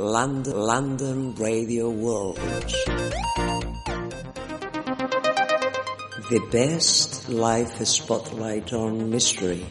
[0.00, 2.38] London, London Radio World.
[6.30, 9.66] The best life spotlight on mystery.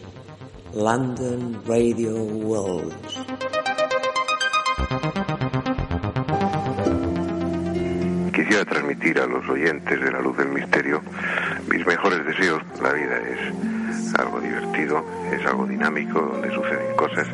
[0.72, 2.94] London Radio World.
[8.32, 11.02] Quisiera transmitir a los oyentes de la luz del misterio
[11.72, 12.62] mis mejores deseos.
[12.84, 17.28] La vida es algo divertido, es algo dinámico, donde suceden cosas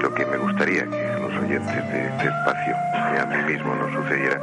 [0.00, 2.76] lo que me gustaría que los oyentes de este espacio
[3.14, 4.40] y a mí mismo nos sucediera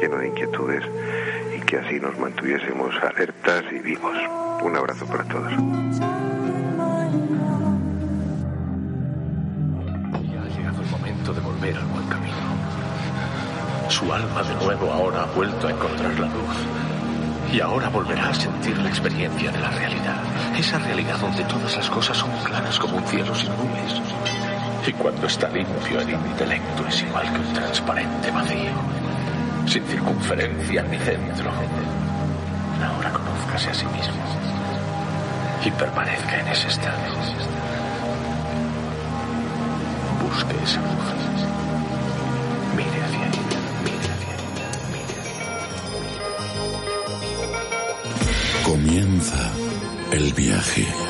[0.00, 0.84] lleno de inquietudes
[1.56, 4.16] y que así nos mantuviésemos alertas y vivos.
[4.62, 5.52] Un abrazo para todos.
[5.52, 5.58] Ya
[10.40, 12.36] ha llegado el momento de volver al buen camino.
[13.88, 16.56] Su alma de nuevo ahora ha vuelto a encontrar la luz.
[17.52, 20.22] Y ahora volverá a sentir la experiencia de la realidad.
[20.56, 24.39] Esa realidad donde todas las cosas son claras como un cielo sin nubes.
[24.86, 28.72] Y cuando está limpio, el intelecto es igual que un transparente vacío,
[29.66, 31.50] sin circunferencia ni centro.
[32.82, 34.14] Ahora conózcase a sí mismo
[35.64, 36.96] y permanezca en ese estado.
[40.22, 41.14] Busque esa luz.
[42.76, 43.40] Mire hacia ella.
[48.64, 49.50] Comienza
[50.12, 51.09] el viaje.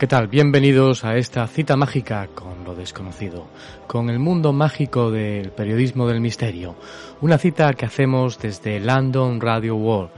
[0.00, 0.28] ¿Qué tal?
[0.28, 3.48] Bienvenidos a esta cita mágica con lo desconocido,
[3.86, 6.74] con el mundo mágico del periodismo del misterio.
[7.20, 10.08] Una cita que hacemos desde London Radio World,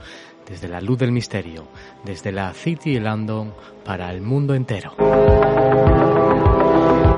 [0.47, 1.67] desde la luz del misterio,
[2.05, 4.93] desde la City London para el mundo entero.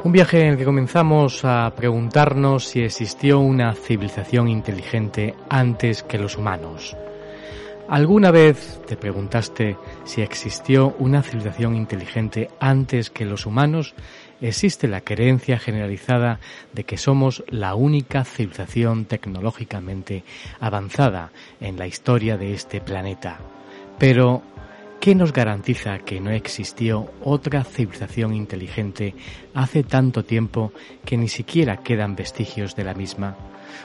[0.04, 6.18] Un viaje en el que comenzamos a preguntarnos si existió una civilización inteligente antes que
[6.18, 6.98] los humanos.
[7.88, 13.94] ¿Alguna vez te preguntaste si existió una civilización inteligente antes que los humanos?
[14.42, 16.40] Existe la creencia generalizada
[16.74, 20.24] de que somos la única civilización tecnológicamente
[20.60, 21.32] avanzada
[21.62, 23.38] en la historia de este planeta.
[24.00, 24.42] Pero,
[25.00, 29.14] ¿qué nos garantiza que no existió otra civilización inteligente
[29.54, 30.74] hace tanto tiempo
[31.06, 33.36] que ni siquiera quedan vestigios de la misma?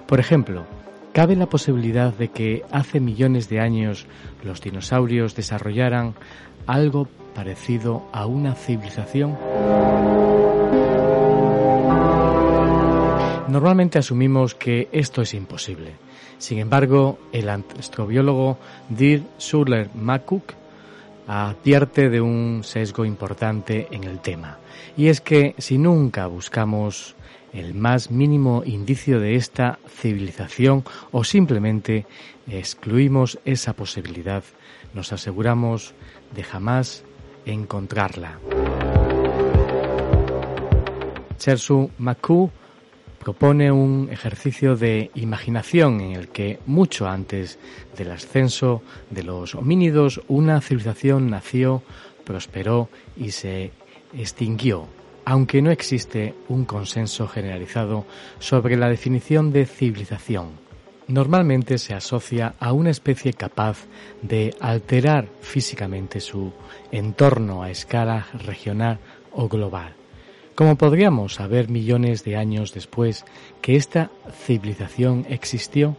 [0.06, 0.64] Por ejemplo,
[1.12, 4.06] ¿Cabe la posibilidad de que hace millones de años
[4.44, 6.14] los dinosaurios desarrollaran
[6.66, 9.36] algo parecido a una civilización?
[13.48, 15.94] Normalmente asumimos que esto es imposible.
[16.38, 20.54] Sin embargo, el astrobiólogo Dir Schuller McCook
[21.26, 24.58] advierte de un sesgo importante en el tema.
[24.96, 27.16] Y es que si nunca buscamos
[27.52, 32.06] el más mínimo indicio de esta civilización o simplemente
[32.48, 34.44] excluimos esa posibilidad,
[34.94, 35.94] nos aseguramos
[36.34, 37.04] de jamás
[37.46, 38.38] encontrarla.
[41.38, 42.50] Chersu Maku
[43.18, 47.58] propone un ejercicio de imaginación en el que mucho antes
[47.96, 51.82] del ascenso de los homínidos una civilización nació,
[52.24, 53.72] prosperó y se
[54.14, 54.88] extinguió
[55.24, 58.06] aunque no existe un consenso generalizado
[58.38, 60.50] sobre la definición de civilización.
[61.08, 63.86] Normalmente se asocia a una especie capaz
[64.22, 66.52] de alterar físicamente su
[66.92, 69.00] entorno a escala regional
[69.32, 69.94] o global.
[70.54, 73.24] Como podríamos saber millones de años después
[73.60, 74.10] que esta
[74.44, 75.96] civilización existió?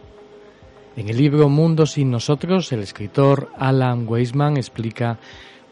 [0.94, 5.18] En el libro Mundo sin nosotros, el escritor Alan Weisman explica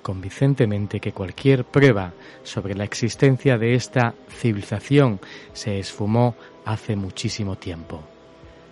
[0.03, 2.13] convincentemente que cualquier prueba
[2.43, 5.21] sobre la existencia de esta civilización
[5.53, 8.03] se esfumó hace muchísimo tiempo.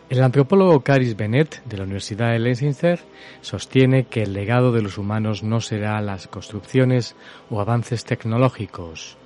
[0.09, 2.99] El antropólogo Caris Bennett de la Universidad de Leicester
[3.43, 7.15] sostiene que el legado de los humanos no será las construcciones
[7.51, 9.19] o avances tecnológicos.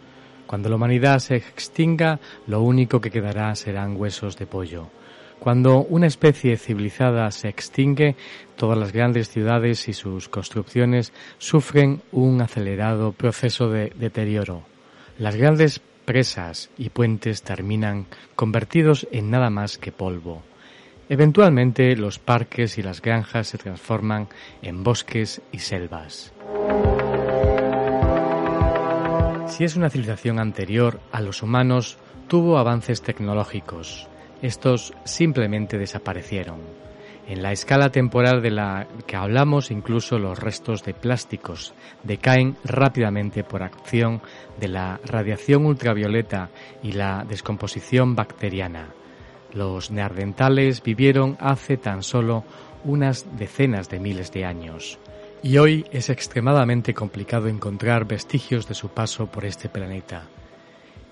[0.49, 2.19] Cuando la humanidad se extinga,
[2.49, 4.88] lo único que quedará serán huesos de pollo.
[5.42, 8.14] Cuando una especie civilizada se extingue,
[8.54, 14.62] todas las grandes ciudades y sus construcciones sufren un acelerado proceso de deterioro.
[15.18, 18.06] Las grandes presas y puentes terminan
[18.36, 20.44] convertidos en nada más que polvo.
[21.08, 24.28] Eventualmente los parques y las granjas se transforman
[24.62, 26.32] en bosques y selvas.
[29.48, 31.98] Si es una civilización anterior a los humanos,
[32.28, 34.08] tuvo avances tecnológicos.
[34.42, 36.58] Estos simplemente desaparecieron.
[37.28, 41.72] En la escala temporal de la que hablamos, incluso los restos de plásticos
[42.02, 44.20] decaen rápidamente por acción
[44.58, 46.50] de la radiación ultravioleta
[46.82, 48.88] y la descomposición bacteriana.
[49.52, 52.42] Los neandertales vivieron hace tan solo
[52.84, 54.98] unas decenas de miles de años,
[55.44, 60.24] y hoy es extremadamente complicado encontrar vestigios de su paso por este planeta.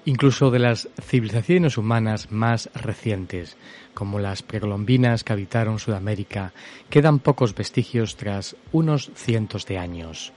[0.07, 3.57] Incluso de las civilizaciones humanas más recientes,
[3.93, 6.53] como las precolombinas que habitaron Sudamérica,
[6.89, 10.33] quedan pocos vestigios tras unos cientos de años,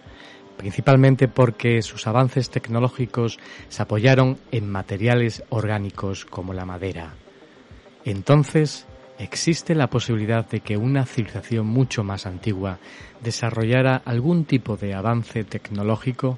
[0.57, 3.39] principalmente porque sus avances tecnológicos
[3.69, 7.13] se apoyaron en materiales orgánicos como la madera.
[8.03, 8.85] Entonces,
[9.17, 12.79] existe la posibilidad de que una civilización mucho más antigua
[13.21, 16.37] desarrollara algún tipo de avance tecnológico.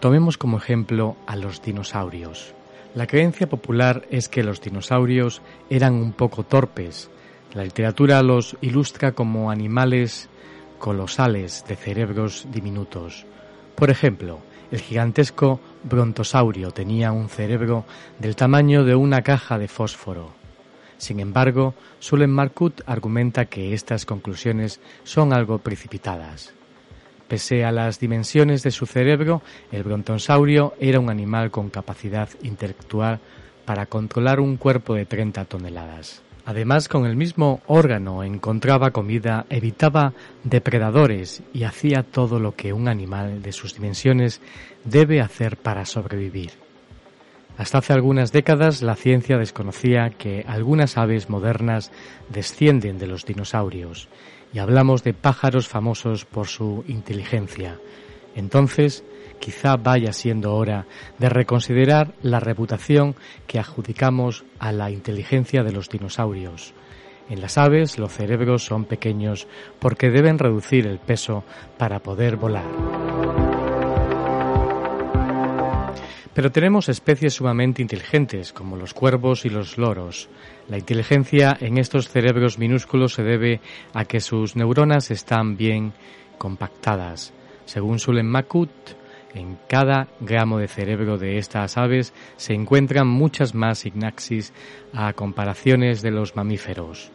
[0.00, 2.54] Tomemos como ejemplo a los dinosaurios.
[2.94, 7.10] La creencia popular es que los dinosaurios eran un poco torpes.
[7.54, 10.28] La literatura los ilustra como animales
[10.78, 13.24] colosales de cerebros diminutos.
[13.74, 14.40] Por ejemplo,
[14.70, 17.84] el gigantesco brontosaurio tenía un cerebro
[18.18, 20.32] del tamaño de una caja de fósforo.
[20.98, 26.55] Sin embargo, Sulen Markut argumenta que estas conclusiones son algo precipitadas.
[27.28, 29.42] Pese a las dimensiones de su cerebro,
[29.72, 33.18] el brontosaurio era un animal con capacidad intelectual
[33.64, 36.22] para controlar un cuerpo de 30 toneladas.
[36.44, 40.12] Además, con el mismo órgano encontraba comida, evitaba
[40.44, 44.40] depredadores y hacía todo lo que un animal de sus dimensiones
[44.84, 46.52] debe hacer para sobrevivir.
[47.58, 51.90] Hasta hace algunas décadas la ciencia desconocía que algunas aves modernas
[52.28, 54.08] descienden de los dinosaurios
[54.56, 57.78] y hablamos de pájaros famosos por su inteligencia.
[58.34, 59.04] Entonces,
[59.38, 60.86] quizá vaya siendo hora
[61.18, 63.16] de reconsiderar la reputación
[63.46, 66.72] que adjudicamos a la inteligencia de los dinosaurios.
[67.28, 69.46] En las aves los cerebros son pequeños
[69.78, 71.44] porque deben reducir el peso
[71.76, 72.64] para poder volar.
[76.32, 80.30] Pero tenemos especies sumamente inteligentes, como los cuervos y los loros.
[80.68, 83.60] La inteligencia en estos cerebros minúsculos se debe
[83.94, 85.92] a que sus neuronas están bien
[86.38, 87.32] compactadas.
[87.66, 88.70] Según Sulen Makut,
[89.34, 94.52] en cada gramo de cerebro de estas aves se encuentran muchas más signaxis
[94.92, 97.12] a comparaciones de los mamíferos.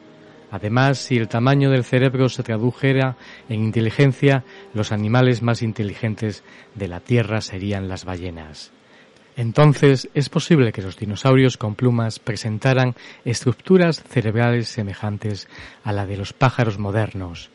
[0.51, 3.15] Además, si el tamaño del cerebro se tradujera
[3.50, 4.44] en inteligencia,
[4.74, 6.44] los animales más inteligentes
[6.75, 8.71] de la Tierra serían las ballenas.
[9.42, 12.94] Entonces, es posible que los dinosaurios con plumas presentaran
[13.26, 15.48] estructuras cerebrales semejantes
[15.84, 17.50] a la de los pájaros modernos.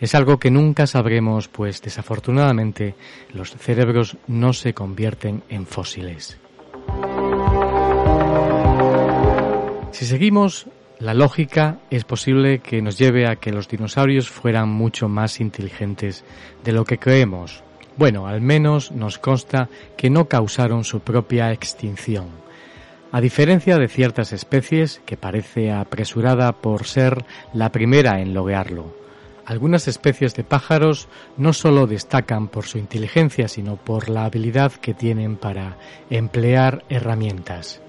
[0.00, 2.96] Es algo que nunca sabremos, pues desafortunadamente
[3.32, 6.36] los cerebros no se convierten en fósiles.
[9.92, 10.66] Si seguimos
[10.98, 16.24] la lógica, es posible que nos lleve a que los dinosaurios fueran mucho más inteligentes
[16.64, 17.62] de lo que creemos,
[17.96, 22.28] bueno, al menos nos consta que no causaron su propia extinción.
[23.12, 28.94] A diferencia de ciertas especies, que parece apresurada por ser la primera en lograrlo.
[29.44, 34.94] Algunas especies de pájaros no solo destacan por su inteligencia, sino por la habilidad que
[34.94, 35.76] tienen para
[36.08, 37.82] emplear herramientas.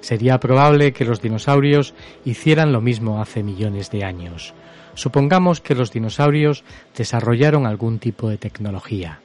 [0.00, 1.94] Sería probable que los dinosaurios
[2.26, 4.52] hicieran lo mismo hace millones de años.
[4.92, 6.62] Supongamos que los dinosaurios
[6.94, 9.20] desarrollaron algún tipo de tecnología.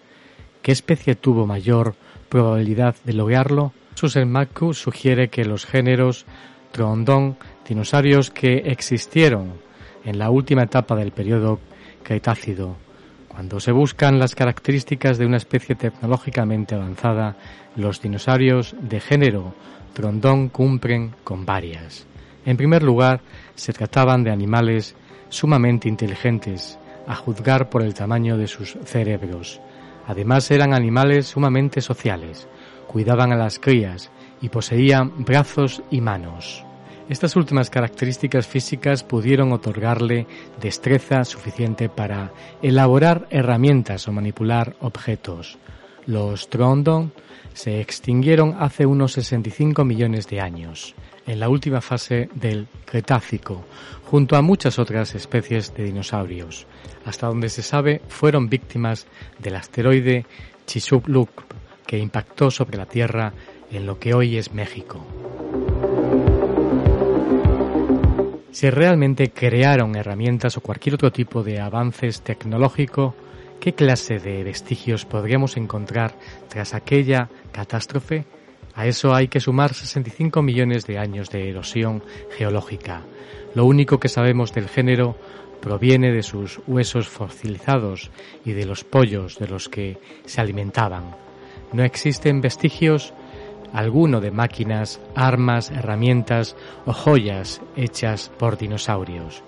[0.64, 1.94] ¿Qué especie tuvo mayor
[2.30, 3.74] probabilidad de lograrlo?
[3.96, 6.26] Susan Macu sugiere que los géneros
[6.72, 7.36] Troondon,
[7.68, 9.56] dinosaurios que existieron
[10.06, 11.60] en la última etapa del periodo
[12.02, 12.78] Cretácido.
[13.28, 17.36] Cuando se buscan las características de una especie tecnológicamente avanzada,
[17.76, 19.54] los dinosaurios de género
[19.92, 22.08] Trondon cumplen con varias.
[22.46, 23.20] En primer lugar,
[23.56, 24.96] se trataban de animales
[25.28, 29.60] sumamente inteligentes, a juzgar por el tamaño de sus cerebros.
[30.08, 32.48] Además eran animales sumamente sociales,
[32.88, 36.66] cuidaban a las crías y poseían brazos y manos.
[37.10, 40.26] Estas últimas características físicas pudieron otorgarle
[40.62, 42.32] destreza suficiente para
[42.62, 45.58] elaborar herramientas o manipular objetos.
[46.06, 47.12] Los Trondon
[47.54, 53.64] se extinguieron hace unos 65 millones de años, en la última fase del Cretácico,
[54.06, 56.68] junto a muchas otras especies de dinosaurios.
[57.06, 59.08] Hasta donde se sabe, fueron víctimas
[59.40, 60.26] del asteroide
[60.66, 61.30] Chicxulub
[61.86, 63.34] que impactó sobre la Tierra
[63.72, 65.06] en lo que hoy es México.
[68.52, 73.16] Si realmente crearon herramientas o cualquier otro tipo de avances tecnológico,
[73.60, 76.16] ¿qué clase de vestigios podríamos encontrar
[76.50, 78.26] tras aquella catástrofe?
[78.76, 82.04] A eso hay que sumar 65 millones de años de erosión
[82.36, 83.02] geológica.
[83.54, 85.16] Lo único que sabemos del género
[85.62, 88.12] proviene de sus huesos fosilizados
[88.44, 91.16] y de los pollos de los que se alimentaban.
[91.72, 93.14] No existen vestigios
[93.74, 99.44] alguno de máquinas, armas, herramientas o joyas hechas por dinosaurios.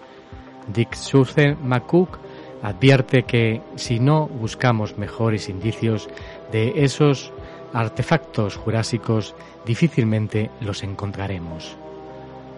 [0.68, 2.18] Dick Susan McCook
[2.64, 6.10] advierte que si no buscamos mejores indicios
[6.52, 7.32] de esos
[7.76, 11.76] artefactos jurásicos, difícilmente los encontraremos.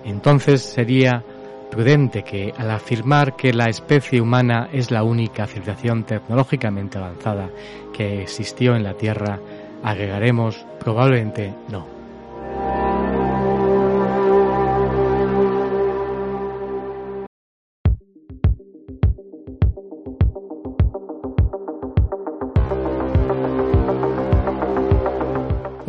[0.06, 1.24] Entonces sería
[1.72, 7.50] prudente que, al afirmar que la especie humana es la única civilización tecnológicamente avanzada
[7.94, 9.40] que existió en la Tierra,
[9.84, 12.87] agregaremos probablemente no.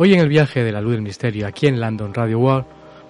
[0.01, 2.65] Hoy en el viaje de la luz del misterio aquí en London Radio World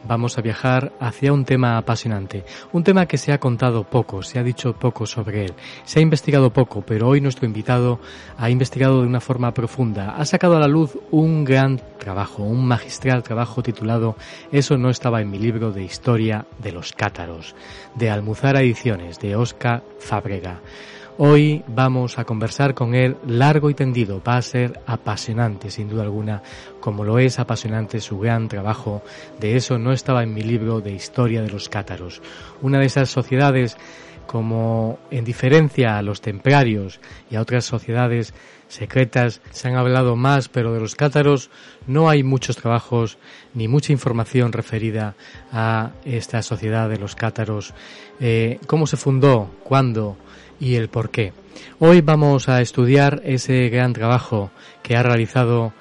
[0.08, 2.44] vamos a viajar hacia un tema apasionante,
[2.74, 5.54] un tema que se ha contado poco, se ha dicho poco sobre él,
[5.84, 8.00] se ha investigado poco, pero hoy nuestro invitado
[8.40, 12.66] ha investigado de una forma profunda, ha sacado a la luz un gran trabajo, un
[12.66, 14.16] magistral trabajo titulado
[14.52, 17.54] Eso no estaba en mi libro de historia de los cátaros,
[17.94, 20.60] de Almuzara Ediciones, de Oscar Fábrega.
[21.22, 24.24] Hoy vamos a conversar con él largo y tendido.
[24.26, 26.42] Va a ser apasionante, sin duda alguna,
[26.80, 29.04] como lo es apasionante su gran trabajo.
[29.38, 32.22] De eso no estaba en mi libro de historia de los cátaros.
[32.62, 33.76] Una de esas sociedades
[34.28, 38.34] como en diferencia a los templarios y a otras sociedades
[38.70, 41.50] secretas se han hablado más, pero de los cátaros
[41.86, 43.18] no hay muchos trabajos
[43.54, 45.16] ni mucha información referida
[45.52, 47.74] a esta sociedad de los cátaros.
[48.22, 49.50] Eh, ¿Cómo se fundó?
[49.64, 50.16] ¿Cuándo?
[50.60, 51.34] Y el por qué.
[51.80, 54.52] Hoy vamos a estudiar ese gran trabajo
[54.84, 55.74] que ha realizado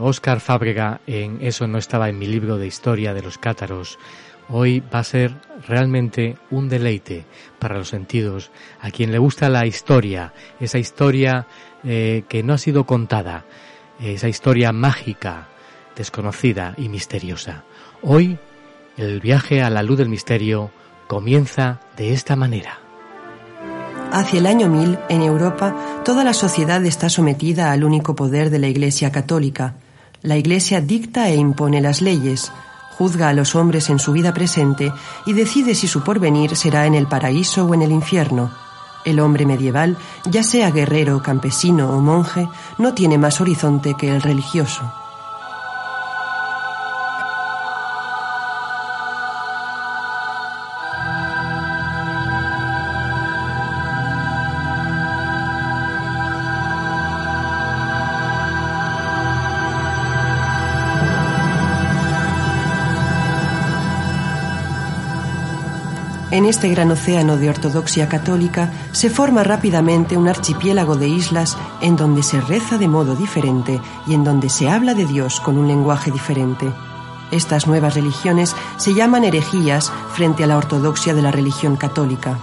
[0.00, 3.98] Oscar eh, Fábrega en Eso no estaba en mi libro de historia de los cátaros.
[4.48, 5.34] Hoy va a ser
[5.66, 7.24] realmente un deleite
[7.58, 8.50] para los sentidos.
[8.80, 11.46] A quien le gusta la historia, esa historia
[11.82, 13.44] eh, que no ha sido contada,
[14.00, 15.48] esa historia mágica,
[15.96, 17.64] desconocida y misteriosa.
[18.02, 18.38] Hoy
[18.96, 20.70] el viaje a la luz del misterio
[21.08, 22.83] comienza de esta manera.
[24.14, 28.60] Hacia el año 1000, en Europa, toda la sociedad está sometida al único poder de
[28.60, 29.74] la Iglesia católica.
[30.22, 32.52] La Iglesia dicta e impone las leyes,
[32.96, 34.92] juzga a los hombres en su vida presente
[35.26, 38.52] y decide si su porvenir será en el paraíso o en el infierno.
[39.04, 39.96] El hombre medieval,
[40.30, 45.03] ya sea guerrero, campesino o monje, no tiene más horizonte que el religioso.
[66.34, 71.94] En este gran océano de ortodoxia católica se forma rápidamente un archipiélago de islas en
[71.94, 75.68] donde se reza de modo diferente y en donde se habla de Dios con un
[75.68, 76.72] lenguaje diferente.
[77.30, 82.36] Estas nuevas religiones se llaman herejías frente a la ortodoxia de la religión católica.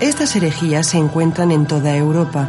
[0.00, 2.48] Estas herejías se encuentran en toda Europa,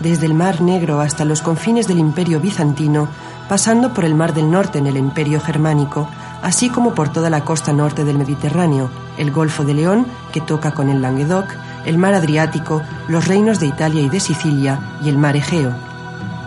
[0.00, 3.08] desde el Mar Negro hasta los confines del Imperio Bizantino,
[3.52, 6.08] pasando por el Mar del Norte en el Imperio Germánico,
[6.40, 10.70] así como por toda la costa norte del Mediterráneo, el Golfo de León, que toca
[10.70, 11.52] con el Languedoc,
[11.84, 15.70] el Mar Adriático, los reinos de Italia y de Sicilia y el Mar Egeo.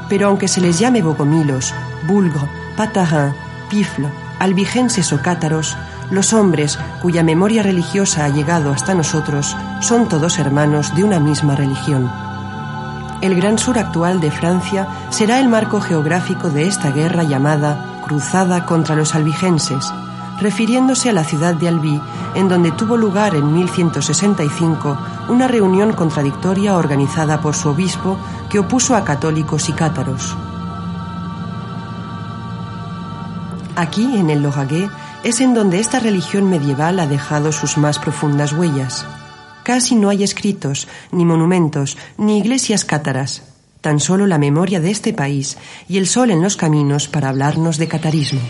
[0.10, 1.76] Pero aunque se les llame bogomilos,
[2.08, 3.36] bulgro, patarin,
[3.70, 4.10] piflo,
[4.40, 5.78] albigenses o cátaros,
[6.10, 11.56] los hombres cuya memoria religiosa ha llegado hasta nosotros son todos hermanos de una misma
[11.56, 12.10] religión.
[13.26, 18.68] El Gran Sur actual de Francia será el marco geográfico de esta guerra llamada Cruzada
[18.68, 19.92] contra los albigenses,
[20.40, 22.00] refiriéndose a la ciudad de Albi,
[22.36, 24.96] en donde tuvo lugar en 1165
[25.30, 30.38] una reunión contradictoria organizada por su obispo que opuso a católicos y cátaros.
[33.76, 34.88] Aquí, en el Lojagué,
[35.24, 39.08] es en donde esta religión medieval ha dejado sus más profundas huellas.
[39.66, 43.42] Casi no hay escritos, ni monumentos, ni iglesias cátaras,
[43.82, 45.58] tan solo la memoria de este país
[45.90, 48.42] y el sol en los caminos para hablarnos de catarismo.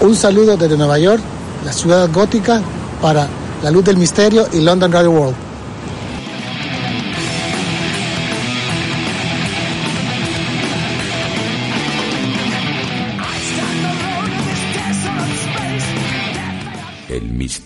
[0.00, 1.22] Un saludo desde Nueva York,
[1.64, 2.62] la ciudad gótica,
[3.00, 3.28] para
[3.62, 5.45] La Luz del Misterio y London Radio World.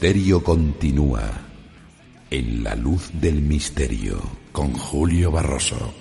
[0.01, 1.31] Misterio continúa
[2.31, 4.19] en La Luz del Misterio
[4.51, 5.93] con Julio Barroso.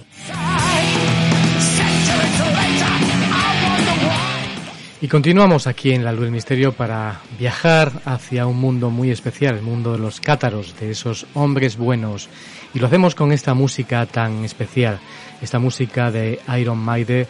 [5.02, 9.56] Y continuamos aquí en La Luz del Misterio para viajar hacia un mundo muy especial,
[9.56, 12.30] el mundo de los cátaros, de esos hombres buenos.
[12.74, 14.98] Y lo hacemos con esta música tan especial,
[15.42, 17.28] esta música de Iron Maiden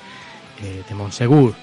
[0.61, 1.55] eh, de Monsegur,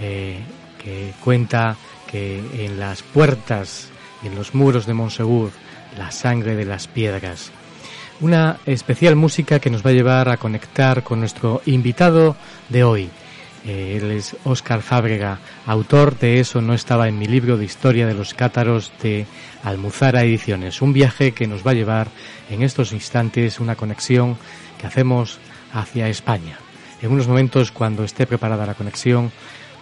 [0.00, 0.38] eh,
[0.82, 1.76] que cuenta
[2.10, 3.90] que en las puertas
[4.22, 5.50] y en los muros de Monsegur
[5.96, 7.50] la sangre de las piedras.
[8.20, 12.36] Una especial música que nos va a llevar a conectar con nuestro invitado
[12.68, 13.10] de hoy.
[13.66, 18.06] Eh, él es Óscar Fábrega, autor de Eso no estaba en mi libro de historia
[18.06, 19.26] de los cátaros de
[19.64, 20.80] Almuzara Ediciones.
[20.80, 22.08] Un viaje que nos va a llevar
[22.48, 24.38] en estos instantes una conexión
[24.78, 25.38] que hacemos
[25.72, 26.58] hacia España.
[27.02, 29.30] En unos momentos, cuando esté preparada la conexión,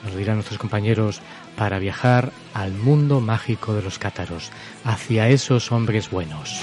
[0.04, 1.20] nos dirán nuestros compañeros
[1.56, 4.50] para viajar al mundo mágico de los cátaros,
[4.84, 6.62] hacia esos hombres buenos.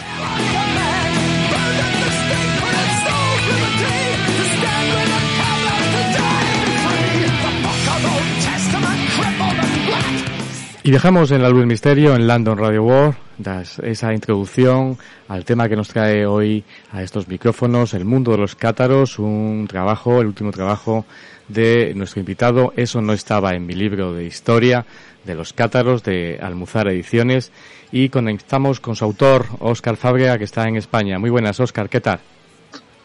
[10.84, 15.46] Y dejamos en la luz del misterio en London Radio World das esa introducción al
[15.46, 20.22] tema que nos trae hoy a estos micrófonos, el mundo de los cátaros, un trabajo,
[20.22, 21.06] el último trabajo
[21.54, 22.74] de nuestro invitado.
[22.76, 24.86] Eso no estaba en mi libro de historia
[25.26, 27.52] de los cátaros de Almuzar Ediciones
[27.92, 31.20] y conectamos con su autor, Óscar Fábrega, que está en España.
[31.20, 32.20] Muy buenas, Óscar, ¿qué tal?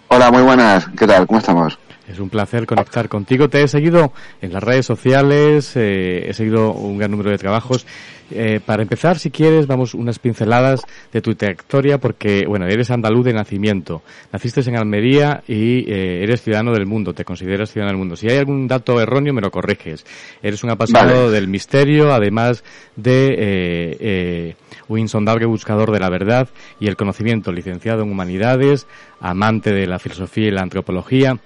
[0.08, 1.26] Hola, muy buenas, ¿qué tal?
[1.26, 1.78] ¿Cómo estamos?
[2.08, 3.48] Es un placer conectar contigo.
[3.48, 7.84] Te he seguido en las redes sociales, eh, he seguido un gran número de trabajos.
[8.30, 10.80] Eh, para empezar, si quieres, vamos unas pinceladas
[11.12, 14.02] de tu trayectoria, porque, bueno, eres andaluz de nacimiento.
[14.32, 18.16] Naciste en Almería y eh, eres ciudadano del mundo, te consideras ciudadano del mundo.
[18.16, 20.04] Si hay algún dato erróneo, me lo corriges.
[20.42, 21.30] Eres un apasionado Vale.
[21.30, 22.64] del misterio, además
[22.96, 24.56] de eh, eh,
[24.88, 26.48] un insondable buscador de la verdad
[26.80, 28.86] y el conocimiento, licenciado en humanidades,
[29.20, 31.38] amante de la filosofía y la antropología.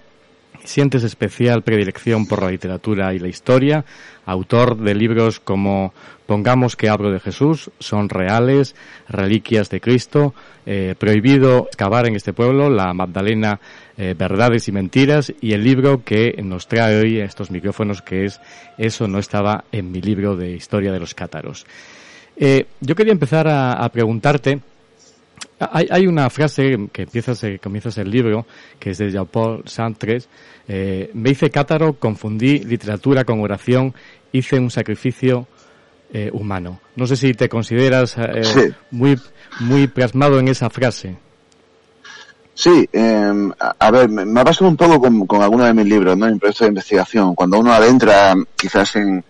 [0.65, 3.85] Sientes especial predilección por la literatura y la historia,
[4.27, 5.93] autor de libros como
[6.27, 8.77] Pongamos que hablo de Jesús, Son reales,
[9.09, 10.33] Reliquias de Cristo,
[10.65, 13.59] eh, Prohibido excavar en este pueblo, La Magdalena,
[13.99, 18.27] eh, Verdades y Mentiras, y el libro que nos trae hoy a estos micrófonos, que
[18.27, 18.41] es
[18.79, 21.67] Eso no estaba en mi libro de historia de los cátaros.
[22.37, 24.61] Eh, yo quería empezar a, a preguntarte,
[25.59, 28.47] hay, hay una frase que empiezas, eh, comienzas el libro,
[28.79, 30.19] que es de Jean-Paul Sartre,
[30.69, 33.95] eh, me hice cátaro, confundí literatura con oración,
[34.33, 35.47] hice un sacrificio
[36.13, 36.81] eh, humano.
[36.97, 38.61] No sé si te consideras eh, Sí.
[38.91, 39.19] muy,
[39.61, 41.17] muy plasmado en esa frase.
[42.55, 45.73] Sí, eh, a, a ver, me, me ha pasado un poco con, con algunos de
[45.75, 46.27] mis libros, ¿no?
[46.27, 47.35] En proyectos de investigación.
[47.35, 49.25] Cuando uno adentra quizás en,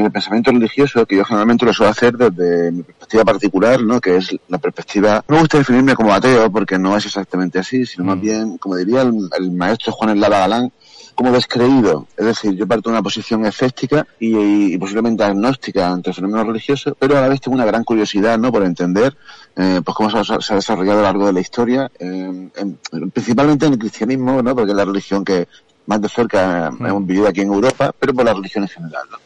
[0.00, 4.00] en el pensamiento religioso, que yo generalmente lo suelo hacer desde mi perspectiva particular, ¿no?
[4.00, 5.24] Que es la perspectiva...
[5.28, 8.76] No me gusta definirme como ateo porque no es exactamente así, sino más bien, como
[8.76, 10.72] diría el, el maestro Juan Eslava Galán,
[11.14, 12.06] como descreído.
[12.16, 16.44] Es decir, yo parto de una posición escéptica y, y posiblemente agnóstica ante el fenómeno
[16.44, 18.52] religioso, pero a la vez tengo una gran curiosidad, ¿no?
[18.52, 19.16] Por entender,
[19.56, 22.50] eh, pues cómo se ha, se ha desarrollado a lo largo de la historia, eh,
[22.54, 22.78] en-
[23.10, 24.54] principalmente en el cristianismo, ¿no?
[24.54, 25.48] Porque es la religión que
[25.86, 29.02] más de cerca eh, hemos vivido aquí en Europa, pero por la religión en general,
[29.10, 29.18] ¿no?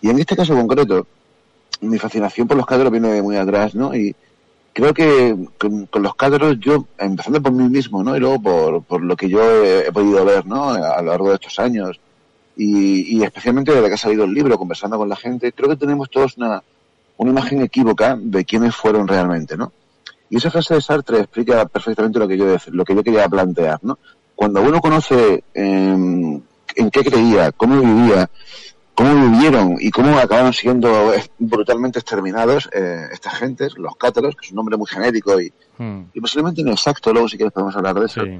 [0.00, 1.06] Y en este caso concreto,
[1.80, 3.94] mi fascinación por los cátaros viene de muy atrás, ¿no?
[3.94, 4.14] Y
[4.72, 8.16] creo que con, los cátaros yo, empezando por mí mismo, ¿no?
[8.16, 10.70] Y luego por, por lo que yo he, podido ver, ¿no?
[10.70, 11.98] A lo largo de estos años.
[12.56, 15.76] Y, y especialmente desde que ha salido el libro, conversando con la gente, creo que
[15.76, 16.62] tenemos todos una,
[17.16, 19.72] una imagen equívoca de quiénes fueron realmente, ¿no?
[20.28, 23.80] Y esa frase de Sartre explica perfectamente lo que yo, lo que yo quería plantear,
[23.82, 23.98] ¿no?
[24.36, 26.40] Cuando uno conoce eh,
[26.76, 28.30] en qué creía, cómo vivía,
[29.02, 34.46] cómo vivieron y cómo acabaron siendo eh, brutalmente exterminados eh, estas gentes, los cátaros, que
[34.46, 37.98] es un nombre muy genérico y, Hmm, y posiblemente inexacto, luego si quieres podemos hablar
[37.98, 38.22] de eso.
[38.22, 38.38] sí.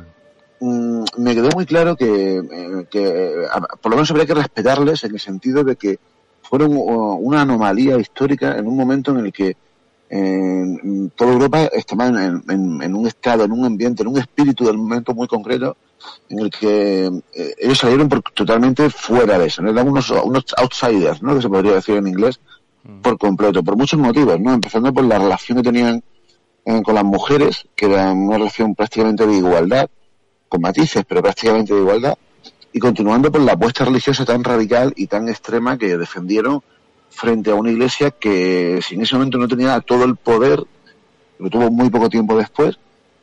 [0.62, 4.35] Mm, me quedó muy claro que, eh, que eh, a- por lo menos habría que
[4.35, 5.99] respetarles en el sentido de que
[6.42, 9.57] fueron una anomalía histórica en un momento en el que
[10.11, 14.77] en toda Europa estaba en, en, un estado, en un ambiente, en un espíritu del
[14.77, 15.77] momento muy concreto
[16.28, 19.70] en el que eh, ellos salieron por, totalmente fuera de eso, ¿no?
[19.70, 21.34] eran unos, unos outsiders, ¿no?
[21.34, 22.40] que se podría decir en inglés,
[22.84, 23.00] mm.
[23.00, 24.52] por completo, por muchos motivos, ¿no?
[24.52, 26.02] empezando por la relación que tenían
[26.64, 29.88] eh, con las mujeres, que era una relación prácticamente de igualdad,
[30.48, 32.16] con matices, pero prácticamente de igualdad,
[32.72, 36.62] y continuando por la apuesta religiosa tan radical y tan extrema que defendieron
[37.08, 40.62] frente a una iglesia que si en ese momento no tenía todo el poder,
[41.38, 42.78] lo tuvo muy poco tiempo después,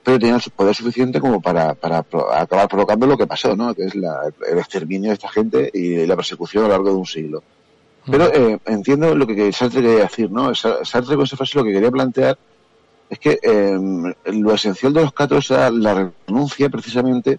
[0.07, 3.75] pero tenía el poder suficiente como para, para acabar provocando lo que pasó, ¿no?
[3.75, 7.05] que es el exterminio de esta gente y la persecución a lo largo de un
[7.05, 7.43] siglo.
[8.09, 10.55] Pero eh, entiendo lo que Sartre quería decir, ¿no?
[10.55, 12.37] Sartre con esa frase lo que quería plantear
[13.09, 17.37] es que em, lo esencial de los catos era la renuncia precisamente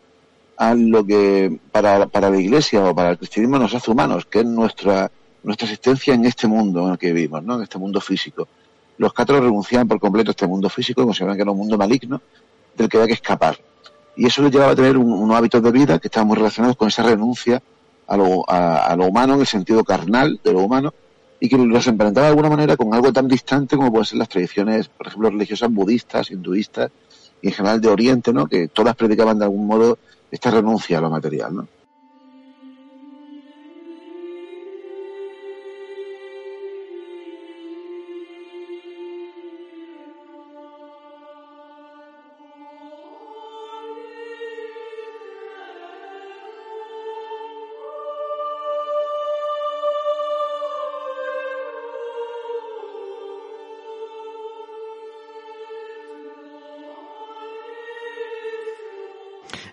[0.59, 4.41] a lo que para, para la Iglesia o para el cristianismo nos hace humanos, que
[4.41, 5.11] es nuestra,
[5.43, 7.55] nuestra existencia en este mundo en el que vivimos, ¿no?
[7.55, 8.47] en este mundo físico.
[8.99, 12.21] Los católicos renunciaban por completo a este mundo físico, consideraban que era un mundo maligno
[12.79, 13.59] del que había que escapar.
[14.17, 16.89] Y eso les llevaba a tener unos hábitos de vida que estaban muy relacionados con
[16.89, 17.63] esa renuncia
[18.07, 20.95] a lo, a lo humano en el sentido carnal de lo humano
[21.41, 24.29] y que los emparentaba de alguna manera con algo tan distante como pueden ser las
[24.29, 26.91] tradiciones, por ejemplo, religiosas budistas, hinduistas
[27.41, 28.47] y en general de Oriente, ¿no?
[28.47, 29.99] Que todas predicaban de algún modo
[30.31, 31.69] esta renuncia a lo material, ¿no?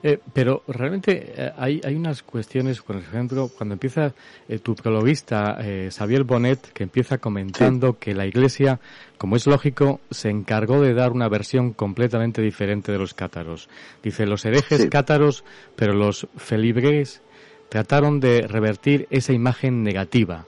[0.07, 4.13] Eh, pero realmente eh, hay, hay unas cuestiones, por ejemplo, cuando empieza
[4.47, 5.57] eh, tu prologuista,
[5.89, 8.79] Xavier Bonet, que empieza comentando que la Iglesia,
[9.17, 13.67] como es lógico, se encargó de dar una versión completamente diferente de los cátaros.
[14.03, 15.43] Dice, los herejes cátaros,
[15.75, 17.23] pero los felibres
[17.69, 20.45] trataron de revertir esa imagen negativa.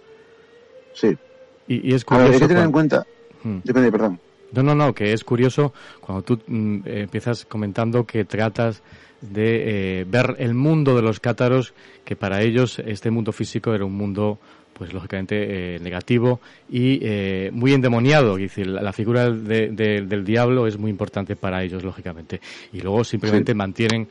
[0.94, 1.18] Sí.
[1.68, 2.34] Y, es curioso.
[2.34, 3.08] hay que tener en cuenta.
[3.42, 3.58] Hmm.
[3.64, 4.20] Depende, perdón.
[4.52, 8.82] No, no, no, que es curioso cuando tú mm, empiezas comentando que tratas
[9.22, 11.74] de eh, ver el mundo de los cátaros,
[12.06, 14.40] que para ellos este mundo físico era un mundo
[14.78, 18.38] pues lógicamente eh, negativo y eh, muy endemoniado.
[18.38, 22.40] Es decir, la, figura del diablo es muy importante para ellos, lógicamente.
[22.74, 24.08] Y luego simplemente mantienen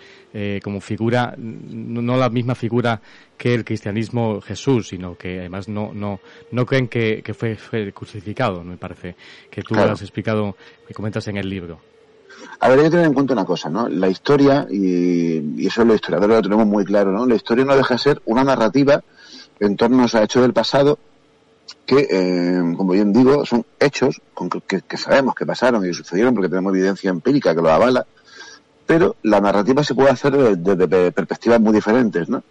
[0.63, 3.01] como figura, no, la misma figura
[3.39, 7.57] que el cristianismo Jesús, sino que además no, no, no creen que, fue,
[7.93, 9.17] crucificado, me parece,
[9.51, 10.55] que tú lo has explicado,
[10.87, 11.81] que comentas en el libro.
[12.61, 13.89] A ver, hay que tener en cuenta una cosa, ¿no?
[13.89, 17.27] La historia, y, eso los historiadores lo tenemos muy claro, ¿no?
[17.27, 19.03] La historia no deja de ser una narrativa
[19.61, 20.99] en torno a hechos del pasado
[21.85, 24.21] que, eh, como bien digo, son hechos
[24.67, 28.07] que, sabemos que pasaron y sucedieron porque tenemos evidencia empírica que lo avala,
[28.87, 32.43] pero la narrativa se puede hacer desde, perspectivas muy diferentes, ¿no?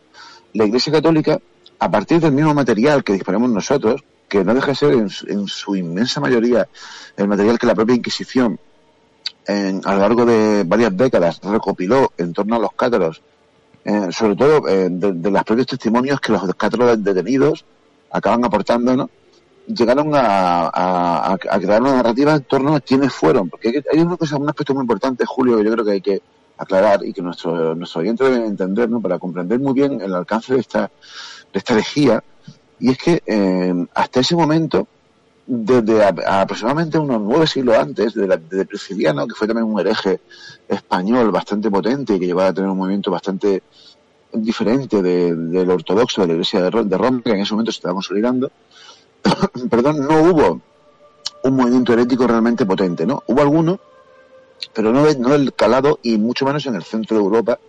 [0.54, 1.40] La Iglesia Católica,
[1.80, 5.76] a partir del mismo material que disponemos nosotros, que no deja de ser en su
[5.76, 6.68] inmensa mayoría
[7.16, 8.60] el material que la propia Inquisición
[9.48, 13.22] a lo largo de varias décadas recopiló en torno a los cátaros,
[13.86, 17.64] eh, sobre todo eh, de, los propios testimonios que los cátaros detenidos
[18.12, 19.10] acaban aportando, ¿no?
[19.68, 24.50] llegaron a, crear una narrativa en torno a quiénes fueron, porque hay una cosa, un
[24.50, 26.22] aspecto muy importante, Julio, que yo creo que hay que
[26.58, 29.02] aclarar y que nuestro, nuestro oyente debe entender, ¿no?
[29.02, 30.92] para comprender muy bien el alcance de esta,
[31.52, 32.24] de esta herejía,
[32.80, 34.88] y es que eh, hasta ese momento
[35.48, 40.20] desde aproximadamente unos nueve siglos antes de, la, de Prisciliano, que fue también un hereje
[40.68, 43.62] español bastante potente y que llevaba a tener un movimiento bastante
[44.34, 48.52] diferente del ortodoxo de la Iglesia de, Roma, que en ese momento se estaba consolidando,
[49.70, 50.62] perdón, no hubo
[51.44, 53.24] un movimiento herético realmente potente, ¿no?
[53.28, 53.80] Hubo alguno,
[54.74, 57.60] pero no, no calado y mucho menos en el centro de Europa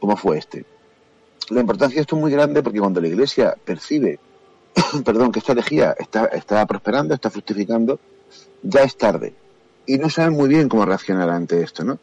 [0.00, 0.64] como fue este.
[1.50, 4.18] La importancia de esto es muy grande porque cuando la Iglesia percibe
[5.04, 7.98] perdón, que esta herejía está, está prosperando, está fructificando,
[8.62, 9.34] ya es tarde.
[9.84, 11.98] Y no saben muy bien cómo reaccionar ante esto, ¿no?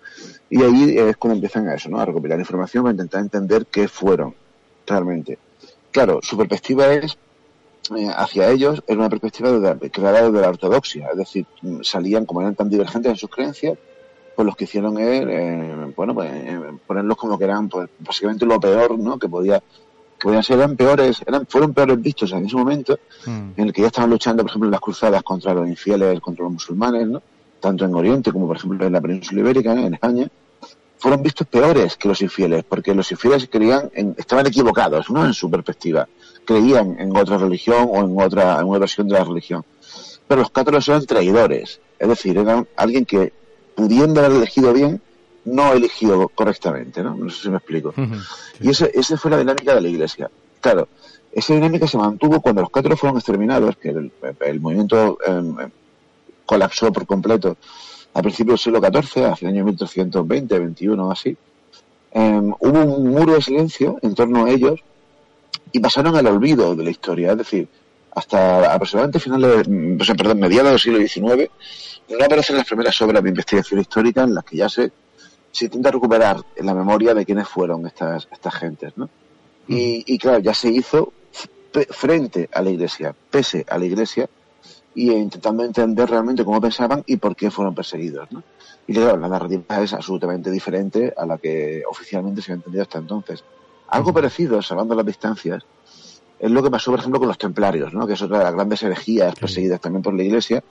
[0.49, 1.99] Y ahí es cuando empiezan a eso, ¿no?
[1.99, 4.35] A recopilar información para intentar entender qué fueron
[4.85, 5.37] realmente.
[5.91, 7.17] Claro, su perspectiva es
[7.95, 11.45] eh, hacia ellos era una perspectiva de, creada de la ortodoxia, es decir,
[11.81, 13.77] salían como eran tan divergentes en sus creencias,
[14.35, 18.45] pues los que hicieron es, eh, bueno, pues eh, ponerlos como que eran pues, básicamente
[18.45, 19.17] lo peor, ¿no?
[19.17, 19.63] Que podía
[20.21, 23.51] podían ser eran peores, eran, fueron peores vistos en ese momento, mm.
[23.57, 26.43] en el que ya estaban luchando, por ejemplo, en las cruzadas contra los infieles, contra
[26.43, 27.21] los musulmanes, ¿no?
[27.59, 30.27] tanto en Oriente como, por ejemplo, en la península ibérica, en España,
[30.97, 35.25] fueron vistos peores que los infieles, porque los infieles creían, en, estaban equivocados, ¿no?
[35.25, 36.07] En su perspectiva.
[36.45, 39.63] Creían en otra religión o en otra, en una versión de la religión.
[40.27, 41.79] Pero los cátaros eran traidores.
[41.97, 43.31] Es decir, era alguien que,
[43.75, 45.01] pudiendo haber elegido bien,
[45.53, 47.15] no eligió correctamente, ¿no?
[47.15, 47.93] No sé si me explico.
[48.59, 50.29] Y ese, esa fue la dinámica de la Iglesia.
[50.61, 50.87] Claro,
[51.31, 55.55] esa dinámica se mantuvo cuando los cátaros fueron exterminados, que el, movimiento em,
[56.45, 57.57] colapsó por completo
[58.13, 61.37] a principios del siglo XIV, hacia el año 1320, 21 así.
[62.11, 64.79] Em, hubo un muro de silencio en torno a ellos
[65.71, 67.31] y pasaron al olvido de la historia.
[67.31, 67.67] Es decir,
[68.15, 69.67] hasta aproximadamente finales,
[70.17, 71.49] perdón, mediados del siglo XIX,
[72.09, 74.91] no aparecen las primeras obras de investigación histórica en las que ya se,
[75.51, 79.09] se intenta recuperar la memoria de quiénes fueron estas, estas gentes, ¿no?
[79.67, 81.13] Y, y claro, ya se hizo
[81.91, 84.29] frente a la Iglesia, pese a la Iglesia,
[84.95, 88.31] y intentando entender realmente cómo pensaban y por qué fueron perseguidos.
[88.31, 88.43] ¿no?
[88.87, 92.97] Y claro, la narrativa es absolutamente diferente a la que oficialmente se ha entendido hasta
[92.97, 93.43] entonces.
[93.87, 95.63] Algo parecido, salvando las distancias,
[96.39, 98.07] es lo que pasó, por ejemplo, con los templarios, ¿no?
[98.07, 100.63] que es otra de las grandes herejías perseguidas también por la Iglesia,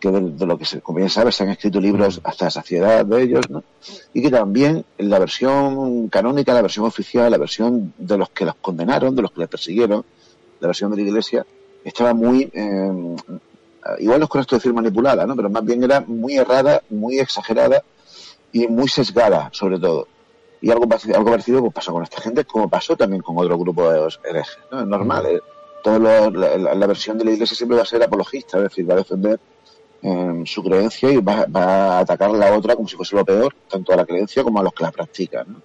[0.00, 3.04] que de, lo que, se, como bien sabes, se han escrito libros hasta la saciedad
[3.04, 3.64] de ellos, ¿no?
[4.12, 8.56] y que también la versión canónica, la versión oficial, la versión de los que los
[8.56, 10.04] condenaron, de los que les persiguieron,
[10.60, 11.46] la versión de la Iglesia,
[11.84, 13.16] estaba muy, eh,
[14.00, 15.36] igual no es correcto decir manipulada, ¿no?
[15.36, 17.82] pero más bien era muy errada, muy exagerada
[18.52, 20.08] y muy sesgada, sobre todo.
[20.60, 23.90] Y algo, algo parecido pues, pasó con esta gente, como pasó también con otro grupo
[23.90, 24.58] de herejes.
[24.70, 24.80] ¿no?
[24.80, 25.40] Es normal, ¿eh?
[25.84, 28.98] Todo la, versión de la Iglesia siempre va a ser apologista, es decir, va a
[28.98, 29.38] defender
[30.02, 33.24] eh, su creencia y va, va, a atacar a la otra como si fuese lo
[33.24, 35.46] peor, tanto a la creencia como a los que la practican.
[35.52, 35.62] ¿no?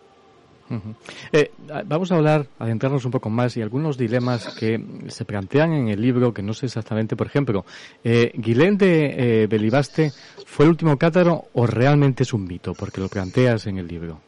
[1.32, 1.52] Eh,
[1.86, 6.02] vamos a hablar, adentrarnos un poco más y algunos dilemas que se plantean en el
[6.02, 7.66] libro, que no sé exactamente, por ejemplo,
[8.04, 10.12] eh, ¿Guilén de eh, Belibaste
[10.46, 12.74] fue el último cátaro o realmente es un mito?
[12.74, 14.22] Porque lo planteas en el libro.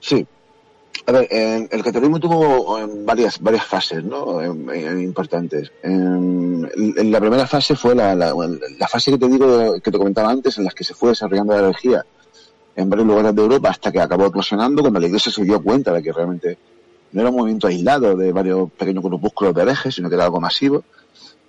[0.00, 0.26] Sí.
[1.06, 4.42] A ver, el catarismo tuvo varias varias fases, ¿no?
[4.42, 5.70] importantes.
[5.82, 6.62] En,
[7.10, 10.64] la primera fase fue la, la, fase que te digo, que te comentaba antes, en
[10.64, 12.04] las que se fue desarrollando la energía
[12.76, 15.92] en varios lugares de Europa hasta que acabó eclosionando cuando la Iglesia se dio cuenta
[15.92, 16.58] de que realmente
[17.12, 20.40] no era un movimiento aislado de varios pequeños grupúsculos de herejes, sino que era algo
[20.40, 20.84] masivo.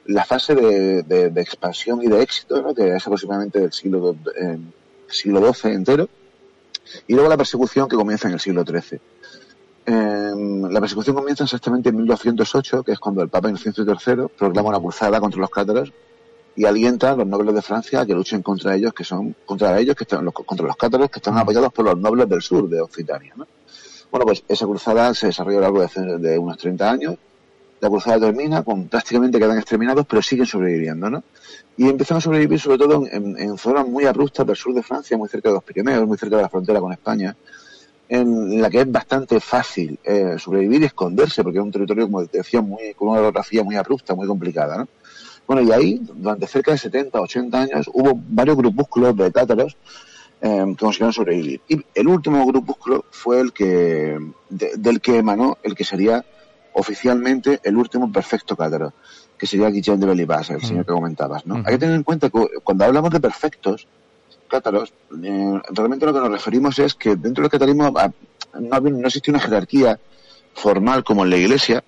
[0.05, 2.75] La fase de, de, expansión y de éxito, ¿no?
[2.75, 4.59] que es aproximadamente del siglo, eh,
[5.07, 6.07] siglo XII entero,
[7.07, 8.99] y luego la persecución que comienza en el siglo XIII.
[9.85, 10.33] Eh,
[10.69, 14.79] la persecución comienza exactamente en 1208, que es cuando el Papa Inocencio III proclama una
[14.79, 15.93] cruzada contra los cátaros
[16.55, 19.77] y alienta a los nobles de Francia a que luchen contra ellos, que son contra
[19.79, 22.69] ellos, que están los, contra los cátaros, que están apoyados por los nobles del sur
[22.69, 23.33] de Occitania.
[23.35, 23.45] ¿no?
[24.09, 27.15] Bueno, pues esa cruzada se desarrolla a lo largo de, unos 30 años.
[27.81, 31.23] La cruzada termina, con prácticamente quedan exterminados, pero siguen sobreviviendo, ¿no?
[31.75, 35.27] Y empiezan a sobrevivir sobre todo en, zonas muy abruptas del sur de Francia, muy
[35.27, 37.35] cerca de los Pirineos, muy cerca de la frontera con España,
[38.07, 42.25] en la que es bastante fácil eh, sobrevivir y esconderse, porque es un territorio, como
[42.25, 44.87] te decía, muy, con una orografía muy abrupta, muy complicada, ¿no?
[45.47, 49.77] Bueno, y ahí, durante cerca de 70, 80 años, hubo varios grupúsculos de cátaros
[50.41, 51.61] eh, que consiguieron sobrevivir.
[51.67, 54.17] Y el último grupúsculo fue el que,
[54.49, 56.25] del que emanó el que sería
[56.73, 58.93] oficialmente el último perfecto cátaro,
[59.37, 61.57] que sería Guillén de Belibas, el señor que comentabas, ¿no?
[61.57, 63.87] Hay que tener en cuenta que cuando hablamos de perfectos
[64.49, 68.11] cátaros, eh, realmente lo que nos referimos es que dentro del catarismo ah,
[68.59, 69.99] no, no existe una jerarquía
[70.53, 71.83] formal como en la iglesia,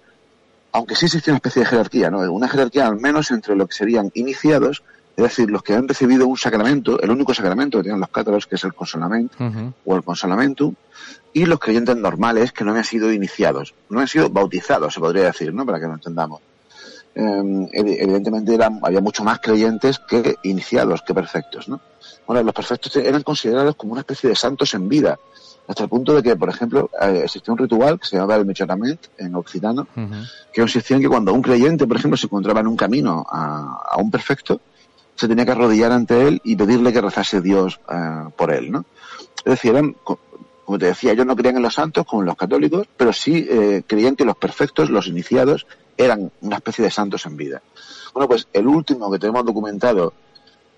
[0.71, 2.19] aunque sí existe una especie de jerarquía, ¿no?
[2.31, 4.83] Una jerarquía al menos entre lo que serían iniciados,
[5.15, 8.45] es decir, los que han recibido un sacramento, el único sacramento que tienen los cátaros,
[8.45, 9.35] que es el consolamento
[9.85, 10.75] o el consolamentum,
[11.33, 15.23] y los creyentes normales que no han sido iniciados, no han sido bautizados, se podría
[15.23, 15.65] decir, ¿no?
[15.65, 16.41] Para que lo entendamos.
[17.15, 21.81] Em, evidentemente había mucho más creyentes que iniciados, que perfectos, ¿no?
[22.25, 25.17] Bueno, los perfectos eran considerados como una especie de santos en vida,
[25.67, 28.45] hasta el punto de que, por ejemplo, eh, existía un ritual que se llamaba el
[28.45, 29.87] Mechonament en occitano,
[30.53, 33.97] que consistía en que cuando un creyente, por ejemplo, se encontraba en un camino a,
[33.97, 34.61] un perfecto,
[35.15, 38.85] se tenía que arrodillar ante él y pedirle que rezase Dios eh, por él, ¿no?
[39.39, 42.37] Es decir, eran, como te decía, ellos no creían en los santos como en los
[42.37, 45.65] católicos, pero sí eh, creían que los perfectos, los iniciados,
[45.97, 47.61] eran una especie de santos en vida.
[48.13, 50.13] Bueno, pues el último que tenemos documentado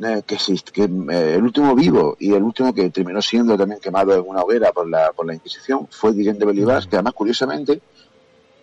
[0.02, 3.82] eh, que existe, que eh, el último vivo y el último que terminó siendo también
[3.82, 7.14] quemado en una hoguera por la, por la Inquisición fue Guillén de Belibas, que además
[7.14, 7.82] curiosamente,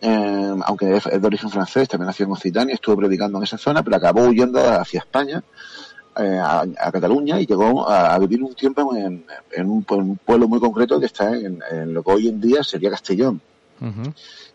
[0.01, 3.83] eh, aunque es de origen francés, también nació en Occitania, estuvo predicando en esa zona,
[3.83, 5.45] pero acabó huyendo hacia España,
[6.15, 9.27] a, Cataluña, y llegó a, vivir un tiempo en,
[9.67, 11.61] un, pueblo muy concreto que está en,
[11.93, 13.43] lo que hoy en día sería Castellón.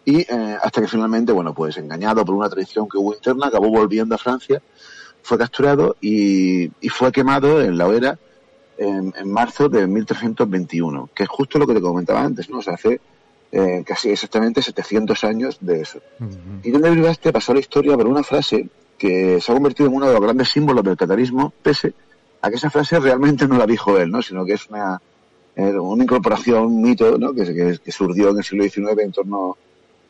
[0.04, 4.16] Y hasta que finalmente, bueno, pues engañado por una tradición que hubo interna, acabó volviendo
[4.16, 4.60] a Francia
[5.22, 8.18] fue capturado y, fue quemado en la hoguera
[8.78, 12.60] en, marzo de 1321, que es justo lo que te comentaba antes, ¿no?
[12.60, 13.00] O sea, hace
[13.52, 16.00] eh, casi exactamente 700 años de eso.
[16.64, 20.08] Y donde Brigaste pasó la historia por una frase que se ha convertido en uno
[20.08, 21.94] de los grandes símbolos del catarismo, pese
[22.42, 24.22] a que esa frase realmente no la dijo él, ¿no?
[24.22, 25.02] Sino que es una,
[25.56, 27.34] eh, una incorporación, un mito, ¿no?
[27.34, 29.58] Que, que, que, surgió en el siglo XIX en torno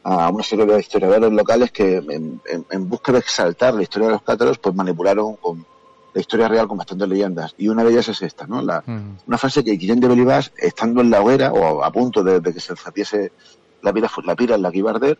[0.03, 4.07] a una serie de historiadores locales que en, en, en busca de exaltar la historia
[4.07, 5.65] de los cátaros, pues manipularon con
[6.13, 7.53] la historia real con bastantes leyendas.
[7.57, 8.61] Y una de ellas es esta, ¿no?
[8.61, 9.17] La, mm.
[9.27, 12.53] Una frase que Guillén de Belibás, estando en la hoguera, o a punto de, de
[12.53, 13.31] que se encendiese
[13.81, 15.17] la pira, la pira en la que iba a arder,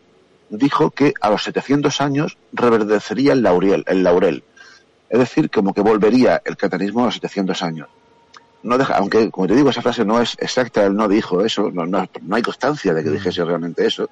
[0.50, 4.44] dijo que a los 700 años reverdecería el laurel, el laurel.
[5.08, 7.88] Es decir, como que volvería el catarismo a los 700 años.
[8.62, 11.70] No deja, aunque, como te digo, esa frase no es exacta, él no dijo eso,
[11.72, 14.08] no, no, no hay constancia de que dijese realmente eso.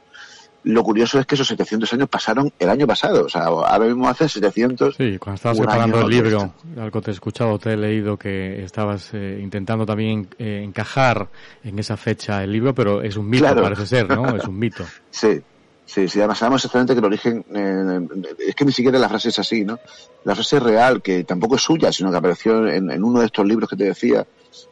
[0.65, 4.09] Lo curioso es que esos 700 años pasaron el año pasado, o sea, ahora mismo
[4.09, 4.95] hace 700.
[4.97, 9.11] Sí, cuando estabas preparando el libro, algo te he escuchado, te he leído que estabas
[9.15, 11.29] eh, intentando también eh, encajar
[11.65, 13.63] en esa fecha el libro, pero es un mito, claro.
[13.63, 14.37] parece ser, ¿no?
[14.37, 14.85] Es un mito.
[15.11, 15.41] sí,
[15.87, 19.31] Sí, sí, además sabemos exactamente que el origen, eh, es que ni siquiera la frase
[19.31, 19.81] es así, ¿no?
[20.23, 23.27] La frase es real, que tampoco es suya, sino que apareció en, en uno de
[23.27, 24.25] estos libros que te decía,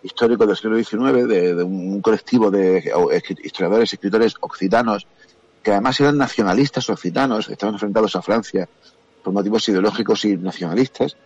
[0.05, 2.85] históricos del siglo XIX, de, de un colectivo de
[3.42, 5.09] historiadores y escritores occitanos,
[5.62, 8.68] que además eran nacionalistas occitanos, estaban enfrentados a Francia
[9.22, 11.16] por motivos ideológicos y nacionalistas.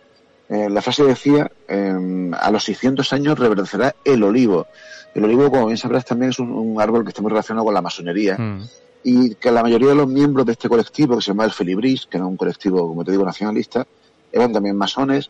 [0.49, 4.67] Eh, la frase decía, eh, a los 600 años reverdecerá el olivo.
[5.13, 7.73] El olivo, como bien sabrás, también es un, un árbol que está muy relacionado con
[7.73, 8.37] la masonería.
[8.37, 8.63] Mm
[9.03, 12.07] y que la mayoría de los miembros de este colectivo, que se llama el Felibris,
[12.07, 13.85] que era un colectivo, como te digo, nacionalista,
[14.31, 15.29] eran también masones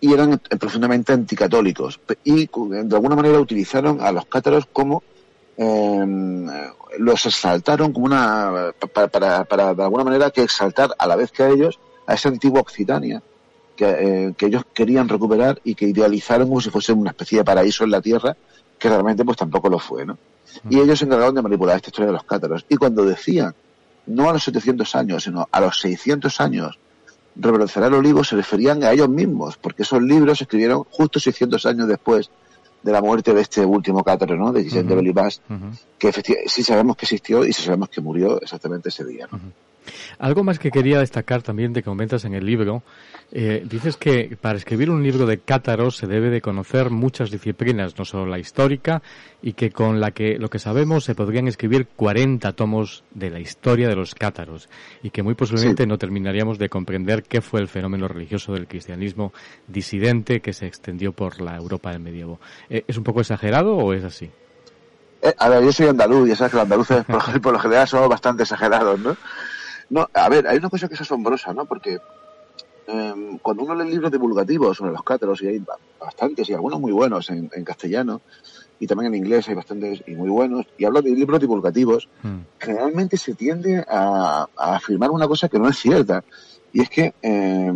[0.00, 2.00] y eran profundamente anticatólicos.
[2.24, 5.02] Y de alguna manera utilizaron a los cátaros como
[5.56, 6.06] eh,
[6.98, 11.30] los exaltaron como una para, para, para, de alguna manera que exaltar a la vez
[11.30, 13.22] que a ellos a esa antigua Occitania
[13.76, 17.44] que, eh, que ellos querían recuperar y que idealizaron como si fuese una especie de
[17.44, 18.36] paraíso en la tierra
[18.78, 20.18] que realmente pues tampoco lo fue, ¿no?
[20.68, 22.64] Y ellos se encargaron de manipular esta historia de los cátaros.
[22.68, 23.54] Y cuando decían,
[24.06, 26.78] no a los 700 años, sino a los 600 años,
[27.36, 31.66] reverdecerá el olivo, se referían a ellos mismos, porque esos libros se escribieron justo 600
[31.66, 32.30] años después
[32.84, 34.52] de la muerte de este último cátaro, ¿no?
[34.52, 34.88] De Guillén uh -huh.
[34.90, 35.78] de Belibas, uh -huh.
[35.98, 36.12] que
[36.46, 39.38] sí sabemos que existió y sí sabemos que murió exactamente ese día, ¿no?
[39.38, 39.52] Uh -huh.
[40.18, 42.82] Algo más que quería destacar también de que comentas en el libro
[43.32, 47.98] eh, dices que para escribir un libro de cátaros se debe de conocer muchas disciplinas,
[47.98, 49.02] no solo la histórica,
[49.42, 53.40] y que con la que lo que sabemos se podrían escribir 40 tomos de la
[53.40, 54.68] historia de los cátaros,
[55.02, 55.88] y que muy posiblemente sí.
[55.88, 59.32] no terminaríamos de comprender qué fue el fenómeno religioso del cristianismo
[59.66, 62.40] disidente que se extendió por la Europa del medievo.
[62.70, 64.30] Eh, ¿Es un poco exagerado o es así?
[65.22, 67.88] Eh, a ver, yo soy andaluz, y sabes que los andaluces por, por lo general
[67.88, 69.16] son bastante exagerados, ¿no?
[69.90, 71.66] No, a ver, hay una cosa que es asombrosa, ¿no?
[71.66, 71.98] Porque
[72.86, 75.62] eh, cuando uno lee libros divulgativos sobre los cátaros, y hay
[76.00, 78.20] bastantes, y algunos muy buenos en, en, castellano,
[78.78, 82.38] y también en inglés hay bastantes y muy buenos, y hablo de libros divulgativos, mm.
[82.58, 86.24] generalmente se tiende a, a, afirmar una cosa que no es cierta.
[86.72, 87.72] Y es que eh,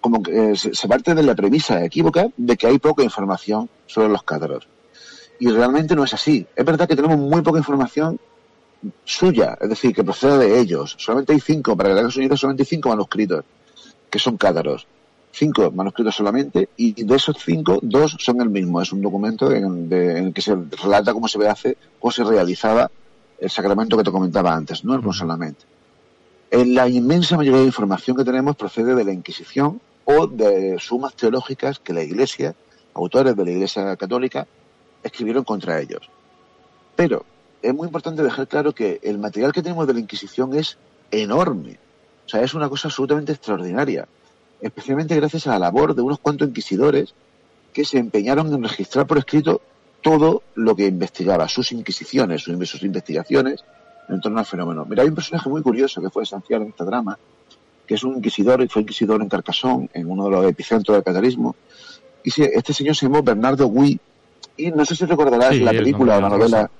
[0.00, 4.08] como que eh, se parte de la premisa equívoca de que hay poca información sobre
[4.08, 4.66] los cátaros.
[5.38, 6.46] Y realmente no es así.
[6.56, 8.18] Es verdad que tenemos muy poca información
[9.04, 10.96] suya, es decir, que procede de ellos.
[10.98, 13.44] Solamente hay cinco, para que la Unidos solamente hay cinco manuscritos
[14.10, 14.86] que son cátaros.
[15.32, 18.82] Cinco manuscritos solamente, y de esos cinco, dos son el mismo.
[18.82, 22.24] Es un documento en, de, en el que se relata cómo se hace, cómo se
[22.24, 22.90] realizaba
[23.38, 25.64] el sacramento que te comentaba antes, no el solamente.
[26.50, 31.14] En la inmensa mayoría de información que tenemos procede de la Inquisición o de sumas
[31.14, 32.56] teológicas que la Iglesia,
[32.92, 34.48] autores de la Iglesia Católica,
[35.02, 36.10] escribieron contra ellos.
[36.96, 37.24] Pero
[37.62, 40.76] es muy importante dejar claro que el material que tenemos de la Inquisición es
[41.12, 41.78] enorme.
[42.30, 44.06] O sea, es una cosa absolutamente extraordinaria,
[44.60, 47.12] especialmente gracias a la labor de unos cuantos inquisidores
[47.72, 49.60] que se empeñaron en registrar por escrito
[50.00, 53.64] todo lo que investigaba, sus inquisiciones, sus, sus investigaciones
[54.08, 54.86] en torno al fenómeno.
[54.88, 57.18] Mira, hay un personaje muy curioso que fue esencial en esta drama,
[57.84, 61.02] que es un inquisidor y fue inquisidor en Carcassonne, en uno de los epicentros del
[61.02, 61.56] catarismo.
[62.22, 63.98] Y este señor se llamó Bernardo Gui,
[64.56, 66.70] y no sé si recordarás sí, la película o la novela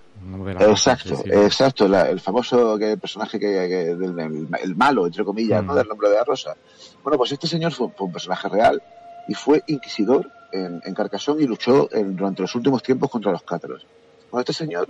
[0.61, 1.31] exacto, sí.
[1.31, 5.67] exacto, la, el famoso que, personaje que, que del, el, el, malo, entre comillas, mm.
[5.67, 5.75] ¿no?
[5.75, 6.57] del nombre de la rosa.
[7.03, 8.83] Bueno, pues este señor fue, fue un personaje real
[9.29, 13.43] y fue inquisidor en, en Carcassonne y luchó en, durante los últimos tiempos contra los
[13.43, 13.87] cátaros.
[14.31, 14.89] Bueno, este señor,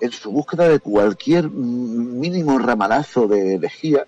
[0.00, 4.06] en su búsqueda de cualquier mínimo ramalazo de lejía,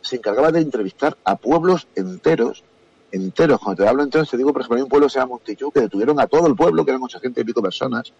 [0.00, 2.62] se encargaba de entrevistar a pueblos enteros,
[3.10, 5.30] enteros, cuando te hablo enteros, te digo, por ejemplo, hay un pueblo que se llama
[5.30, 8.12] Montillú, que detuvieron a todo el pueblo, que eran 800 y pico personas,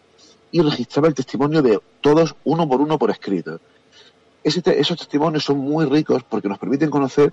[0.51, 3.61] y registraba el testimonio de todos uno por uno por escrito.
[4.43, 7.33] Ese te, esos testimonios son muy ricos porque nos permiten conocer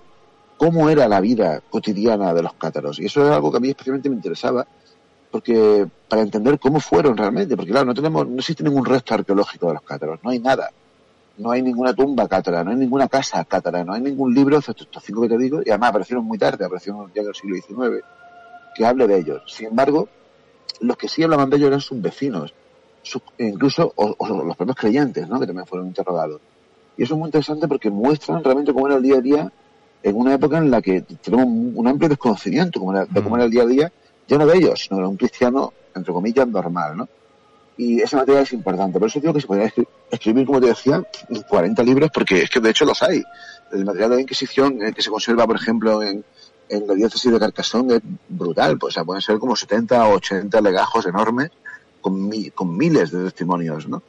[0.56, 2.98] cómo era la vida cotidiana de los cátaros.
[2.98, 4.66] Y eso es algo que a mí especialmente me interesaba
[5.30, 9.66] porque para entender cómo fueron realmente, porque claro, no tenemos, no existe ningún resto arqueológico
[9.66, 10.70] de los cátaros, no hay nada.
[11.36, 14.86] No hay ninguna tumba cátara, no hay ninguna casa cátara, no hay ningún libro, estos
[15.02, 18.04] cinco que te digo, y además aparecieron muy tarde, aparecieron ya en el siglo XIX,
[18.76, 19.42] que hable de ellos.
[19.48, 20.08] Sin embargo,
[20.78, 22.54] los que sí hablaban de ellos eran sus vecinos,
[23.38, 25.40] incluso o, los propios creyentes, ¿no?
[25.40, 26.40] que también fueron interrogados.
[26.96, 29.52] Y eso es muy interesante porque muestran realmente cómo era el día a día
[30.02, 33.62] en una época en la que tenemos un amplio desconocimiento de cómo era el día
[33.62, 33.92] a día,
[34.28, 37.08] ya no de ellos, sino de un cristiano, entre comillas, normal, ¿no?
[37.76, 38.98] Y ese material es importante.
[38.98, 39.72] Por eso digo que se podría
[40.10, 41.02] escribir, como te decía,
[41.48, 43.22] 40 libros, porque es que de hecho los hay.
[43.72, 46.24] El material de la Inquisición que se conserva, por ejemplo, en,
[46.68, 48.78] en la diócesis de Carcassonne es brutal.
[48.78, 51.50] Pues, o sea, pueden ser como 70 o 80 legajos enormes
[52.04, 54.02] con, con miles de testimonios, ¿no?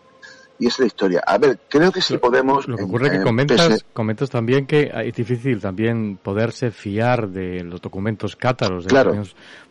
[0.58, 1.24] y esa es la historia.
[1.26, 2.68] A ver, creo que si podemos...
[2.68, 7.62] Lo que ocurre es que comentas, comentas también que es difícil también poderse fiar de
[7.64, 8.86] los documentos cátaros.
[8.86, 9.22] claro.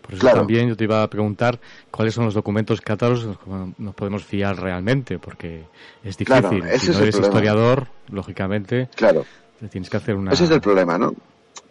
[0.03, 1.59] por eso también yo te iba a preguntar
[1.91, 3.27] cuáles son los documentos cátaros
[3.79, 5.65] nos podemos fiar realmente, porque
[6.03, 6.63] es difícil.
[6.79, 9.25] si no eres historiador, lógicamente, claro.
[9.71, 10.33] tienes que hacer una...
[10.33, 11.15] Ese es el problema, ¿no?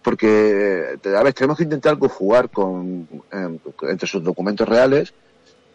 [0.01, 5.13] Porque, a ver, tenemos que intentar conjugar con, eh, entre sus documentos reales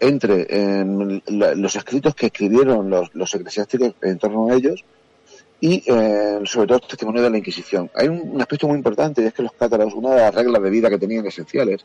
[0.00, 4.84] entre en los escritos que escribieron los, los eclesiásticos en torno a ellos
[5.60, 7.90] y eh, sobre todo el testimonio de la Inquisición.
[7.94, 10.70] Hay un, aspecto muy importante y es que los cátaros, una de las reglas de
[10.70, 11.84] vida que tenían esenciales,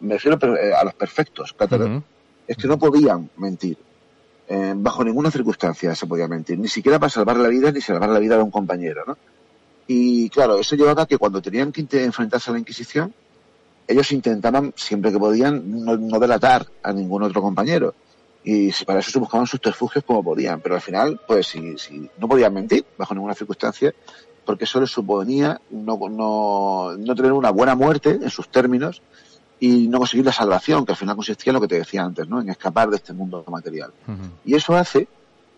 [0.00, 2.02] me refiero eh, a los perfectos cátaros,
[2.46, 3.76] es que no podían mentir.
[4.48, 8.08] Eh, bajo ninguna circunstancia se podía mentir, ni siquiera para salvar la vida ni salvar
[8.08, 9.04] la vida de un compañero.
[9.06, 9.16] ¿no?
[9.86, 13.14] Y claro, eso llevaba a que cuando tenían que enfrentarse a la Inquisición,
[13.88, 17.94] ellos intentaban, siempre que podían, no, delatar a ningún otro compañero.
[18.44, 20.60] Y para eso se buscaban sus subterfugios como podían.
[20.60, 23.94] Pero al final, pues si, si no podían mentir bajo ninguna circunstancia,
[24.44, 29.02] porque eso les suponía no, no, no tener una buena muerte en sus términos
[29.60, 32.28] y no conseguir la salvación, que al final consistía en lo que te decía antes,
[32.28, 32.40] ¿no?
[32.40, 33.92] en escapar de este mundo material.
[34.44, 35.08] Y eso hace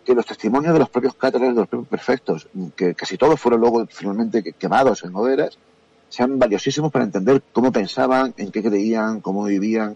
[0.03, 3.61] que los testimonios de los propios cátaros, de los propios perfectos, que casi todos fueron
[3.61, 5.57] luego finalmente quemados en hogueras,
[6.11, 9.95] sean valiosísimos para entender cómo pensaban, en qué creían, cómo vivían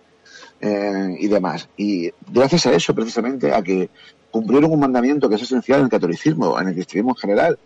[0.61, 1.67] eh, y demás.
[1.75, 3.89] Y gracias a eso, precisamente, a que
[4.31, 7.59] cumplieron un mandamiento que es esencial en el catolicismo, en el cristianismo en general,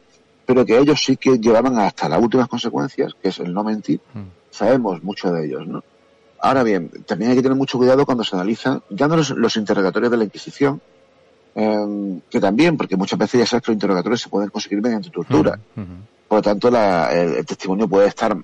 [0.47, 4.01] pero que ellos sí que llevaban hasta las últimas consecuencias, que es el no mentir,
[4.15, 4.21] mm.
[4.49, 5.83] sabemos mucho de ellos, ¿no?
[6.41, 10.09] Ahora bien, también hay que tener mucho cuidado cuando se analizan, ya no los, interrogatorios
[10.09, 10.81] de la Inquisición,
[11.53, 15.11] eh, que también, porque muchas veces ya sabes que los interrogatorios se pueden conseguir mediante
[15.11, 15.59] tortura.
[15.75, 15.81] Mm,
[16.29, 18.37] por lo tanto, el, testimonio puede estar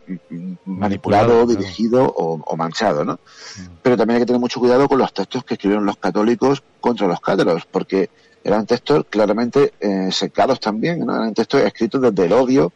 [0.66, 3.14] manipulado, dirigido o, manchado, ¿no?
[3.14, 3.62] Mm.
[3.84, 7.08] Pero también hay que tener mucho cuidado con los textos que escribieron los católicos contra
[7.08, 8.10] los cátaros, porque
[8.44, 11.16] eran textos claramente eh, secados también, ¿no?
[11.16, 12.74] Eran textos escritos desde el odio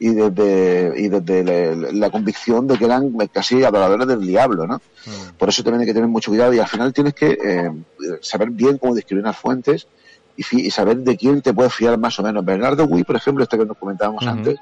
[0.00, 4.78] y desde, y desde la, convicción de que eran casi adoradores del diablo, ¿no?
[5.06, 5.36] Mm.
[5.38, 7.70] Por eso también hay que tener mucho cuidado y al final tienes que eh,
[8.22, 9.86] saber bien cómo discriminar fuentes
[10.38, 12.44] y, saber de quién te puedes fiar más o menos.
[12.44, 14.58] Bernardo Gui, por ejemplo, este que nos comentábamos antes,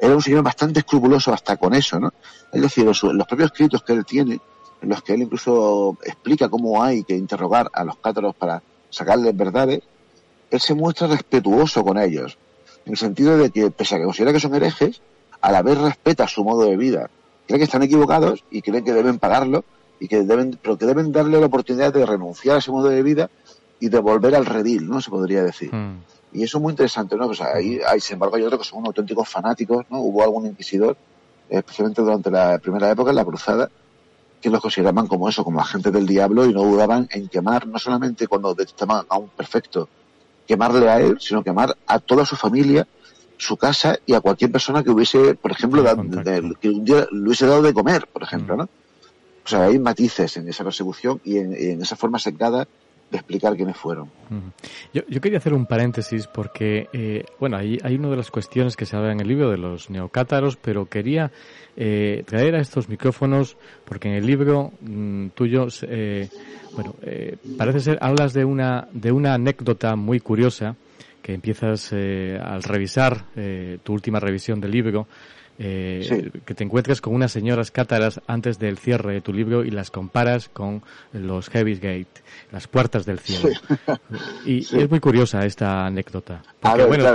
[0.00, 2.12] era un señor bastante escrupuloso hasta con eso, ¿no?
[2.50, 4.40] Es decir, los, los propios escritos que él tiene,
[4.80, 9.36] en los que él incluso explica cómo hay que interrogar a los cátaros para sacarles
[9.36, 9.82] verdades,
[10.50, 12.38] él se muestra respetuoso con ellos,
[12.86, 15.02] en el sentido de que, pese a que considera que son herejes,
[15.42, 17.10] a la vez respeta su modo de vida.
[17.46, 19.64] Cree que están equivocados y cree que deben pagarlo,
[20.00, 23.02] y que deben, pero que deben darle la oportunidad de renunciar a ese modo de
[23.04, 23.30] vida
[23.82, 25.00] y de volver al redil, ¿no?
[25.00, 25.74] Se podría decir.
[25.74, 26.04] Hmm.
[26.32, 27.26] Y eso es muy interesante, ¿no?
[27.26, 29.98] Pues ahí, hay, sin embargo, hay otros que son auténticos fanáticos, ¿no?
[29.98, 30.96] Hubo algún inquisidor,
[31.48, 33.68] especialmente durante la primera época, en la cruzada,
[34.40, 37.76] que los consideraban como eso, como agentes del diablo y no dudaban en quemar, no
[37.80, 39.88] solamente cuando detectaban a un perfecto,
[40.46, 42.86] quemarle a él, sino quemar a toda su familia,
[43.36, 45.82] su casa y a cualquier persona que hubiese, por ejemplo,
[46.60, 48.58] que un día le hubiese dado de comer, por ejemplo, hmm.
[48.58, 48.68] ¿no?
[49.44, 52.68] O sea, hay matices en esa persecución y en, en esa forma secada
[53.12, 54.10] de explicar quiénes fueron.
[54.94, 58.86] Yo, quería hacer un paréntesis porque, eh, bueno, hay, hay una de las cuestiones que
[58.86, 61.30] se habla en el libro de los neocátaros, pero quería
[61.76, 66.30] eh, traer a estos micrófonos porque en el libro mm, tuyo, eh,
[66.74, 66.94] bueno,
[67.58, 70.74] parece ser, hablas de una, de una anécdota muy curiosa
[71.20, 73.26] que empiezas al revisar
[73.84, 75.06] tu última revisión del libro
[75.64, 79.70] eh, que te encuentres con unas señoras cátaras antes del cierre de tu libro y
[79.70, 80.82] las comparas con
[81.12, 83.48] los Heavy's Gate, las puertas del cielo.
[84.44, 86.42] Y, es muy curiosa esta anécdota.
[86.60, 87.06] Porque, bueno,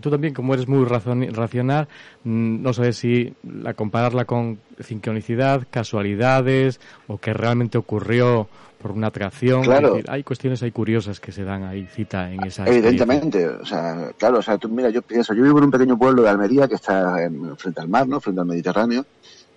[0.00, 1.88] tú, también, como eres muy racional,
[2.24, 8.48] mm, no sabes si la compararla con sincronicidad, casualidades o que realmente ocurrió
[8.80, 9.62] por una atracción.
[9.62, 9.98] Claro.
[10.08, 12.66] hay cuestiones ahí curiosas que se dan ahí cita en esa.
[12.66, 15.98] Evidentemente, o sea, claro, o sea, tú, mira, yo pienso, yo vivo en un pequeño
[15.98, 17.16] pueblo de Almería que está
[17.56, 18.20] frente al mar, ¿no?
[18.20, 19.04] Frente al Mediterráneo.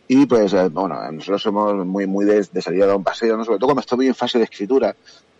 [0.07, 3.45] Y pues, eh, bueno, nosotros somos muy, muy de, salir a dar un paseo, ¿no?
[3.45, 4.95] Sobre todo cuando estoy en fase de escritura,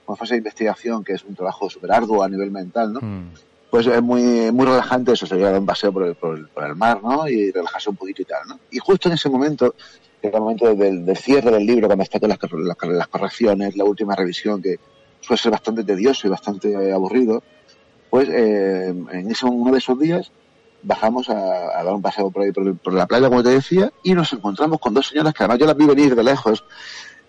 [0.06, 3.00] o en fase de investigación, que es un trabajo súper arduo a nivel mental, ¿no?
[3.02, 3.32] Mm.
[3.72, 6.48] Pues es muy, muy relajante eso, salir a dar un paseo por el, por, el,
[6.48, 7.28] por el mar, ¿no?
[7.28, 8.60] Y relajarse un poquito y tal, ¿no?
[8.70, 9.74] Y justo en ese momento
[10.22, 12.40] el momento del, cierre del libro, cuando está con las,
[12.82, 14.78] las, correcciones, la última revisión, que
[15.22, 17.44] suele ser bastante tedioso y bastante aburrido,
[18.10, 20.32] pues eh, en ese, uno de esos días
[20.82, 21.34] bajamos a,
[21.84, 24.94] dar un paseo por ahí por, la playa, como te decía, y nos encontramos con
[24.94, 26.64] dos señoras que además yo las vi venir de lejos,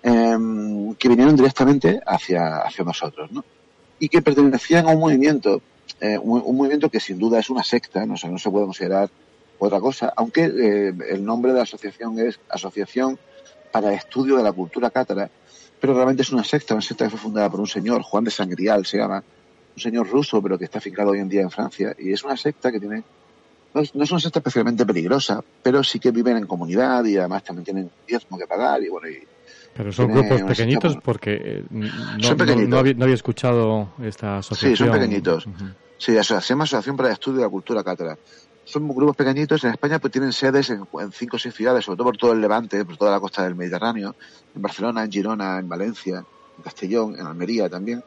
[0.03, 3.45] em, que vinieron directamente hacia, hacia nosotros, ¿no?
[3.99, 5.61] Y que pertenecían a un movimiento,
[6.01, 9.11] eh, un, movimiento que sin duda es una secta, no, no se puede considerar
[9.67, 13.19] otra cosa, aunque eh, el nombre de la asociación es Asociación
[13.71, 15.31] para el Estudio de la Cultura Cátara,
[15.81, 18.31] pero realmente es una secta, una secta que fue fundada por un señor, Juan de
[18.31, 19.23] Sangrial se llama,
[19.77, 22.37] un señor ruso, pero que está afincado hoy en día en Francia, y es una
[22.37, 23.05] secta que tiene
[23.73, 27.65] no es, una secta especialmente peligrosa, pero sí que viven en comunidad y además también
[27.65, 29.25] tienen diezmo que pagar y bueno y
[29.77, 34.77] pero son grupos pequeñitos porque eh, no, había, escuchado esta asociación.
[34.77, 35.47] Sí, son pequeñitos.
[35.97, 38.19] Sí, se llama Asociación para el Estudio de la Cultura Cátara.
[38.71, 39.64] Son grupos pequeñitos.
[39.64, 42.41] En España pues tienen sedes en, cinco o seis ciudades, sobre todo por todo el
[42.41, 44.14] Levante, por toda la costa del Mediterráneo.
[44.55, 46.25] En Barcelona, en Girona, en Valencia,
[46.57, 48.03] en Castellón, en Almería también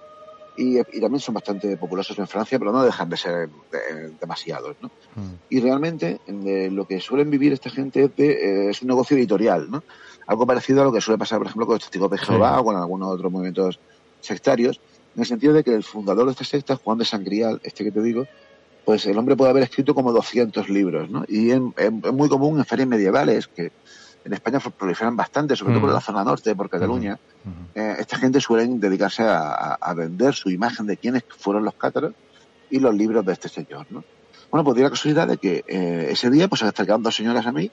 [0.56, 4.90] y, también son bastante populosos en Francia, pero no dejan de ser eh, demasiados, ¿no?
[5.16, 5.34] Mm.
[5.50, 9.84] Y realmente lo que suelen vivir esta gente es, eh, es, un negocio editorial, ¿no?
[10.28, 12.64] Algo parecido a lo que suele pasar, por ejemplo, con los testigos de Jehová o
[12.64, 13.80] con algunos otros movimientos
[14.22, 14.80] sectarios,
[15.16, 17.92] en el sentido de que el fundador de esta secta, Juan de Sangrial, este que
[17.92, 18.26] te digo,
[18.86, 21.24] pues el hombre puede haber escrito como 200 libros, ¿no?
[21.28, 21.62] Y es
[21.92, 23.72] muy común en ferias medievales que
[24.26, 27.20] en España proliferan bastante, sobre todo por la zona norte, por Cataluña.
[27.76, 32.14] Eh, esta gente suele dedicarse a, vender su imagen de quiénes fueron los cátaros
[32.70, 34.04] y los libros de este señor, ¿no?
[34.50, 37.46] Bueno, pues dio la casualidad de que eh, ese día pues se acercaron dos señoras
[37.48, 37.72] a mí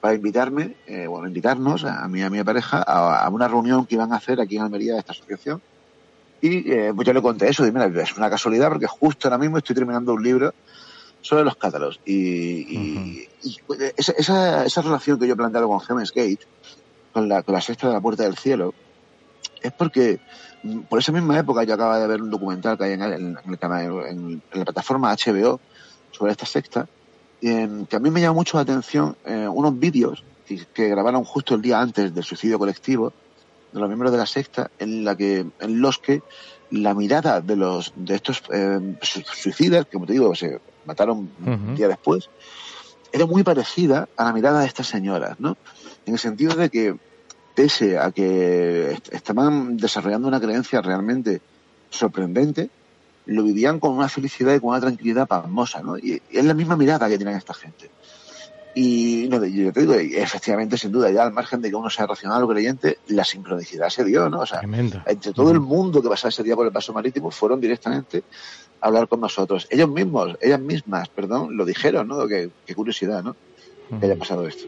[0.00, 3.96] para invitarme, eh, bueno, invitarnos a mí y a mi pareja a, una reunión que
[3.96, 5.60] iban a hacer aquí en Almería de esta asociación.
[6.42, 6.62] Y
[6.92, 9.74] pues yo le conté eso, y mira, es una casualidad porque justo ahora mismo estoy
[9.74, 10.54] terminando un libro
[11.20, 12.00] sobre los cátaros.
[12.04, 13.28] Y,
[13.96, 16.40] esa, esa, relación que yo he planteado con Heaven's Gate,
[17.12, 18.74] con la, con la sexta de la Puerta del Cielo,
[19.62, 20.20] es porque
[20.62, 23.38] mm, por esa misma época yo acababa de ver un documental que hay en, en,
[23.44, 25.60] en, la plataforma HBO
[26.10, 26.88] sobre esta secta,
[27.40, 30.24] y que a mí me llama mucho la atención eh, unos vídeos
[30.74, 33.12] que, grabaron justo el día antes del suicidio colectivo
[33.72, 36.22] de los miembros de la secta, en la que, en los que
[36.70, 41.74] la mirada de los de estos eh, suicidas, que como te digo, se mataron un
[41.74, 42.30] día después,
[43.12, 45.56] era muy parecida a la mirada de estas señoras, ¿no?
[46.06, 46.96] En el sentido de que,
[47.54, 51.40] pese a que estaban desarrollando una creencia realmente
[51.90, 52.70] sorprendente,
[53.26, 55.98] lo vivían con una felicidad y con una tranquilidad pasmosa, ¿no?
[55.98, 57.90] Y es la misma mirada que tienen esta gente.
[58.74, 62.06] Y no, yo te digo, efectivamente, sin duda, ya al margen de que uno sea
[62.06, 64.40] racional o creyente, la sincronicidad se dio, ¿no?
[64.40, 64.60] O sea,
[65.06, 68.22] entre todo el mundo que pasaba ese día por el paso marítimo fueron directamente
[68.80, 69.66] a hablar con nosotros.
[69.70, 72.26] Ellos mismos, ellas mismas, perdón, lo dijeron, ¿no?
[72.28, 73.34] Qué, qué curiosidad, ¿no?
[73.98, 74.66] Que haya pasado esto.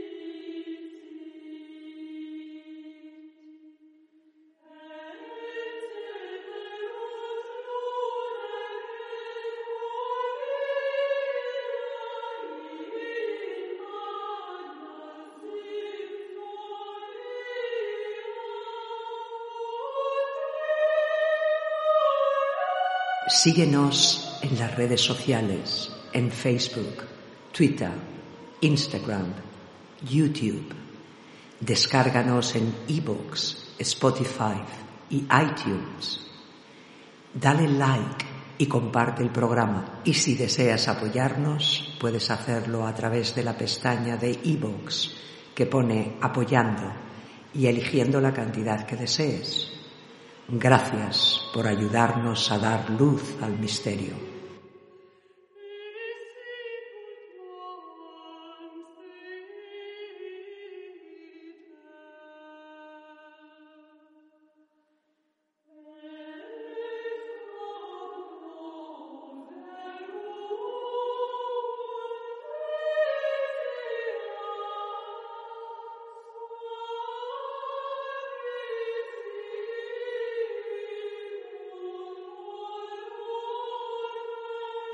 [23.42, 27.02] Síguenos en las redes sociales, en Facebook,
[27.50, 27.90] Twitter,
[28.60, 29.34] Instagram,
[30.08, 30.72] YouTube.
[31.58, 34.62] Descárganos en ebooks, Spotify
[35.10, 36.20] y iTunes.
[37.34, 38.24] Dale like
[38.58, 40.02] y comparte el programa.
[40.04, 45.16] Y si deseas apoyarnos, puedes hacerlo a través de la pestaña de ebooks
[45.52, 46.92] que pone apoyando
[47.52, 49.81] y eligiendo la cantidad que desees.
[50.54, 54.31] Gracias por ayudarnos a dar luz al misterio.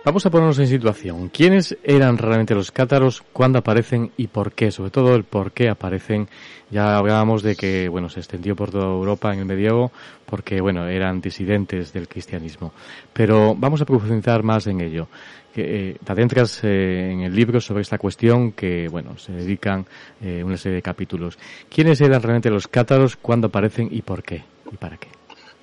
[0.08, 1.28] Vamos a ponernos en situación.
[1.28, 3.22] ¿Quiénes eran realmente los cátaros?
[3.34, 4.70] ¿Cuándo aparecen y por qué?
[4.70, 6.30] Sobre todo el por qué aparecen.
[6.70, 9.92] Ya hablábamos de que, bueno, se extendió por toda Europa en el medievo
[10.24, 12.72] porque, bueno, eran disidentes del cristianismo.
[13.12, 15.08] Pero vamos a profundizar más en ello.
[15.52, 19.84] Que, eh, adentras eh, en el libro sobre esta cuestión que, bueno, se dedican
[20.22, 21.38] eh, una serie de capítulos.
[21.68, 23.14] ¿Quiénes eran realmente los cátaros?
[23.16, 24.42] ¿Cuándo aparecen y por qué?
[24.72, 25.08] ¿Y para qué?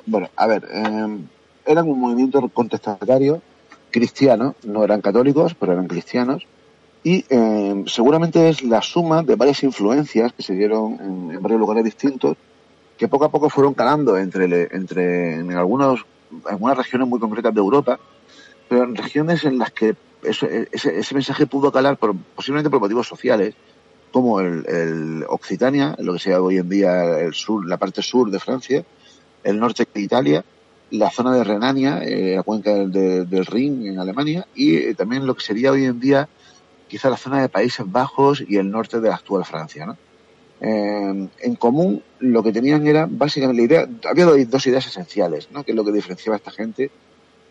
[0.06, 3.42] Bueno, a ver, eran un movimiento contestatario
[3.96, 6.46] cristianos, no eran católicos, pero eran cristianos,
[7.02, 11.86] y eh, seguramente es la suma de varias influencias que se dieron en, varios lugares
[11.86, 12.36] distintos
[12.98, 16.06] que poco a poco fueron calando entre, entre en algunos,
[16.46, 17.98] algunas regiones muy concretas de Europa,
[18.68, 23.56] pero en regiones en las que ese, mensaje pudo calar por, posiblemente por motivos sociales,
[24.12, 28.30] como el, el, Occitania, lo que sea hoy en día el sur, la parte sur
[28.30, 28.84] de Francia,
[29.46, 30.44] el norte de Italia,
[30.92, 35.36] la zona de Renania, eh, la cuenca del Rin en Alemania, y eh, también lo
[35.36, 36.30] que sería hoy en día
[36.88, 39.98] quizá la zona de Países Bajos y el norte de la actual Francia.
[40.62, 45.64] Eh, en común lo que tenían era básicamente la idea, había dos ideas esenciales, ¿no?
[45.64, 46.92] que es lo que diferenciaba a esta gente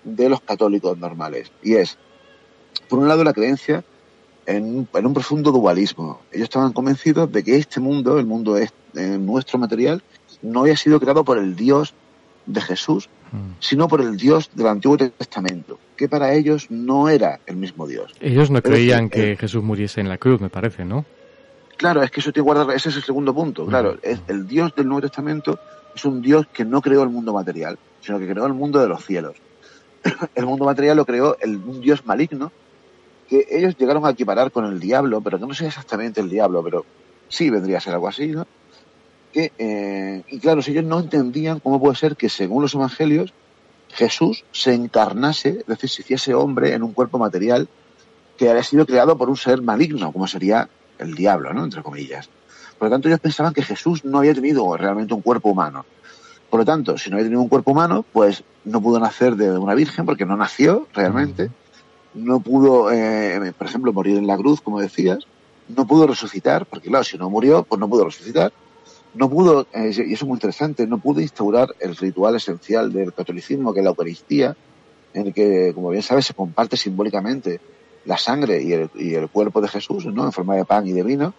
[0.05, 1.51] de los católicos normales.
[1.63, 1.99] Y es,
[2.89, 3.85] por un lado, la creencia
[4.47, 6.21] en, un profundo dualismo.
[6.31, 10.03] Ellos estaban convencidos de que este mundo, el mundo es, eh, nuestro material,
[10.43, 11.95] no había sido creado por el Dios
[12.47, 13.09] de Jesús.
[13.61, 18.13] Sino por el Dios del Antiguo Testamento, que para ellos no era el mismo Dios.
[18.21, 21.05] Ellos no creían que Jesús muriese en la cruz, me parece, ¿no?
[21.77, 23.67] Claro, es que eso te guarda, ese es el segundo punto.
[23.67, 25.59] Claro, es, el Dios del Nuevo Testamento
[25.95, 28.89] es un Dios que no creó el mundo material, sino que creó el mundo de
[28.89, 29.37] los cielos.
[30.35, 32.53] el mundo material lo creó el, un Dios maligno
[33.29, 36.63] que ellos llegaron a equiparar con el diablo, pero que no sé exactamente el diablo,
[36.63, 36.85] pero
[37.29, 38.47] sí vendría a ser algo así, ¿no?
[39.35, 43.35] Que, eh, y claro, si ellos no entendían cómo puede ser que según los evangelios
[43.89, 47.69] Jesús se encarnase, es decir, se hiciese hombre en un cuerpo material
[48.39, 50.69] que había sido creado por un ser maligno, como sería
[51.01, 51.65] el diablo, ¿no?
[51.65, 52.31] Entre comillas.
[52.79, 55.85] Por lo tanto, ellos pensaban que Jesús no había tenido realmente un cuerpo humano.
[56.49, 59.59] Por lo tanto, si no había tenido un cuerpo humano, pues no pudo nacer de
[59.59, 61.51] una virgen porque no nació realmente.
[62.15, 65.27] No pudo, eh, por ejemplo, morir en la cruz, como decías.
[65.67, 68.53] No pudo resucitar, porque claro, si no murió, pues no pudo resucitar
[69.15, 73.13] no pudo, eh, y eso es muy interesante, no pudo instaurar el ritual esencial del
[73.13, 74.57] catolicismo, que es la Eucaristía,
[75.13, 77.61] en el que, como bien sabes, se comparte simbólicamente
[78.05, 80.25] la sangre y el, y el cuerpo de Jesús, ¿no?
[80.25, 81.35] En forma de pan y de vino.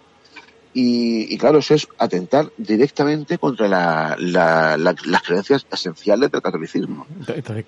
[0.74, 7.08] Y, y claro, eso es atentar directamente contra la, la, las creencias esenciales del catolicismo.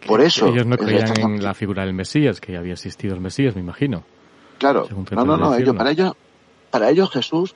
[0.05, 0.47] Por eso.
[0.47, 4.03] Ellos no creían en la figura del Mesías, que había existido el Mesías, me imagino.
[4.57, 4.87] Claro.
[5.11, 5.55] No, no, no.
[5.55, 6.13] Ellos, para ellos,
[6.69, 7.55] para ellos Jesús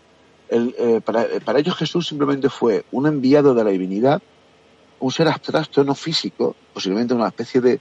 [0.51, 4.21] eh, para, para, ellos Jesús simplemente fue un enviado de la divinidad,
[4.99, 7.79] un ser abstracto, no físico, posiblemente una especie de,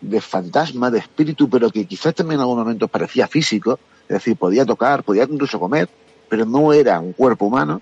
[0.00, 4.36] de fantasma, de espíritu, pero que quizás también en algunos momentos parecía físico, es decir,
[4.36, 5.88] podía tocar, podía incluso comer,
[6.28, 7.80] pero no era un cuerpo humano,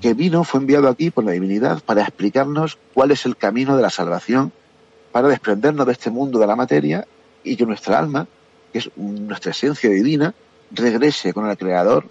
[0.00, 3.82] que vino, fue enviado aquí por la divinidad para explicarnos cuál es el camino de
[3.82, 4.52] la salvación,
[5.10, 7.06] para desprendernos de este mundo de la materia
[7.42, 8.28] y que nuestra alma,
[8.72, 10.34] que es nuestra esencia divina,
[10.70, 12.06] regrese con el Creador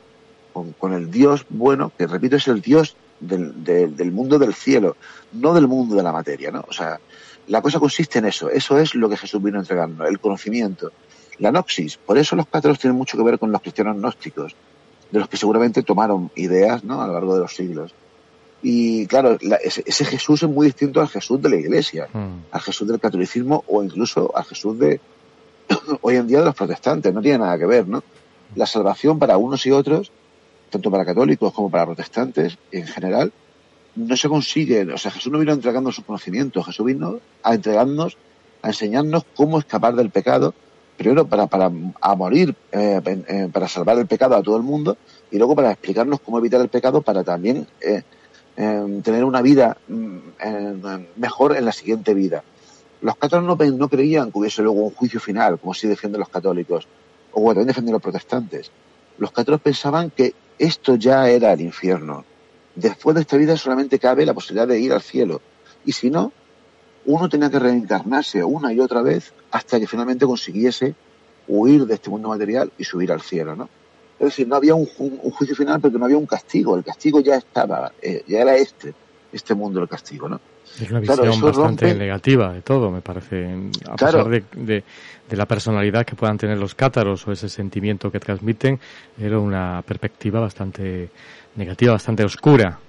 [0.79, 4.95] con, el Dios bueno, que repito, es el Dios del, del, mundo del cielo,
[5.33, 6.65] no del mundo de la materia, ¿no?
[6.67, 6.99] O sea,
[7.47, 10.91] la cosa consiste en eso, eso es lo que Jesús vino a entregarnos, el conocimiento,
[11.39, 11.97] la noxis.
[11.97, 14.55] Por eso los cátaros tienen mucho que ver con los cristianos gnósticos,
[15.11, 17.01] de los que seguramente tomaron ideas, ¿no?
[17.01, 17.93] A lo largo de los siglos.
[18.61, 22.47] Y claro, ese, Jesús es muy distinto al Jesús de la Iglesia, mm.
[22.51, 24.99] al Jesús del catolicismo o incluso al Jesús de
[26.01, 27.13] hoy en día de los protestantes.
[27.13, 28.03] No tiene nada que ver, ¿no?
[28.55, 30.11] La salvación para unos y otros
[30.69, 33.31] tanto para católicos como para protestantes en general,
[33.95, 34.81] no se consigue.
[34.93, 38.17] O sea, Jesús no vino entregando su conocimiento, Jesús vino a entregarnos,
[38.61, 40.53] a enseñarnos cómo escapar del pecado,
[40.97, 44.97] primero para, para a morir, eh, eh, para salvar el pecado a todo el mundo,
[45.31, 48.03] y luego para explicarnos cómo evitar el pecado para también eh,
[48.55, 50.17] tener una vida mm,
[51.17, 52.43] mejor en la siguiente vida.
[53.01, 56.87] Los católicos no, creían que hubiese luego un juicio final, como si defienden los católicos,
[57.31, 58.71] o también defienden los protestantes.
[59.19, 62.25] Los católicos pensaban que esto ya era el infierno.
[62.75, 65.41] Después de esta vida solamente cabe la posibilidad de ir al cielo.
[65.85, 66.31] Y si no,
[67.05, 70.95] uno tenía que reencarnarse una y otra vez hasta que finalmente consiguiese
[71.47, 73.69] huir de este mundo material y subir al cielo, ¿no?
[74.19, 76.75] Es decir, no había un, juicio final porque no había un castigo.
[76.75, 78.93] El castigo ya estaba, eh, ya era este,
[79.37, 80.39] este mundo del castigo, ¿no?
[80.79, 84.83] Es una visión bastante negativa de todo, me parece, a pesar de,
[85.31, 88.79] la personalidad que puedan tener los cátaros o ese sentimiento que transmiten,
[89.19, 91.09] era una perspectiva bastante
[91.55, 92.79] negativa, bastante oscura.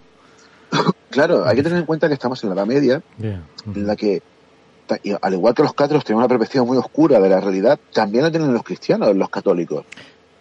[1.11, 4.21] Claro, hay que tener en cuenta que estamos en la Edad Media, en la que,
[5.23, 8.31] al igual que los cátaros tienen una perspectiva muy oscura de la realidad, también la
[8.31, 9.87] tienen los cristianos, los católicos,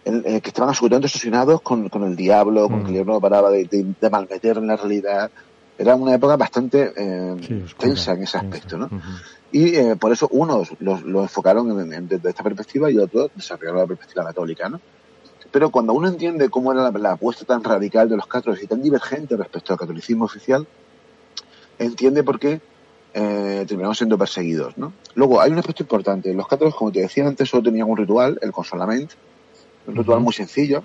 [0.04, 3.64] en, que estaban absolutamente asesinados con, el diablo, con que el diablo no paraba de,
[3.64, 5.30] de malmeter en la realidad,
[5.78, 8.90] era una época bastante eh, tensa en ese aspecto, ¿no?
[9.52, 14.24] Y eh, por eso unos lo, enfocaron desde esta perspectiva y otros desarrollaron la perspectiva
[14.24, 14.80] católica, ¿no?
[15.50, 18.82] Pero cuando uno entiende cómo era la, apuesta tan radical de los católicos y tan
[18.82, 20.66] divergente respecto al catolicismo oficial,
[21.78, 22.60] entiende por qué
[23.14, 24.92] eh, terminaron siendo perseguidos, ¿no?
[25.14, 26.34] Luego, hay un aspecto importante.
[26.34, 29.12] Los católicos, como te decía antes, solo tenían un ritual, el consolament,
[29.86, 30.82] un ritual muy sencillo,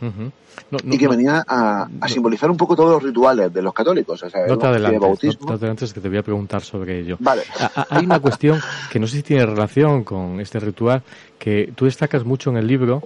[0.84, 4.24] y que venía a, simbolizar un poco todos los rituales de los católicos.
[4.24, 7.18] O sea, no te adelantes, no, te que te voy a preguntar sobre ello.
[7.20, 7.44] Vale.
[7.90, 8.60] Hay una cuestión
[8.92, 11.04] que no sé si tiene relación con este ritual,
[11.38, 13.04] que tú destacas mucho en el libro,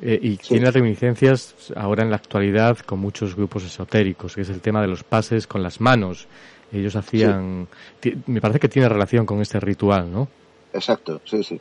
[0.00, 4.60] eh, y tiene reminiscencias ahora en la actualidad con muchos grupos esotéricos, que es el
[4.60, 6.26] tema de los pases con las manos.
[6.72, 7.68] Ellos hacían,
[8.26, 10.28] me parece que tiene relación con este ritual, ¿no?
[10.76, 11.60] Exacto, sí, sí.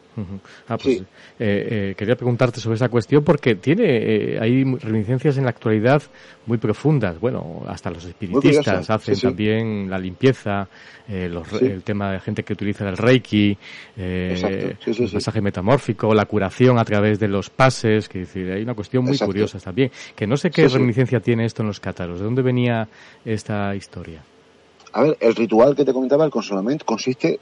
[0.67, 1.03] Ah, pues, eh,
[1.39, 6.03] eh, quería preguntarte sobre esa cuestión porque tiene, eh, hay reminiscencias en la actualidad
[6.45, 7.19] muy profundas.
[7.19, 10.67] Bueno, hasta los espiritistas hacen también la limpieza,
[11.07, 13.57] el tema de gente que utiliza el reiki,
[13.95, 14.77] el
[15.13, 19.17] masaje metamórfico, la curación a través de los pases, que decir, hay una cuestión muy
[19.17, 19.91] curiosa también.
[20.15, 22.19] Que no sé qué reminiscencia tiene esto en los cátaros.
[22.19, 22.87] ¿De dónde venía
[23.23, 24.21] esta historia?
[24.95, 27.37] A ver, el ritual que te comentaba, el consolamiento, consiste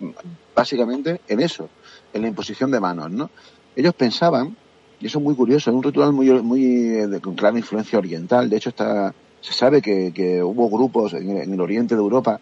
[0.55, 1.69] básicamente en eso,
[2.11, 3.29] en la imposición de manos, ¿no?
[3.75, 4.57] Ellos pensaban,
[4.99, 8.49] y eso es muy curioso, es un ritual muy, muy de, con clara influencia oriental,
[8.49, 12.39] de hecho está, se sabe que, hubo grupos en, el oriente de Europa,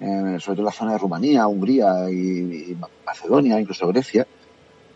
[0.00, 4.26] sobre todo en la zona de Rumanía, Hungría y, Macedonia, incluso Grecia,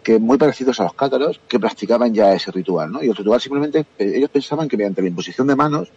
[0.03, 3.01] que muy parecidos a los cátaros, que practicaban ya ese ritual, ¿no?
[3.01, 5.93] Y el ritual simplemente, eh, ellos pensaban que mediante la imposición de manos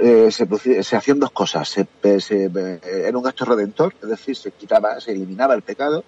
[0.00, 1.68] eh, se, hacían dos cosas.
[1.68, 6.04] Se, eh, era un acto redentor, es decir, se quitaba, se eliminaba el pecado,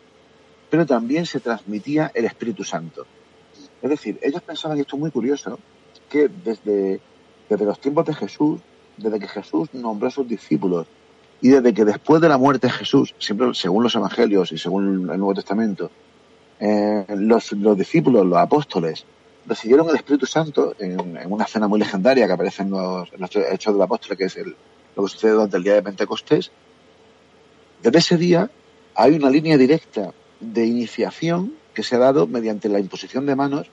[0.70, 3.06] pero también se transmitía el Espíritu Santo.
[3.82, 5.58] Es decir, ellos pensaban, y esto es muy curioso,
[6.08, 7.00] que desde,
[7.48, 8.60] desde los tiempos de Jesús,
[8.96, 10.86] desde que Jesús nombró a sus discípulos,
[11.40, 15.10] y desde que después de la muerte de Jesús, siempre según los evangelios y según
[15.10, 15.90] el Nuevo Testamento,
[16.60, 19.04] eh, los, los discípulos, los apóstoles,
[19.47, 20.99] recibieron el Espíritu Santo en,
[21.30, 23.09] una cena muy legendaria que aparece en los,
[23.51, 24.57] Hechos del Apóstol, que es el,
[24.97, 26.51] lo que sucede durante el día de Pentecostés.
[27.82, 28.51] Desde ese día
[28.95, 33.68] hay una línea directa de iniciación que se ha dado mediante la imposición de manos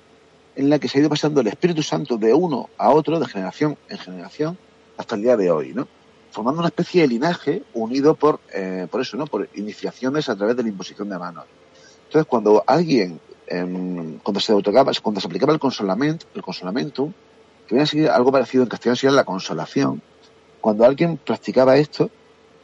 [0.56, 3.28] en la que se ha ido pasando el Espíritu Santo de uno a otro, de
[3.28, 4.58] generación en generación,
[4.98, 5.88] hasta el día de hoy, ¿no?
[6.32, 9.28] Formando una especie de linaje unido por, eh, por eso, ¿no?
[9.28, 11.46] Por iniciaciones a través de la imposición de manos.
[12.06, 13.20] Entonces, cuando alguien
[14.24, 17.14] cuando se otorgaba, cuando se aplicaba el consolamiento, el consolamento,
[17.68, 20.02] que viene a ser algo parecido en castellano sería la consolación,
[20.62, 22.10] cuando alguien practicaba esto,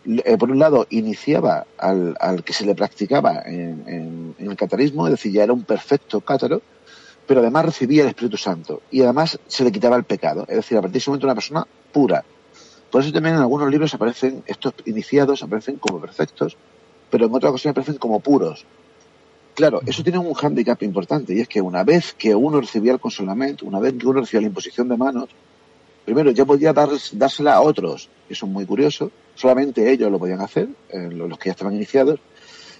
[0.05, 5.33] eh, por un lado iniciaba al, que se le practicaba en, el catarismo, es decir,
[5.33, 6.61] ya era un perfecto cátaro,
[7.25, 10.77] pero además recibía el Espíritu Santo y además se le quitaba el pecado, es decir,
[10.77, 12.23] a partir de ese momento una persona pura.
[12.89, 16.55] Por eso también en algunos libros aparecen estos iniciados, aparecen como perfectos,
[17.09, 18.65] pero en otras ocasiones aparecen como puros.
[19.57, 22.99] Claro, eso tiene un hándicap importante y es que una vez que uno recibía el
[22.99, 25.29] consolamiento, una vez que uno recibía la imposición de manos,
[26.05, 30.69] primero ya podía dársela a otros, eso es muy curioso, solamente ellos lo podían hacer,
[30.89, 32.19] eh, los que ya estaban iniciados,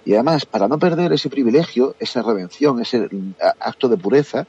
[0.04, 4.46] y además, para no perder ese privilegio, esa redención, ese mm, acto de pureza,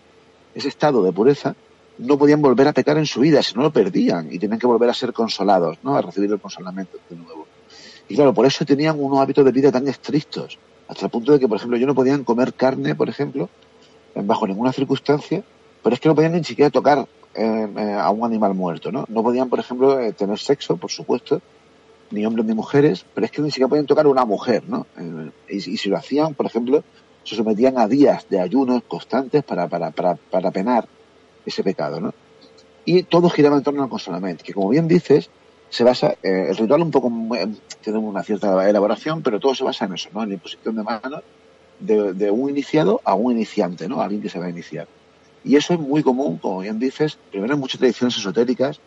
[0.54, 1.56] ese estado de pureza,
[1.98, 4.68] no podían volver a pecar en su vida, si no lo perdían y tenían que
[4.68, 5.96] volver a ser consolados, ¿no?
[5.96, 7.48] A recibir el consolamiento de nuevo.
[8.08, 10.60] Y claro, por eso tenían unos hábitos de vida tan estrictos
[10.90, 13.48] hasta el punto de que, por ejemplo, yo no podían comer carne, por ejemplo,
[14.16, 15.44] bajo ninguna circunstancia,
[15.84, 19.06] pero es que no podían ni siquiera tocar eh, eh, a un animal muerto, ¿no?
[19.08, 21.42] No podían, por ejemplo, eh, tener sexo, por supuesto,
[22.10, 24.88] ni hombres ni mujeres, pero es que ni siquiera podían tocar a una mujer, ¿no?
[25.48, 26.84] Y, y, si lo hacían, por ejemplo,
[27.24, 30.88] se sometían a días de ayunos constantes para, para, para, para penar
[31.46, 32.16] ese pecado, ¿no?
[32.84, 35.30] Y todo giraba en torno al consolamiento, que como bien dices,
[35.70, 37.12] se basa, eh, el ritual un poco
[37.82, 40.24] tiene una cierta elaboración, pero todo se basa en eso, ¿no?
[40.24, 41.24] En la imposición de manos
[41.80, 44.02] de, un iniciado a un iniciante, ¿no?
[44.02, 44.88] A alguien que se va a iniciar.
[45.44, 48.80] Y eso es muy común, como bien dices, primero en muchas tradiciones esotéricas,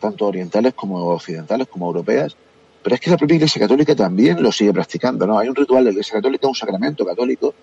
[0.00, 2.36] tanto orientales como occidentales como europeas,
[2.82, 5.38] pero es que la propia Iglesia Católica también lo sigue practicando, ¿no?
[5.38, 7.54] Hay un ritual de la Iglesia Católica, un sacramento católico,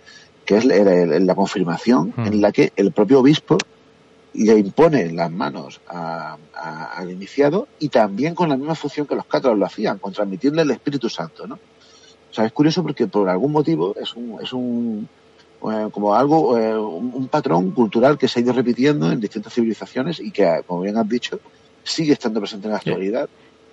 [0.45, 2.27] que es la confirmación, hmm.
[2.27, 3.57] en la que el propio obispo
[4.45, 9.57] le impone las manos al iniciado y también con la misma función que los cátaros
[9.57, 11.55] lo hacían, con transmitirle el Espíritu Santo, ¿no?
[11.55, 15.09] O sea, es curioso porque por algún motivo es un, es un
[15.71, 20.19] eh, como algo, eh, un, patrón cultural que se ha ido repitiendo en distintas civilizaciones
[20.19, 21.39] y que, como bien has dicho,
[21.83, 23.27] sigue estando presente en la actualidad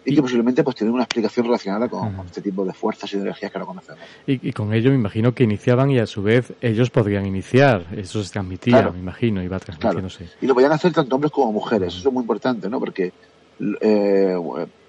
[0.04, 3.50] y que posiblemente pues tiene una explicación relacionada con, este tipo de fuerzas y energías
[3.50, 4.02] que no conocemos.
[4.26, 8.22] Y, con ello me imagino que iniciaban y a su vez ellos podrían iniciar, eso
[8.22, 10.28] se transmitía, me imagino, iba transmitiéndose.
[10.40, 12.78] Y lo podían hacer tanto hombres como mujeres, eso es muy importante, ¿no?
[12.78, 13.12] Porque
[13.58, 14.36] eh,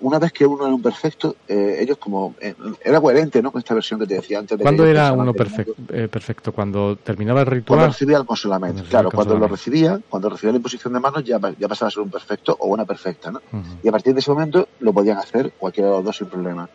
[0.02, 2.36] una vez que uno era un perfecto, eh, ellos como...
[2.40, 3.52] Eh, era coherente, ¿no?
[3.52, 4.58] Con esta versión que te decía antes.
[4.58, 5.74] De ¿Cuándo era uno perfecto,
[6.10, 6.52] perfecto?
[6.52, 7.78] ¿Cuando terminaba el ritual?
[7.78, 8.84] Cuando recibía el consolamiento.
[8.90, 12.04] claro, cuando lo recibía, cuando recibía la imposición de manos, ya, ya pasaba a ser
[12.04, 13.42] un perfecto o una perfecta, ¿no?
[13.84, 16.70] Y a partir de ese momento lo podían hacer cualquiera de los dos sin problema.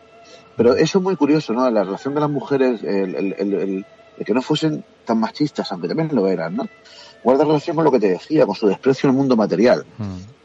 [0.55, 1.69] Pero eso es muy curioso, ¿no?
[1.69, 3.85] La relación de las mujeres, el,
[4.17, 6.67] de que no fuesen tan machistas, aunque también lo eran, ¿no?
[7.23, 9.85] Guarda relación con lo que te decía, con su desprecio al mundo material.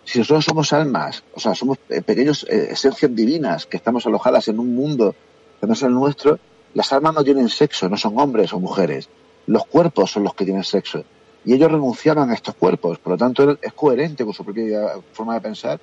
[0.07, 4.47] Si nosotros somos almas, o sea, somos eh, pequeños eh, esencias divinas que estamos alojadas
[4.47, 5.17] en un mundo
[5.61, 6.39] que no es el nuestro,
[6.75, 9.09] las almas no tienen sexo, no son hombres o mujeres.
[9.49, 11.05] Los cuerpos son los que tienen sexo.
[11.45, 12.99] Y ellos renunciaban a estos cuerpos.
[12.99, 15.81] Por lo tanto, es coherente con su propia forma de pensar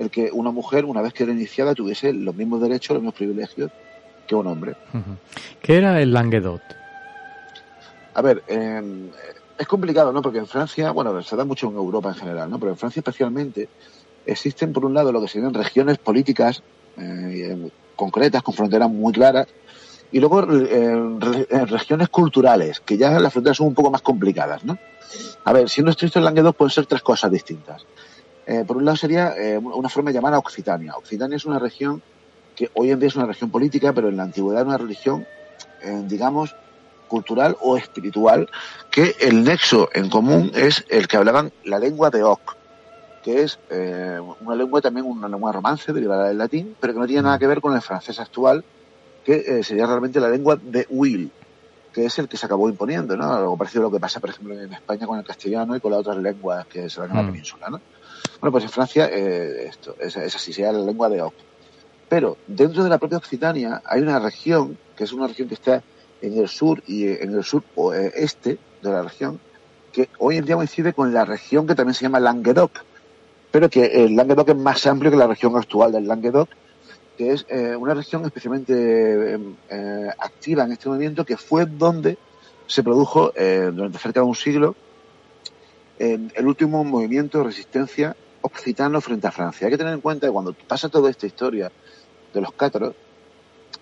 [0.00, 3.14] el que una mujer, una vez que era iniciada, tuviese los mismos derechos, los mismos
[3.14, 3.70] privilegios
[4.26, 4.74] que un hombre.
[5.62, 6.62] ¿Qué era el Languedot?
[8.14, 8.82] A ver, eh,
[9.60, 10.22] es complicado, ¿no?
[10.22, 12.58] Porque en Francia, bueno, se da mucho en Europa en general, ¿no?
[12.58, 13.68] Pero en Francia especialmente
[14.24, 16.62] existen, por un lado, lo que serían regiones políticas
[16.96, 19.48] eh, concretas, con fronteras muy claras,
[20.12, 24.78] y luego eh, regiones culturales, que ya las fronteras son un poco más complicadas, ¿no?
[25.44, 27.84] A ver, siendo estricto en Languedoc pueden ser tres cosas distintas.
[28.46, 30.96] Eh, por un lado sería eh, una forma llamada Occitania.
[30.96, 32.02] Occitania es una región
[32.56, 35.26] que hoy en día es una región política, pero en la antigüedad era una religión,
[35.82, 36.56] eh, digamos,
[37.10, 38.48] cultural o espiritual,
[38.90, 42.56] que el nexo en común es el que hablaban la lengua de Oc,
[43.22, 43.58] que es
[44.40, 47.46] una lengua también una lengua romance derivada del latín, pero que no tiene nada que
[47.46, 48.64] ver con el francés actual,
[49.24, 51.30] que sería realmente la lengua de Will,
[51.92, 53.32] que es el que se acabó imponiendo, ¿no?
[53.32, 55.90] Algo parecido a lo que pasa, por ejemplo, en España con el castellano y con
[55.90, 57.26] las otras lenguas que se dan en la mm.
[57.26, 57.80] península, ¿no?
[58.40, 61.34] Bueno, pues en Francia eh, esto es, así, sería la lengua de Oc.
[62.08, 65.82] Pero dentro de la propia Occitania hay una región, que es una región que está
[66.22, 69.40] en el sur y en el sur o eh, de la región,
[69.92, 72.72] que hoy en día coincide con la región que también se llama Languedoc,
[73.50, 76.48] pero que el Languedoc es más amplio que la región actual del Languedoc,
[77.18, 79.38] que es eh, una región especialmente
[80.18, 82.16] activa en este movimiento, que fue donde
[82.66, 84.76] se produjo durante cerca de un siglo
[85.98, 89.66] el último movimiento de resistencia occitano frente a Francia.
[89.66, 91.70] Hay que tener en cuenta que cuando pasa toda esta historia
[92.32, 92.94] de los cátaros,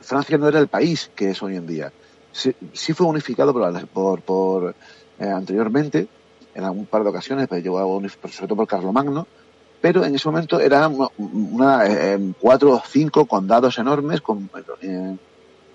[0.01, 1.93] Francia no era el país que es hoy en día.
[2.33, 3.53] Sí, fue unificado
[3.93, 4.75] por, por,
[5.19, 6.07] eh, anteriormente,
[6.55, 9.27] en algún par de ocasiones, pero llegó sobre todo por Carlomagno,
[9.81, 14.51] pero en ese momento eran una, eh, cuatro o cinco condados enormes con,
[14.83, 15.17] eh,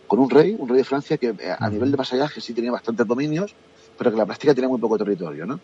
[0.07, 3.07] con un rey, un rey de Francia que a nivel de vasallaje sí tenía bastantes
[3.07, 3.55] dominios,
[3.97, 5.59] pero que en la práctica tenía muy poco territorio, ¿no?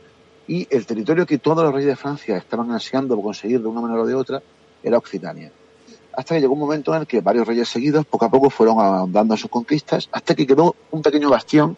[0.50, 4.02] y el territorio que todos los reyes de Francia estaban ansiando conseguir de una manera
[4.02, 4.42] o de otra
[4.82, 5.52] era Occitania.
[6.14, 8.80] Hasta que llegó un momento en el que varios reyes seguidos poco a poco fueron
[8.80, 11.78] ahondando sus conquistas, hasta que quedó un pequeño bastión,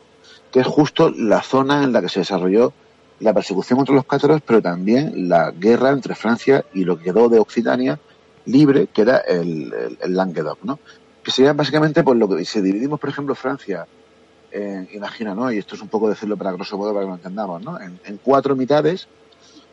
[0.51, 2.73] que es justo la zona en la que se desarrolló
[3.19, 7.29] la persecución contra los cátaros, pero también la guerra entre Francia y lo que quedó
[7.29, 7.99] de Occitania
[8.45, 9.71] libre, que era el,
[10.07, 10.79] Languedoc, ¿no?
[11.23, 13.85] Que sería básicamente por lo que si dividimos, por ejemplo, Francia
[14.51, 15.51] eh, imagina, ¿no?
[15.51, 17.79] Y esto es un poco decirlo para grosso modo para que lo entendamos, ¿no?
[17.79, 19.07] En, cuatro mitades,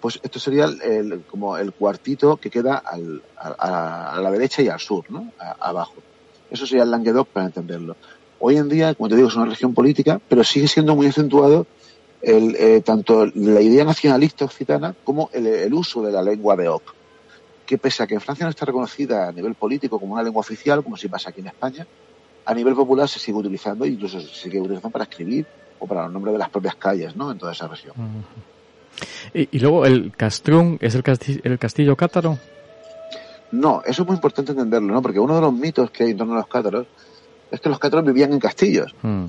[0.01, 4.81] pues esto sería el, como el cuartito que queda al, a, la derecha y al
[4.81, 5.33] sur, ¿no?
[5.61, 5.95] abajo.
[6.51, 7.97] Eso sería el Languedoc para entenderlo.
[8.41, 11.67] Hoy en día, como te digo, es una región política, pero sigue siendo muy acentuado
[12.21, 16.95] eh, tanto la idea nacionalista occitana como el, el, uso de la lengua de Oc.
[17.67, 20.41] Que pese a que en Francia no está reconocida a nivel político como una lengua
[20.41, 21.87] oficial, como si pasa aquí en España,
[22.45, 25.47] a nivel popular se sigue utilizando, incluso se sigue utilizando para escribir
[25.79, 27.31] o para los nombres de las propias calles, ¿no?
[27.31, 27.95] En toda esa región.
[29.35, 32.39] Y, luego el Castrún es el castillo, el castillo cátaro.
[33.51, 35.03] No, eso es muy importante entenderlo, ¿no?
[35.03, 36.87] Porque uno de los mitos que hay en torno a los cátaros
[37.51, 38.95] es que los cátaros vivían en castillos.
[39.03, 39.25] Mm.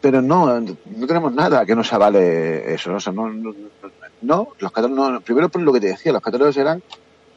[0.00, 2.96] Pero no, no tenemos nada que nos avale eso, ¿no?
[2.96, 3.28] O sea, no,
[4.22, 6.82] no, los cátaros no, primero por lo que te decía, los cátaros eran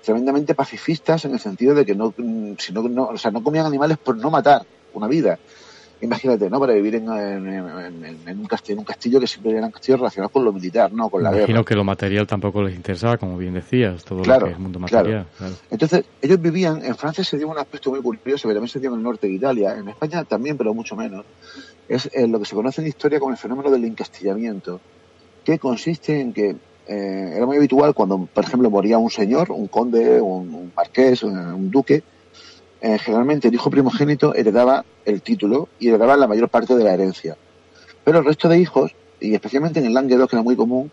[0.04, 2.14] tremendamente pacifistas en el sentido de que no,
[2.58, 4.64] si no, no, o sea, no comían animales por no matar
[4.94, 5.40] una vida.
[6.02, 6.60] Imagínate, ¿no?
[6.60, 10.92] Para vivir en, un castillo, un castillo que siempre eran castillos relacionados con lo militar,
[10.92, 11.10] ¿no?
[11.10, 14.50] Con la Imagino que lo material tampoco les interesaba, como bien decías, todo lo que
[14.50, 15.28] es el mundo material.
[15.70, 18.90] Entonces, ellos vivían, en Francia se dio un aspecto muy curioso, pero también se dio
[18.90, 21.24] en el norte de Italia, en España también, pero mucho menos.
[21.88, 24.82] Es eh, lo que se conoce en historia como el fenómeno del encastillamiento,
[25.44, 26.56] que consiste en que
[26.88, 31.22] eh, era muy habitual cuando, por ejemplo, moría un señor, un conde, un, un marqués,
[31.22, 32.02] un duque,
[32.82, 36.94] eh, generalmente el hijo primogénito heredaba el título y heredaba la mayor parte de la
[36.94, 37.38] herencia.
[38.04, 40.92] Pero el resto de hijos, y especialmente en el Languedoc, que era muy común,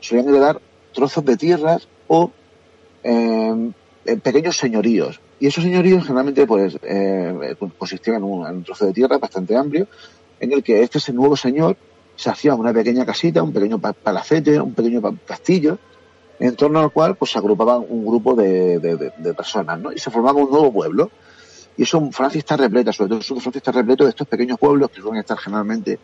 [0.00, 0.60] solían heredar
[0.92, 2.32] trozos de tierras o
[3.04, 3.72] em,
[4.22, 5.20] pequeños señoríos.
[5.38, 9.86] Y esos señoríos generalmente pues, eh, consistían en un, trozo de tierra bastante amplio,
[10.40, 11.76] en el que este nuevo señor
[12.16, 15.78] se hacía una pequeña casita, un pequeño palacete, un pequeño castillo,
[16.40, 19.92] en torno al cual pues se agrupaban un grupo de, de personas, ¿no?
[19.92, 21.12] Y se formaba un nuevo pueblo.
[21.78, 25.00] Y eso Francia está repleta, sobre todo Francia está repleto de estos pequeños pueblos que
[25.00, 26.00] suelen estar generalmente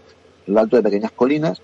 [0.46, 1.60] en lo alto de pequeñas colinas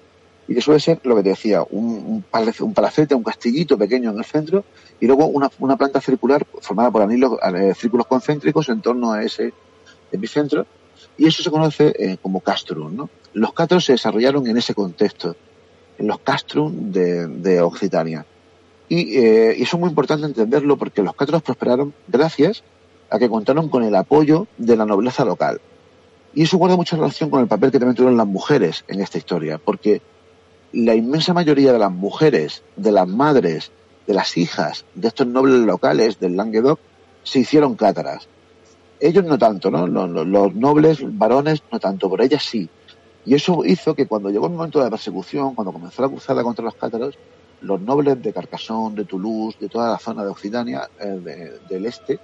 [0.48, 4.24] y que suele ser lo que te decía, un, palacete, un castillito pequeño en el
[4.24, 4.64] centro
[5.00, 9.22] y luego una, una planta circular formada por anillos, eh, círculos concéntricos en torno a
[9.22, 9.52] ese
[10.10, 10.66] epicentro
[11.16, 13.10] Y eso se conoce eh, como castrum, ¿no?
[13.32, 15.36] Los cátars se desarrollaron en ese contexto,
[15.98, 18.26] en los castrum de, Occitania.
[18.88, 22.64] Y, eh, y, eso es muy importante entenderlo porque los cátars prosperaron gracias
[23.10, 25.60] a que contaron con el apoyo de la nobleza local.
[26.34, 29.18] Y eso guarda mucha relación con el papel que también tuvieron las mujeres en esta
[29.18, 30.00] historia, porque
[30.72, 33.72] la inmensa mayoría de las mujeres, de las madres,
[34.06, 36.78] de las hijas de estos nobles locales del Languedoc
[37.22, 38.28] se hicieron cátaras.
[39.00, 39.86] Ellos no tanto, ¿no?
[39.86, 42.68] Los, nobles varones no tanto, pero ellas sí.
[43.24, 46.42] Y eso hizo que cuando llegó el momento de la persecución, cuando comenzó la cruzada
[46.42, 47.16] contra los cátaros,
[47.62, 51.86] los nobles de Carcassonne, de Toulouse, de toda la zona de Occitania, eh, de, del
[51.86, 52.18] este,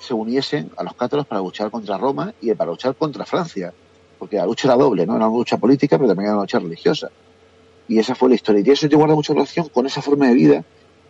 [0.00, 3.72] se uniesen a los cátaros para luchar contra Roma y para luchar contra Francia.
[4.18, 5.16] Porque la lucha era doble, ¿no?
[5.16, 7.10] Era una lucha política, pero también era una lucha religiosa.
[7.86, 8.62] Y esa fue la historia.
[8.64, 10.64] Y eso guarda mucha relación con esa forma de vida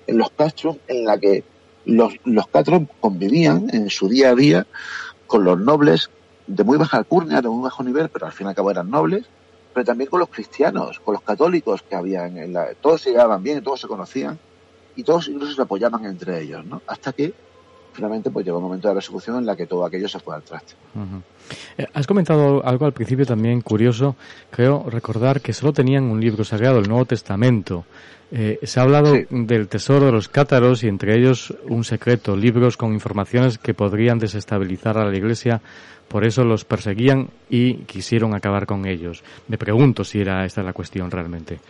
[0.07, 1.45] en los castros en la que
[1.85, 2.47] los, los
[3.01, 4.67] convivían en su día a día
[5.27, 6.11] con los nobles
[6.47, 8.91] de muy baja alcurnia, de muy bajo nivel, pero al fin y al cabo eran
[8.91, 9.25] nobles,
[9.73, 12.35] pero también con los cristianos, con los católicos que habían
[12.81, 14.39] todos se llevaban bien, todos se conocían
[14.97, 16.83] y todos incluso se apoyaban entre ellos, ¿no?
[16.87, 17.33] Hasta que
[18.01, 20.43] finalmente pues llegó un momento de persecución en la que todo aquello se fue al
[20.43, 20.73] traste.
[20.95, 21.23] Uh -huh.
[21.77, 24.17] eh, has comentado algo al principio también curioso,
[24.51, 27.85] creo recordar que solo tenían un libro sagrado, el Nuevo Testamento.
[28.33, 29.27] Eh, se ha hablado sí.
[29.29, 34.19] del tesoro de los cátaros y entre ellos un secreto, libros con informaciones que podrían
[34.19, 35.61] desestabilizar a la Iglesia,
[36.09, 39.23] por eso los perseguían y quisieron acabar con ellos.
[39.49, 41.61] Me pregunto si era esta la cuestión realmente,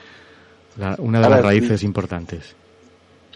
[0.77, 1.87] la, una de a las ver, raíces sí.
[1.87, 2.55] importantes.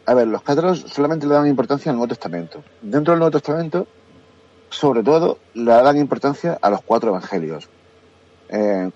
[0.06, 2.62] A ver, los cátaros solamente le dan importancia al Nuevo Testamento.
[2.82, 3.86] Dentro del Nuevo Testamento,
[4.68, 7.68] sobre todo, le dan importancia a los cuatro evangelios.
[8.48, 8.90] Eh,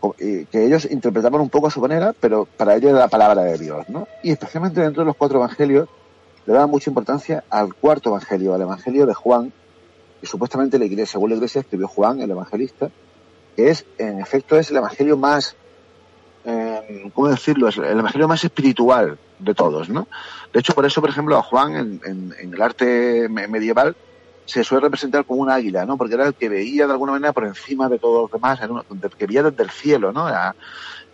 [0.50, 3.56] que ellos interpretaban un poco a su manera, pero para ellos era la palabra de
[3.56, 4.06] Dios, ¿no?
[4.22, 5.88] Y especialmente dentro de los cuatro evangelios,
[6.44, 9.52] le daban mucha importancia al cuarto evangelio, al evangelio de Juan,
[10.20, 12.90] que supuestamente la iglesia, según la iglesia escribió Juan, el evangelista,
[13.56, 15.56] que es, en efecto, es el evangelio más,
[16.49, 17.68] eh, ¿cómo decirlo?
[17.68, 20.09] Es el evangelio más espiritual de todos, ¿no?
[20.51, 23.94] De hecho, por eso, por ejemplo, a Juan en, el arte medieval
[24.46, 25.99] se suele representar como un águila, ¿no?
[25.99, 28.59] Porque era el que veía de alguna manera por encima de todos los demás,
[29.18, 30.26] que veía desde el cielo, ¿no?
[30.26, 30.55] A,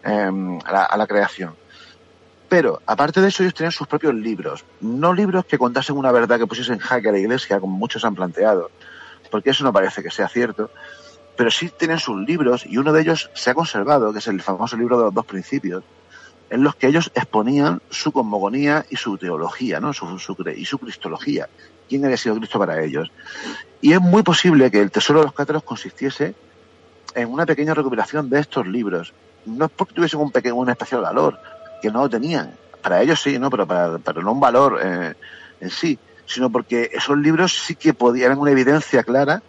[0.05, 1.57] eh, a, la, a, la, creación.
[2.49, 4.65] Pero, aparte de eso, ellos tenían sus propios libros.
[4.81, 8.05] No libros que contasen una verdad que pusiesen en jaque a la iglesia, como muchos
[8.05, 8.71] han planteado,
[9.33, 10.71] porque eso no parece que sea cierto.
[11.37, 14.41] Pero sí tienen sus libros, y uno de ellos se ha conservado, que es el
[14.41, 15.83] famoso libro de los dos principios,
[16.51, 19.93] en los que ellos exponían su cosmogonía y su teología, ¿no?
[19.93, 21.49] Su, su, y su cristología
[21.89, 23.11] quién había sido Cristo para ellos.
[23.81, 26.35] Y es muy posible que el tesoro de los cátaros consistiese
[27.15, 29.13] en una pequeña recuperación de estos libros.
[29.47, 31.39] No es porque tuviesen un, pequeño, un especial valor,
[31.83, 32.55] que no lo tenían.
[32.83, 33.51] Para ellos sí, ¿no?
[33.51, 35.15] Pero para, para no un valor eh,
[35.61, 39.43] en sí, sino porque esos libros sí que podían una evidencia clara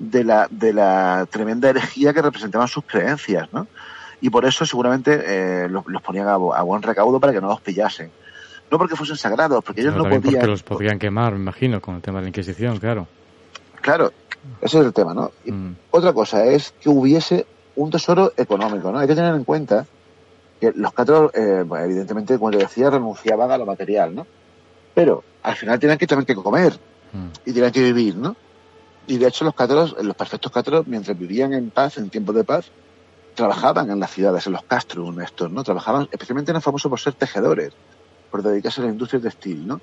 [0.00, 3.68] de la, de la tremenda herejía que representaban sus creencias, ¿no?
[4.20, 7.48] Y por eso seguramente eh, los, los, ponían a, a buen recaudo para que no
[7.48, 8.10] los pillasen
[8.70, 10.34] no porque fuesen sagrados, porque ellos Pero no podían.
[10.34, 13.08] Porque los podrían quemar, me imagino, con el tema de la Inquisición, claro.
[13.80, 14.12] Claro,
[14.60, 15.32] ese es el tema, ¿no?
[15.44, 15.76] Y mm.
[15.90, 17.46] Otra cosa es que hubiese
[17.76, 18.98] un tesoro económico, ¿no?
[18.98, 19.86] Hay que tener en cuenta
[20.60, 24.26] que los cátaros, eh, evidentemente, como te decía, renunciaban a lo material, ¿no?
[24.94, 26.74] Pero al final tenían que tener que comer
[27.12, 27.26] mm.
[27.46, 28.36] y tenían que vivir, ¿no?
[29.06, 32.44] Y de hecho los cátaros, los perfectos cátaros, mientras vivían en paz, en tiempos de
[32.44, 32.70] paz,
[33.34, 35.64] trabajaban en las ciudades, en los castros estos, ¿no?
[35.64, 37.72] Trabajaban, especialmente eran famosos por ser tejedores
[38.30, 39.80] por dedicarse a la industria textil, ¿no?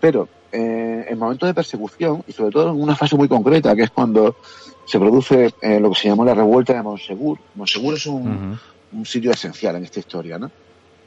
[0.00, 3.82] Pero eh, en momentos de persecución, y sobre todo en una fase muy concreta, que
[3.82, 4.36] es cuando
[4.84, 7.38] se produce eh, lo que se llamó la revuelta de Monsegur.
[7.54, 8.58] Monsegur es un, uh -huh.
[8.92, 10.50] un sitio esencial en esta historia, ¿no?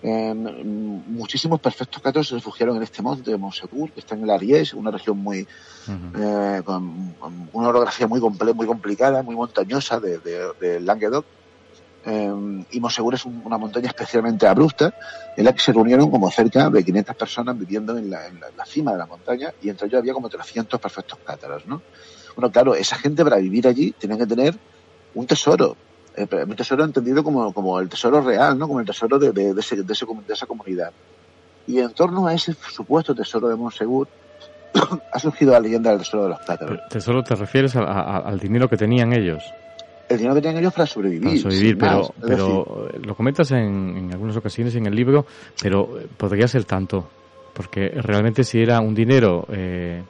[0.03, 4.31] Eh, muchísimos perfectos cátaros se refugiaron en este monte de Monsegur, que está en el
[4.31, 5.47] Ariège, una región muy
[5.87, 6.63] uh -huh.
[6.63, 7.13] con
[7.53, 11.25] una orografía muy, muy complicada, muy montañosa de, de, de Languedoc
[12.05, 14.93] eh, y Monsegur es un, una montaña especialmente abrupta
[15.37, 18.47] en la que se reunieron como cerca de 500 personas viviendo en la, en la,
[18.47, 21.81] en la cima de la montaña y entre ellos había como 300 perfectos cátaros, ¿no?
[22.35, 24.55] Bueno, claro, esa gente para vivir allí tenía que tener
[25.13, 25.75] un tesoro,
[26.15, 28.67] eh, un tesoro entendido como, como el tesoro real, ¿no?
[28.67, 30.91] Como el tesoro de, de, de, ese, de, ese, de esa comunidad.
[31.67, 34.07] Y en torno a ese supuesto tesoro de Monsegur,
[35.13, 36.79] ha surgido la leyenda del tesoro de los cátaros.
[36.89, 39.43] ¿Tesoro te refieres a, a, al dinero que tenían ellos?
[40.11, 41.23] el dinero que tenían ellos para sobrevivir.
[41.23, 43.05] Para sobrevivir, pero, pero decir...
[43.05, 45.25] lo comentas en, en, algunas ocasiones en el libro,
[45.61, 45.87] pero
[46.17, 47.07] podría ser tanto,
[47.53, 50.03] porque realmente si era un dinero eh,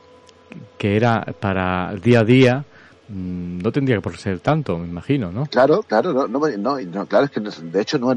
[0.77, 2.65] que era para día a día,
[3.13, 5.45] no tendría por ser tanto, me imagino, ¿no?
[5.45, 8.15] Claro, claro, no, no, no claro, es que de hecho no,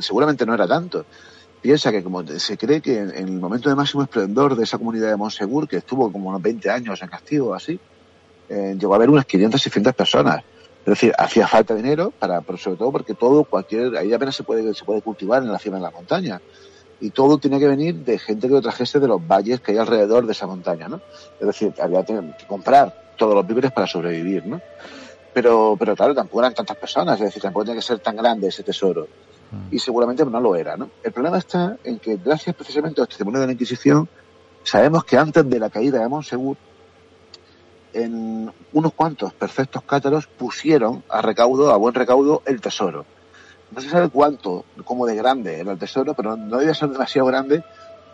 [0.00, 1.04] seguramente no era tanto.
[1.60, 5.10] Piensa que como se cree que en, el momento de máximo esplendor de esa comunidad
[5.10, 7.78] de Monsegur, que estuvo como unos 20 años en castigo así,
[8.48, 10.44] eh, llegó a haber unas 500, 600 personas
[10.90, 14.74] decir, hacía falta dinero para, pero sobre todo porque todo, cualquier, ahí apenas se puede,
[14.74, 16.40] se puede cultivar en la cima de la montaña.
[17.00, 19.78] Y todo tenía que venir de gente que lo trajese de los valles que hay
[19.78, 21.00] alrededor de esa montaña, ¿no?
[21.38, 24.60] Es decir, había que comprar todos los víveres para sobrevivir, ¿no?
[25.34, 28.48] Pero, pero claro, tampoco eran tantas personas, es decir, tampoco tenía que ser tan grande
[28.48, 29.06] ese tesoro.
[29.50, 29.74] Mm.
[29.74, 30.90] Y seguramente no lo era, ¿no?
[31.02, 34.08] El problema está en que gracias precisamente a los testimonios de la Inquisición,
[34.62, 36.56] sabemos que antes de la caída de Monsegur,
[37.92, 43.04] en unos cuantos perfectos cátaros pusieron a recaudo, a buen recaudo, el tesoro.
[43.70, 47.26] No se sabe cuánto, cómo de grande era el tesoro, pero no debía ser demasiado
[47.28, 47.64] grande,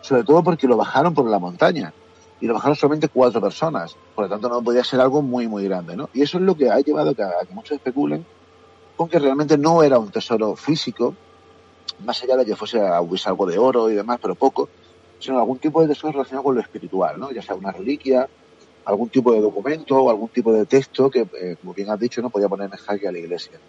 [0.01, 1.93] sobre todo porque lo bajaron por la montaña.
[2.41, 3.95] Y lo bajaron solamente cuatro personas.
[4.13, 6.09] Por lo tanto, no podía ser algo muy, muy grande, ¿no?
[6.13, 8.25] Y eso es lo que ha llevado a que, muchos especulen
[8.95, 11.13] con que realmente no era un tesoro físico,
[12.05, 14.69] más allá de que fuese algo de oro y demás, pero poco,
[15.19, 17.31] sino algún tipo de tesoro relacionado con lo espiritual, ¿no?
[17.31, 18.27] Ya sea una reliquia,
[18.85, 22.21] algún tipo de documento o algún tipo de texto que, eh, como bien has dicho,
[22.21, 23.59] no podía poner en jaque a la iglesia.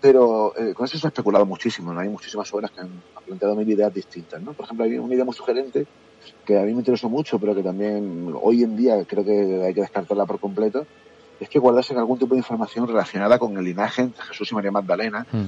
[0.00, 2.00] Pero eh, con eso se ha especulado muchísimo, ¿no?
[2.00, 4.52] Hay muchísimas obras que han, planteado mil ideas distintas, ¿no?
[4.52, 5.84] Por ejemplo, hay una idea muy sugerente
[6.44, 9.74] que a mí me interesó mucho, pero que también hoy en día creo que hay
[9.74, 10.86] que descartarla por completo,
[11.38, 14.70] es que guardasen algún tipo de información relacionada con el linaje de Jesús y María
[14.70, 15.44] Magdalena, hmm.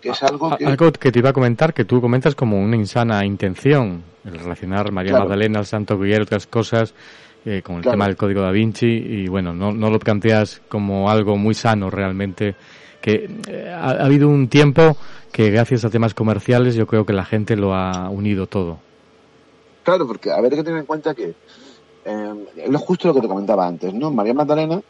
[0.00, 0.64] que es algo que...
[0.66, 4.92] Algo que te iba a comentar, que tú comentas como una insana intención, el relacionar
[4.92, 6.94] María Magdalena, el Santo Grial, otras cosas,
[7.44, 11.10] eh, con el tema del código da Vinci y bueno, no, no lo planteas como
[11.10, 12.54] algo muy sano realmente,
[13.00, 14.96] que eh, ha, habido un tiempo
[15.32, 18.78] que gracias a temas comerciales yo creo que la gente lo ha unido todo.
[19.82, 21.34] Claro, porque a ver hay que tener en cuenta que
[22.04, 24.10] eh, es lo justo lo que te comentaba antes, ¿no?
[24.10, 24.82] María Magdalena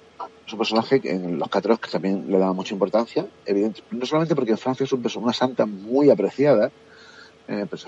[0.47, 3.26] es un personaje que en los católicos que también le daba mucha importancia,
[3.90, 6.70] no solamente porque en Francia es una santa muy apreciada,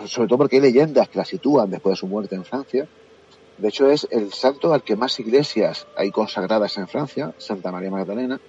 [0.06, 2.86] sobre todo porque hay leyendas que la sitúan después de su muerte en Francia,
[3.58, 7.90] de hecho, es el santo al que más iglesias hay consagradas en Francia, Santa María
[7.90, 8.40] Magdalena,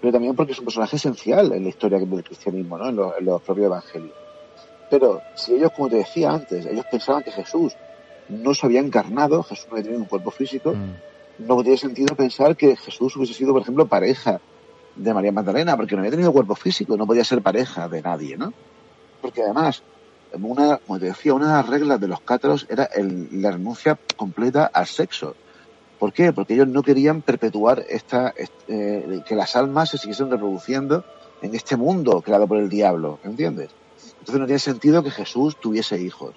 [0.00, 2.88] pero también porque es un personaje esencial en la historia del cristianismo, ¿no?
[2.88, 4.14] en, los, propios evangelios.
[4.90, 7.74] Pero si ellos, como te decía antes, ellos pensaban que Jesús
[8.28, 11.46] no se había encarnado, Jesús no había tenido un cuerpo físico, mm.
[11.46, 14.40] no tiene sentido pensar que Jesús hubiese sido, por ejemplo, pareja
[14.96, 18.36] de María Magdalena, porque no había tenido cuerpo físico, no podía ser pareja de nadie,
[18.36, 18.52] ¿no?
[19.20, 19.82] Porque además,
[20.40, 24.66] una, como te decía, una de las reglas de los cátaros era la renuncia completa
[24.66, 25.34] al sexo.
[25.98, 26.32] ¿Por qué?
[26.32, 28.34] Porque ellos no querían perpetuar esta,
[28.68, 31.04] eh, que las almas se siguiesen reproduciendo
[31.42, 33.70] en este mundo creado por el diablo, ¿entiendes?
[34.20, 36.34] Entonces no tiene sentido que Jesús tuviese hijos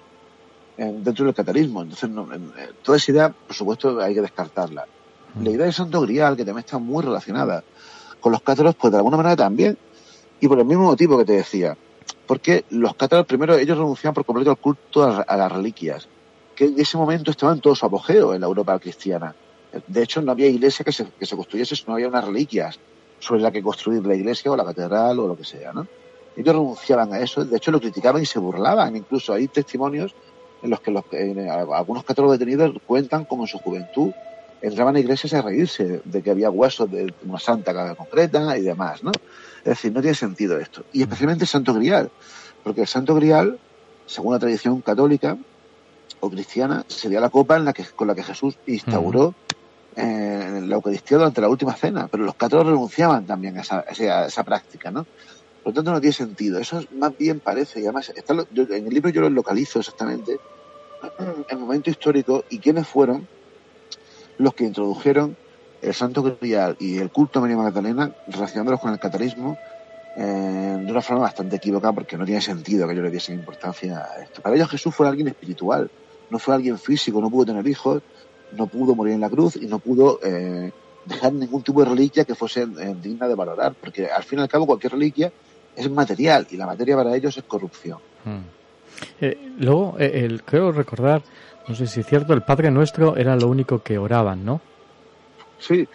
[0.78, 1.82] dentro del catarismo.
[1.82, 4.86] Entonces, eh, toda esa idea, por supuesto, hay que descartarla.
[5.42, 7.62] La idea de Santo Grial, que también está muy relacionada
[8.20, 9.76] con los cátaros, pues de alguna manera también,
[10.40, 11.76] y por el mismo motivo que te decía,
[12.26, 16.08] porque los cátaros primero ellos renunciaban por completo al culto a, las reliquias,
[16.54, 19.34] que en ese momento estaban en todo su apogeo en la Europa cristiana.
[19.86, 22.78] De hecho, no había iglesia que se, que se construyese si no había unas reliquias
[23.18, 25.86] sobre la que construir la iglesia o la catedral o lo que sea, ¿no?
[26.36, 28.94] Ellos renunciaban a eso, de hecho lo criticaban y se burlaban.
[28.94, 30.14] Incluso hay testimonios
[30.62, 31.04] en los que los,
[31.72, 34.12] algunos cátaros detenidos cuentan como en su juventud
[34.60, 39.02] entraban a iglesias a reírse de que había huesos de una santa concreta y demás,
[39.04, 39.12] ¿no?
[39.58, 40.84] Es decir, no tiene sentido esto.
[40.92, 42.10] Y especialmente el Santo Grial,
[42.64, 43.58] porque el Santo Grial,
[44.06, 45.36] según la tradición católica
[46.20, 49.34] o cristiana, sería la copa en la que, con la que Jesús instauró
[49.96, 54.90] eh, la Eucaristía durante la última cena, pero los católicos renunciaban también a esa, práctica,
[54.90, 55.06] ¿no?
[55.68, 56.58] Por tanto, no tiene sentido.
[56.58, 60.38] Eso más bien parece, y además está, en el libro yo lo localizo exactamente,
[61.50, 63.28] el momento histórico y quiénes fueron
[64.38, 65.36] los que introdujeron
[65.82, 69.58] el Santo Grial y el culto a María Magdalena relacionándolos con el catarismo
[70.16, 70.22] eh,
[70.86, 74.22] de una forma bastante equivocada porque no tiene sentido que ellos le diesen importancia a
[74.22, 74.40] esto.
[74.40, 75.90] Para ellos Jesús fue alguien espiritual,
[76.30, 78.02] no fue alguien físico, no pudo tener hijos,
[78.52, 80.72] no pudo morir en la cruz y no pudo eh,
[81.04, 84.42] dejar ningún tipo de reliquia que fuese eh, digna de valorar, porque al fin y
[84.42, 85.30] al cabo cualquier reliquia
[85.78, 87.98] es material y la materia para ellos es corrupción.
[88.24, 88.42] Hmm.
[89.58, 91.22] luego, el, creo recordar
[91.68, 94.62] no sé si es cierto, el Padre Nuestro era lo único que oraban, ¿no?
[95.58, 95.86] Sí,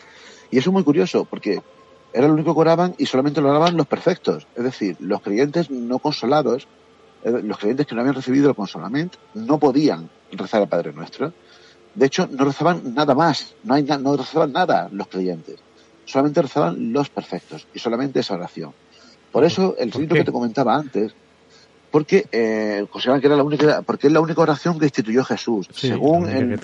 [0.52, 1.64] y eso es muy curioso, porque
[2.14, 4.46] era lo único que oraban y solamente lo oraban los perfectos.
[4.56, 6.68] Es decir, los creyentes no consolados,
[7.24, 11.34] eh, los creyentes que no habían recibido el consolamiento, no podían rezar al Padre Nuestro.
[11.96, 15.60] De hecho, no rezaban nada más, no, hay, no rezaban nada los creyentes.
[16.06, 18.74] Solamente rezaban los perfectos y solamente esa oración.
[19.34, 21.16] Por eso, el rito que te comentaba antes,
[21.90, 25.68] porque eh, consideraban que era la única, porque es la única oración que instituyó Jesús,
[25.74, 26.60] según el,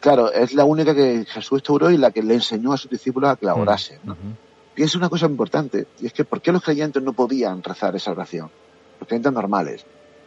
[0.00, 3.28] claro, es la única que Jesús instauró y la que le enseñó a sus discípulos
[3.28, 3.98] a que la orasen.
[4.04, 4.16] ¿no?
[4.74, 8.10] Piensa una cosa importante, y es que ¿por qué los creyentes no podían rezar esa
[8.10, 8.50] oración?
[8.98, 9.84] Los creyentes normales.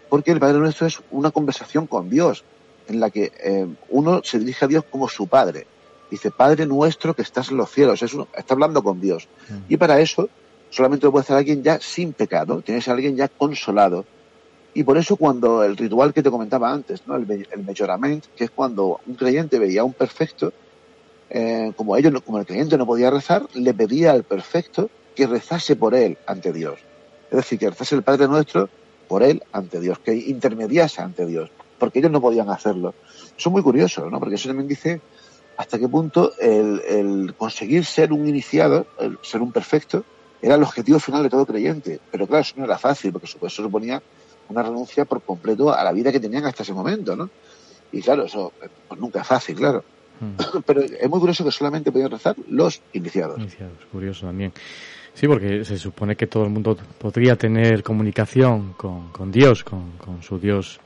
[0.08, 2.44] Porque el Padre Nuestro es una conversación con Dios,
[2.88, 5.66] en la que eh, uno se dirige a Dios como su Padre.
[6.12, 8.04] Dice, Padre nuestro que estás en los cielos.
[8.04, 9.30] Eso, está hablando con Dios.
[9.68, 10.30] Y para eso
[10.72, 12.62] solamente lo puede hacer alguien ya sin pecado.
[12.62, 14.06] Tienes a alguien ya consolado.
[14.74, 17.16] Y por eso cuando el ritual que te comentaba antes, ¿no?
[17.16, 20.54] el, el que es cuando un creyente veía a un perfecto,
[21.30, 25.76] eh, como ellos, como el creyente no podía rezar, le pedía al perfecto que rezase
[25.76, 26.80] por él ante Dios.
[27.30, 28.70] Es decir, que rezase el Padre Nuestro
[29.08, 32.94] por él ante Dios, que intermediase ante Dios, porque ellos no podían hacerlo.
[33.38, 34.20] Eso es muy curioso, ¿no?
[34.20, 35.02] Porque eso también dice
[35.58, 40.04] hasta qué punto el, conseguir ser un iniciado, el ser un perfecto,
[40.42, 42.00] era el objetivo final de todo creyente.
[42.12, 44.02] Pero claro, eso no era fácil, porque eso suponía
[44.50, 47.30] una renuncia por completo a la vida que tenían hasta ese momento, ¿no?
[47.92, 48.52] Y claro, eso
[48.88, 49.84] pues nunca es fácil, claro.
[50.20, 50.62] Hmm.
[50.66, 53.40] Pero es muy curioso que solamente podían rezar los iniciados.
[53.40, 54.54] Iniciados, curioso también.
[55.14, 59.92] Sí, porque se supone que todo el mundo podría tener comunicación con, con Dios, con,
[59.98, 60.80] con su Dios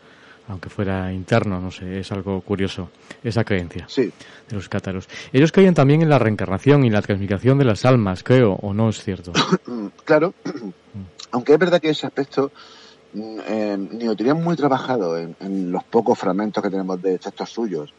[0.48, 2.90] aunque fuera interno, no sé, es algo curioso
[3.24, 4.12] esa creencia sí.
[4.50, 5.08] de los cátaros.
[5.34, 8.90] Ellos creían también en la reencarnación y la transmigración de las almas, creo, o no
[8.90, 9.34] es cierto.
[10.06, 10.34] claro,
[11.32, 12.52] aunque es verdad que ese aspecto
[13.14, 17.50] mm, eh, ni lo tenían muy trabajado en, los pocos fragmentos que tenemos de textos
[17.50, 17.94] suyos,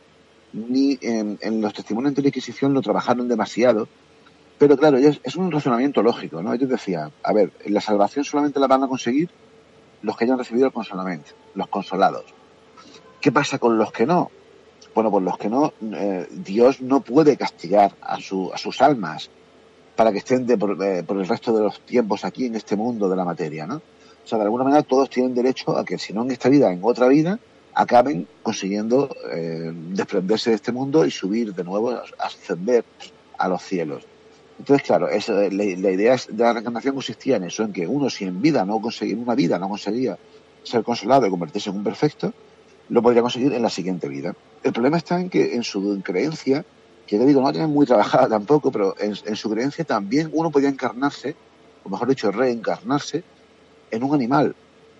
[0.52, 3.88] ni en, los testimonios de la Inquisición lo trabajaron demasiado,
[4.58, 6.54] pero claro, es, es un razonamiento lógico, ¿no?
[6.54, 9.28] Ellos decían, a ver, la salvación solamente la van a conseguir
[10.02, 12.24] los que hayan recibido el consolamiento, los consolados.
[13.20, 14.30] ¿Qué pasa con los que no?
[14.94, 19.30] Bueno, pues los que no, eh, Dios no puede castigar a, su, a sus almas
[19.94, 22.76] para que estén de, por, eh, por, el resto de los tiempos aquí en este
[22.76, 23.76] mundo de la materia, ¿no?
[23.76, 26.72] O sea, de alguna manera todos tienen derecho a que si no en esta vida,
[26.72, 27.38] en otra vida,
[27.74, 32.84] acaben consiguiendo eh, desprenderse de este mundo y subir de nuevo, ascender
[33.38, 34.02] a los cielos.
[34.58, 38.40] Entonces, claro, la, idea de la reencarnación consistía en eso, en que uno si en
[38.40, 40.16] vida no conseguía, en una vida no conseguía
[40.62, 42.32] ser consolado y convertirse en un perfecto,
[42.88, 44.34] lo podría conseguir en la siguiente vida.
[44.62, 46.64] El problema está en que en su creencia,
[47.06, 50.68] que digo, no la tienen muy trabajada tampoco, pero en, su creencia también uno podía
[50.68, 51.36] encarnarse,
[51.84, 53.22] o mejor dicho, reencarnarse,
[53.90, 54.56] en un animal.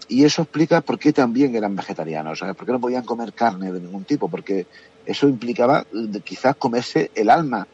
[0.09, 2.55] Y eso explica por qué también eran vegetarianos, ¿sabes?
[2.55, 4.67] por qué no podían comer carne de ningún tipo, porque
[5.05, 5.85] eso implicaba
[6.23, 7.67] quizás comerse el alma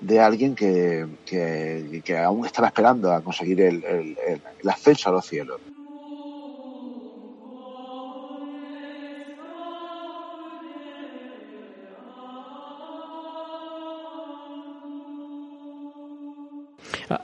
[0.00, 5.60] de alguien que, que, aún estaba esperando a conseguir el, el, ascenso a los cielos.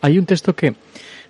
[0.01, 0.75] Hay un texto que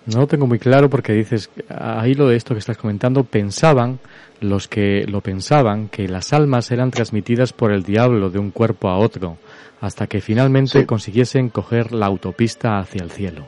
[0.05, 3.99] no lo tengo muy claro porque dices, ahí lo de esto que estás comentando, pensaban,
[4.41, 8.89] los que lo pensaban, que las almas eran transmitidas por el diablo de un cuerpo
[8.89, 9.37] a otro
[9.83, 13.47] hasta que finalmente consiguiesen coger la autopista hacia el cielo.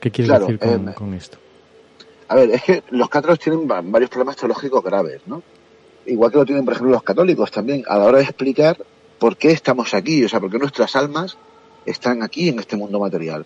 [0.00, 1.36] ¿Qué quieres decir eh, con, esto?
[2.28, 5.42] A ver, es que los cátaros tienen varios problemas teológicos graves, ¿no?
[6.06, 8.78] Igual que lo tienen, por ejemplo, los católicos también, a la hora de explicar
[9.18, 11.36] por qué estamos aquí, o sea, por qué nuestras almas
[11.84, 13.44] están aquí en este mundo material.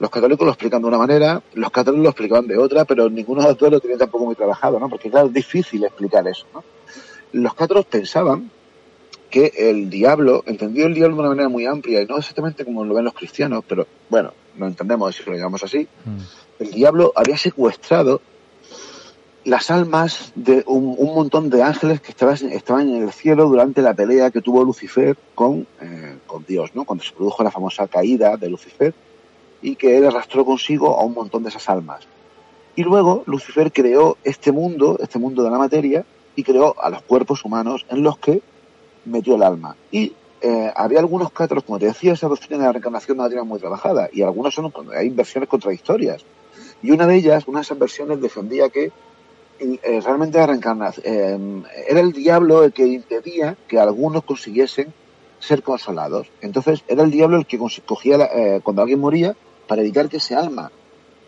[0.00, 3.42] Los católicos lo explican de una manera, los católicos lo explicaban de otra, pero ninguno
[3.42, 4.88] de los dos lo tenía tampoco muy trabajado, ¿no?
[4.88, 6.64] Porque claro, es difícil explicar eso, ¿no?
[7.30, 8.50] Los católicos pensaban
[9.30, 12.84] que el diablo, entendió el diablo de una manera muy amplia y no exactamente como
[12.84, 16.62] lo ven los cristianos, pero bueno, lo entendemos si lo llamamos así, mm.
[16.62, 18.20] el diablo había secuestrado
[19.44, 23.94] las almas de un, montón de ángeles que estaban, estaban, en el cielo durante la
[23.94, 26.84] pelea que tuvo Lucifer con, eh, con Dios, ¿no?
[26.84, 28.92] Cuando se produjo la famosa caída de Lucifer
[29.62, 32.08] y que él arrastró consigo a un montón de esas almas.
[32.74, 36.04] Y luego Lucifer creó este mundo, este mundo de la materia,
[36.34, 38.42] y creó a los cuerpos humanos en los que
[39.06, 39.76] metió el alma.
[39.90, 43.44] Y eh, había algunos cátaros, como te decía, esa doctrina de la reencarnación no la
[43.44, 46.24] muy trabajada, y algunos son, hay versiones contradictorias.
[46.82, 48.92] Y una de ellas, una de esas versiones, defendía que
[49.58, 54.92] eh, realmente la reencarnación eh, era el diablo el que impedía que algunos consiguiesen
[55.40, 56.28] ser consolados.
[56.42, 60.70] Entonces, era el diablo el que cogía cuando alguien moría para evitar que ese alma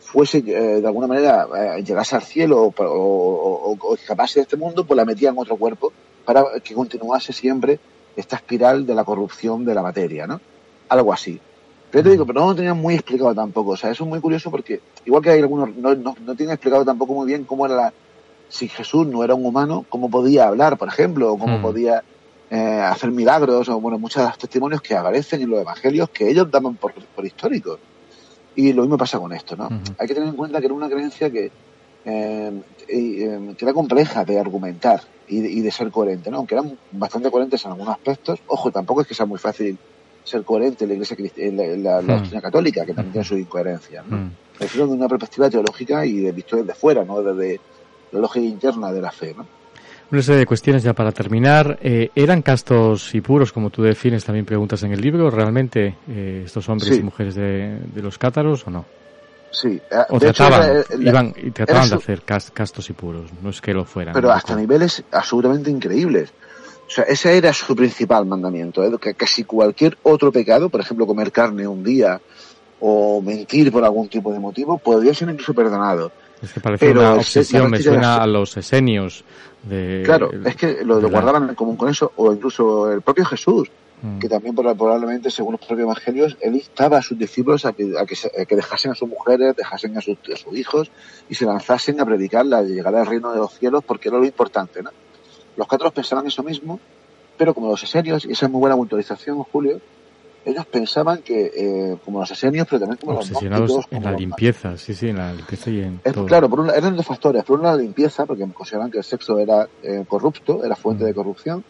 [0.00, 5.28] fuese de alguna manera llegase al cielo o, escapase de este mundo, pues la metía
[5.28, 5.92] en otro cuerpo
[6.28, 7.80] para que continuase siempre
[8.14, 10.38] esta espiral de la corrupción de la materia, ¿no?
[10.90, 11.40] Algo así.
[11.90, 13.70] Pero te digo, pero no lo tenían muy explicado tampoco.
[13.70, 16.52] O sea, eso es muy curioso porque, igual que hay algunos, no, no, no tienen
[16.52, 17.92] explicado tampoco muy bien cómo era la,
[18.50, 21.62] si Jesús no era un humano, cómo podía hablar, por ejemplo, o cómo hmm.
[21.62, 22.04] podía
[22.50, 26.74] eh, hacer milagros, o bueno, muchos testimonios que aparecen en los evangelios que ellos daban
[26.74, 27.78] por, por históricos.
[28.54, 29.70] Y lo mismo pasa con esto, ¿no?
[29.96, 31.50] Hay que tener en cuenta que era una creencia que,
[32.10, 36.38] eh, eh, que era compleja de argumentar y de, ser coherente, ¿no?
[36.38, 38.40] Aunque eran bastante coherentes en algunos aspectos.
[38.46, 39.76] Ojo, tampoco es que sea muy fácil
[40.24, 42.40] ser coherente en la Iglesia en la, hmm.
[42.40, 44.16] católica, que también tiene sus incoherencias, ¿no?
[44.16, 44.30] Hmm.
[44.58, 47.22] de una perspectiva teológica y de visto desde fuera, ¿no?
[47.22, 47.60] Desde
[48.12, 49.46] la lógica interna de la fe, ¿no?
[50.10, 51.78] Una serie de cuestiones ya para terminar.
[51.82, 56.44] Eh, ¿Eran castos y puros, como tú defines, también preguntas en el libro, realmente eh,
[56.46, 58.86] estos hombres y mujeres de, los cátaros o no?
[59.50, 59.80] Sí.
[60.10, 64.14] O trataban, iban, y trataban de hacer castos y puros, no es que lo fueran.
[64.14, 66.32] Pero hasta niveles absolutamente increíbles.
[66.86, 68.90] O sea, ese era su principal mandamiento, ¿eh?
[68.98, 72.20] que casi cualquier otro pecado, por ejemplo, comer carne un día
[72.80, 76.10] o mentir por algún tipo de motivo, podría ser incluso perdonado.
[76.40, 79.24] Es que parece una obsesión, me suena a los esenios
[79.64, 80.02] de...
[80.04, 83.68] Claro, es que lo, guardaban en común con eso, o incluso el propio Jesús,
[84.02, 84.18] mm.
[84.18, 87.92] que también probablemente, según los propios evangelios, él instaba a sus discípulos a que,
[88.46, 90.90] que, dejasen a sus mujeres, dejasen a sus, a sus hijos
[91.28, 94.24] y se lanzasen a predicar la llegada del reino de los cielos porque era lo
[94.24, 94.90] importante, ¿no?
[95.56, 96.78] Los cátaros pensaban eso mismo,
[97.36, 99.80] pero como los esenios, y esa es muy buena puntualización, Julio,
[100.44, 103.86] ellos pensaban que, eh, como los esenios, pero también como los gnósticos...
[103.90, 106.26] en la limpieza, sí, sí, en la limpieza y en todo.
[106.26, 107.44] Claro, por eran dos factores.
[107.44, 111.12] Por una, la limpieza, porque consideraban que el sexo era eh, corrupto, era fuente de
[111.12, 111.14] mm.
[111.14, 111.64] corrupción,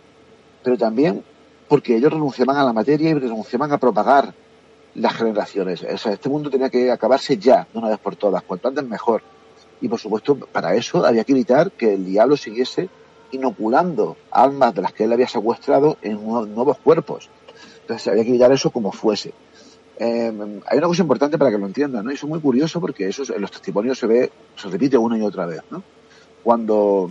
[0.63, 1.25] pero también
[1.69, 4.35] porque ellos renunciaban a la materia y renunciaban a propagar
[4.95, 5.82] las generaciones.
[5.82, 8.85] O sea, este mundo tenía que acabarse ya, de una vez por todas, cuanto antes
[8.85, 9.23] mejor.
[9.81, 12.89] Y por supuesto, para eso había que evitar que el diablo siguiese
[13.31, 17.28] inoculando almas de las que él había secuestrado en nuevos cuerpos.
[17.82, 19.32] Entonces había que evitar eso como fuese.
[19.99, 22.11] Em, hay una cosa importante para que lo entiendan, ¿no?
[22.11, 25.23] Y es muy curioso porque eso en los testimonios se ve, se repite una y
[25.23, 25.82] otra vez, ¿no?
[26.43, 27.11] Cuando,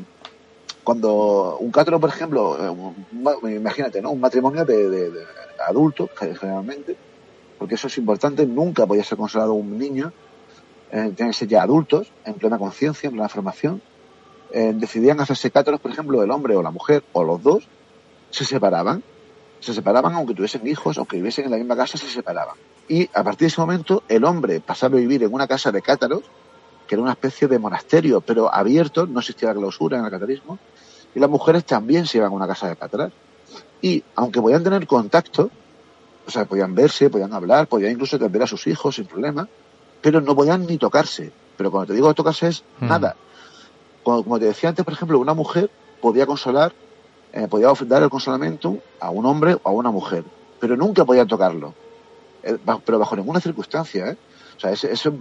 [0.88, 2.58] cuando un cátaro, por ejemplo,
[3.44, 4.12] eh, imagínate, ¿no?
[4.12, 5.12] Un matrimonio de,
[5.68, 6.96] adultos, generalmente,
[7.60, 10.14] porque eso es importante, nunca podía ser considerado un niño,
[10.90, 13.82] eh, tienen que ser ya adultos, en plena conciencia, en plena formación,
[14.54, 17.68] eh, decidían hacerse cátaros, por ejemplo, el hombre o la mujer, o los dos,
[18.30, 19.04] se separaban.
[19.60, 22.56] Se separaban aunque tuviesen hijos, aunque viviesen en la misma casa, se separaban.
[22.88, 25.82] Y a partir de ese momento, el hombre pasaba a vivir en una casa de
[25.82, 26.24] cátaros,
[26.88, 30.58] que era una especie de monasterio, pero abierto, no existía la clausura en el catarismo,
[31.14, 33.12] y las mujeres también se iban a una casa de cátaros.
[33.82, 35.50] Y aunque podían tener contacto,
[36.26, 39.48] o sea, podían verse, podían hablar, podían incluso atender a sus hijos sin problema,
[40.02, 41.32] pero no podían ni tocarse.
[41.58, 42.88] Pero cuando te digo tocarse es hmm.
[42.88, 43.16] nada
[44.08, 45.70] como, te decía antes, por ejemplo, una mujer
[46.02, 46.72] podía consolar,
[47.34, 50.24] eh, podía dar el consolamiento a un hombre o a una mujer,
[50.62, 51.74] pero nunca podía tocarlo.
[52.42, 54.18] Eh, pero bajo ninguna circunstancia, ¿eh?
[54.58, 54.74] O sea,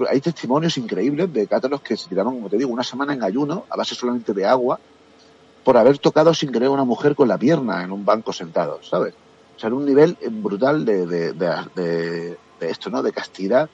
[0.08, 3.64] hay testimonios increíbles de cátaros que se tiraron, como te digo, una semana en ayuno,
[3.68, 4.80] a base solamente de agua,
[5.62, 8.80] por haber tocado sin querer a una mujer con la pierna en un banco sentado,
[8.82, 9.14] ¿sabes?
[9.56, 13.02] O sea, era un nivel brutal de, de, de, de esto, ¿no?
[13.02, 13.68] De castidad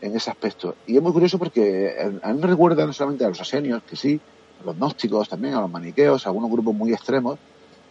[0.00, 0.76] en ese aspecto.
[0.86, 3.96] Y es muy curioso porque a mí me recuerda no solamente a los asenios, que
[3.96, 4.20] sí,
[4.62, 7.38] a los gnósticos también, a los maniqueos, a algunos grupos muy extremos,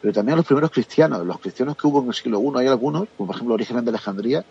[0.02, 1.26] pero también a los primeros cristianos.
[1.26, 3.90] Los cristianos que hubo en el siglo I, hay algunos, como por ejemplo Origen de
[3.90, 4.46] Alejandría,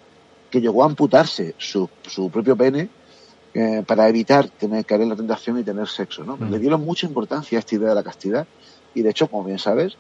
[0.51, 2.89] que llegó a amputarse su, su propio pene
[3.55, 6.25] eh, para evitar tener caer en la tentación y tener sexo.
[6.25, 6.37] ¿no?
[6.37, 6.51] Mm.
[6.51, 8.47] Le dieron mucha importancia a esta idea de la castidad
[8.95, 9.97] y de hecho, como bien sabes,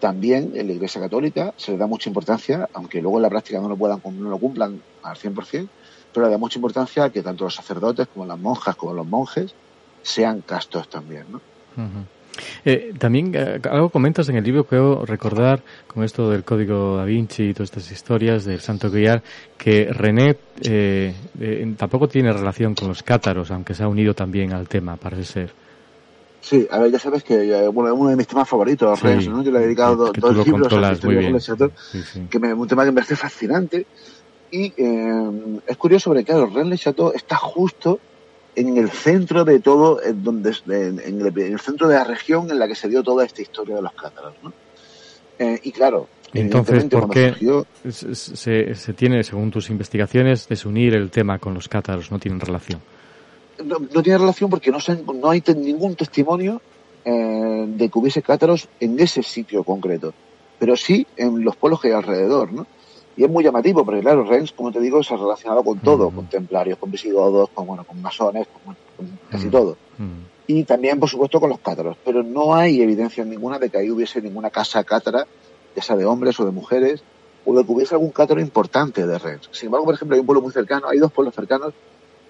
[0.00, 3.60] también en la Iglesia Católica se le da mucha importancia, aunque luego en la práctica
[3.60, 5.68] no lo puedan no lo cumplan al 100%,
[6.12, 9.06] pero le da mucha importancia a que tanto los sacerdotes como las monjas como los
[9.06, 9.54] monjes
[10.02, 11.26] sean castos también.
[11.30, 11.40] ¿no?
[12.64, 17.04] Eh, también eh, algo comentas en el libro, creo recordar, con esto del código da
[17.04, 19.22] Vinci y todas estas historias del Santo Grial,
[19.56, 21.14] que René eh,
[21.76, 25.52] tampoco tiene relación con los cátaros, aunque se ha unido también al tema, parece ser.
[26.40, 29.42] Sí, a ver, ya sabes que bueno, es uno de mis temas favoritos, ¿no?
[29.42, 30.96] Yo le he dedicado dos libros a
[32.30, 33.86] que me, un tema que me parece fascinante.
[34.52, 34.72] Y
[35.66, 38.00] es curioso porque, claro, René Chateau está justo
[38.56, 42.68] en el centro de todo, en, donde, en, el, centro de la región en la
[42.68, 44.34] que se dio toda esta historia de los cátaros.
[44.42, 44.52] ¿no?
[45.38, 47.34] Eh, y claro, entonces, ¿por qué
[47.90, 52.10] se, se, tiene, según tus investigaciones, desunir el tema con los cátaros?
[52.10, 52.80] ¿No tienen relación?
[53.64, 54.78] No, tiene relación porque no,
[55.14, 56.62] no hay ningún testimonio
[57.04, 60.14] eh, de que hubiese cátaros en ese sitio concreto,
[60.58, 62.66] pero sí en los pueblos que hay alrededor, ¿no?
[63.16, 66.10] Y es muy llamativo, porque claro, Rennes, como te digo, se ha relacionado con todo,
[66.10, 66.14] mm.
[66.14, 68.76] con templarios, con visigodos, con, bueno, con masones, con,
[69.30, 69.50] casi mm.
[69.50, 69.76] todo.
[69.98, 70.30] Mm.
[70.46, 71.96] Y también, por supuesto, con los cátaros.
[72.04, 75.26] Pero no hay evidencia ninguna de que ahí hubiese ninguna casa cátara,
[75.76, 77.02] ya sea de hombres o de mujeres,
[77.44, 80.26] o de que hubiese algún cátaro importante de Rens Sin embargo, por ejemplo, hay un
[80.26, 81.72] pueblo muy cercano, hay dos pueblos cercanos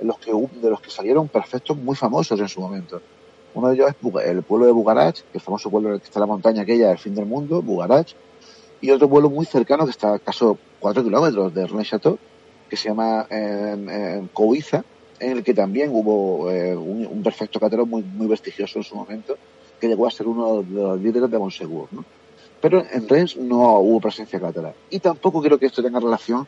[0.00, 3.00] en los que, de los que salieron perfectos muy famosos en su momento.
[3.54, 6.06] Uno de ellos es el pueblo de Bugarach, que el famoso pueblo en el que
[6.06, 8.12] está la montaña aquella, el fin del mundo, Bugarach,
[8.80, 12.18] y otro pueblo muy cercano que está acaso 4 kilómetros de René Chateau,
[12.68, 14.22] que se llama eh,
[15.20, 19.36] en el que también hubo eh, un, perfecto catero muy, muy prestigioso en su momento,
[19.78, 21.88] que llegó a ser uno de los líderes de Monsegur.
[22.60, 24.74] Pero en Rennes no hubo presencia cátara.
[24.90, 26.46] Y tampoco creo que esto tenga relación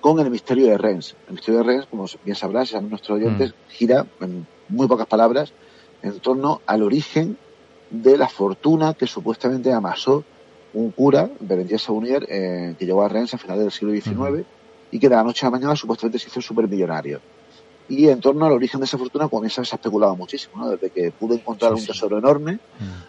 [0.00, 1.16] con el misterio de Rennes.
[1.26, 3.70] El misterio de Rennes, como bien sabrás, a nuestros oyentes, mm.
[3.70, 5.52] gira, en muy pocas palabras,
[6.02, 7.36] en torno al origen
[7.90, 10.24] de la fortuna que supuestamente amasó
[10.74, 14.46] un cura, Berenguer Saunier, eh, que llegó a Rennes a finales del siglo XIX
[14.90, 17.20] y que de la noche a la mañana supuestamente se hizo supermillonario.
[17.88, 20.70] Y en torno al origen de esa fortuna comienza se ha especulado muchísimo, ¿no?
[20.70, 22.58] Desde que pudo encontrar un tesoro enorme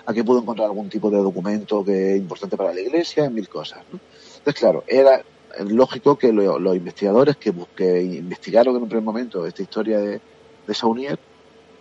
[0.05, 3.33] a que pudo encontrar algún tipo de documento que es importante para la iglesia, en
[3.33, 3.79] mil cosas.
[3.91, 5.21] Entonces, claro, era
[5.67, 10.21] lógico que los investigadores que, que, investigaron en un primer momento esta historia de,
[10.65, 11.19] de Saunier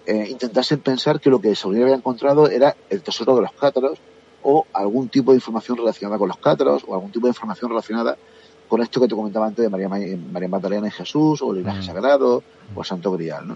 [0.07, 3.99] eh, intentasen pensar que lo que Saunier había encontrado era el tesoro de los cátaros
[4.43, 8.17] o algún tipo de información relacionada con los cátaros o algún tipo de información relacionada
[8.69, 11.83] con esto que te comentaba antes de María, María Magdalena y Jesús o el linaje
[11.83, 12.43] sagrado
[12.75, 13.49] o el Santo Grial.
[13.49, 13.55] ¿no?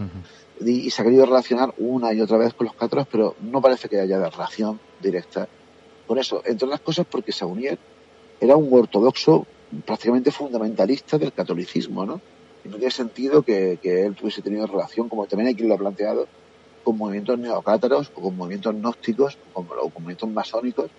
[0.66, 3.88] y, se ha querido relacionar una y otra vez con los cátaros, pero no parece
[3.88, 5.48] que haya relación directa
[6.06, 6.42] con eso.
[6.44, 7.78] Entre otras cosas porque Saunier
[8.40, 9.46] era un ortodoxo
[9.86, 12.20] prácticamente fundamentalista del catolicismo, ¿no?
[12.64, 15.78] Y no tiene sentido que, él tuviese tenido relación, como también hay quien lo ha
[15.78, 16.28] planteado,
[16.82, 20.90] con movimientos neocátaros o con movimientos gnósticos o con, movimientos masónicos,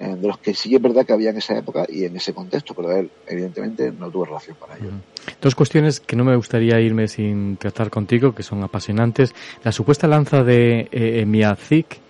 [0.00, 2.34] eh, de los que sí es verdad que había en esa época y en ese
[2.34, 4.92] contexto, pero él evidentemente no tuvo relación con ellos.
[5.40, 9.34] Dos cuestiones que no me gustaría irme sin tratar contigo, que son apasionantes.
[9.62, 12.00] La supuesta lanza de eh, Emiazik,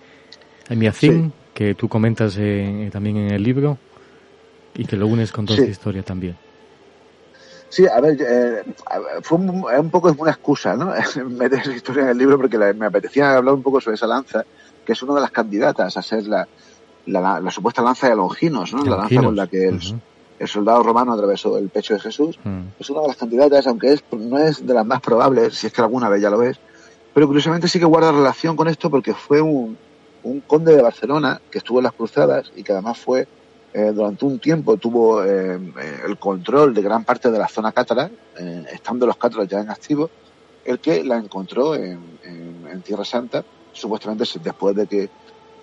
[1.53, 3.77] que tú comentas eh, también en el libro
[4.75, 6.35] y que lo unes con toda esta historia también.
[7.75, 8.63] Sí, a ver, eh,
[9.21, 10.93] fue un, un, poco una excusa, ¿no?
[11.29, 14.45] Meter esa historia en el libro porque me apetecía hablar un poco sobre esa lanza,
[14.85, 16.47] que es una de las candidatas a ser la,
[17.05, 18.85] la, supuesta lanza de Longinos, ¿no?
[18.85, 22.39] La lanza con la que el, soldado romano atravesó el pecho de Jesús.
[22.79, 25.73] Es una de las candidatas, aunque es, no es de las más probables, si es
[25.73, 26.57] que alguna vez ya lo es.
[27.13, 29.77] Pero curiosamente sí que guarda relación con esto porque fue un,
[30.23, 33.27] un conde de Barcelona que estuvo en las cruzadas y que además fue
[33.77, 37.73] eh, durante un tiempo tuvo eh, eh, el control de gran parte de la zona
[37.73, 38.09] cátara,
[38.71, 40.09] estando los cátaros ya en activo,
[40.63, 41.99] el que la encontró en,
[42.85, 43.43] Tierra Santa,
[43.73, 45.09] supuestamente después de que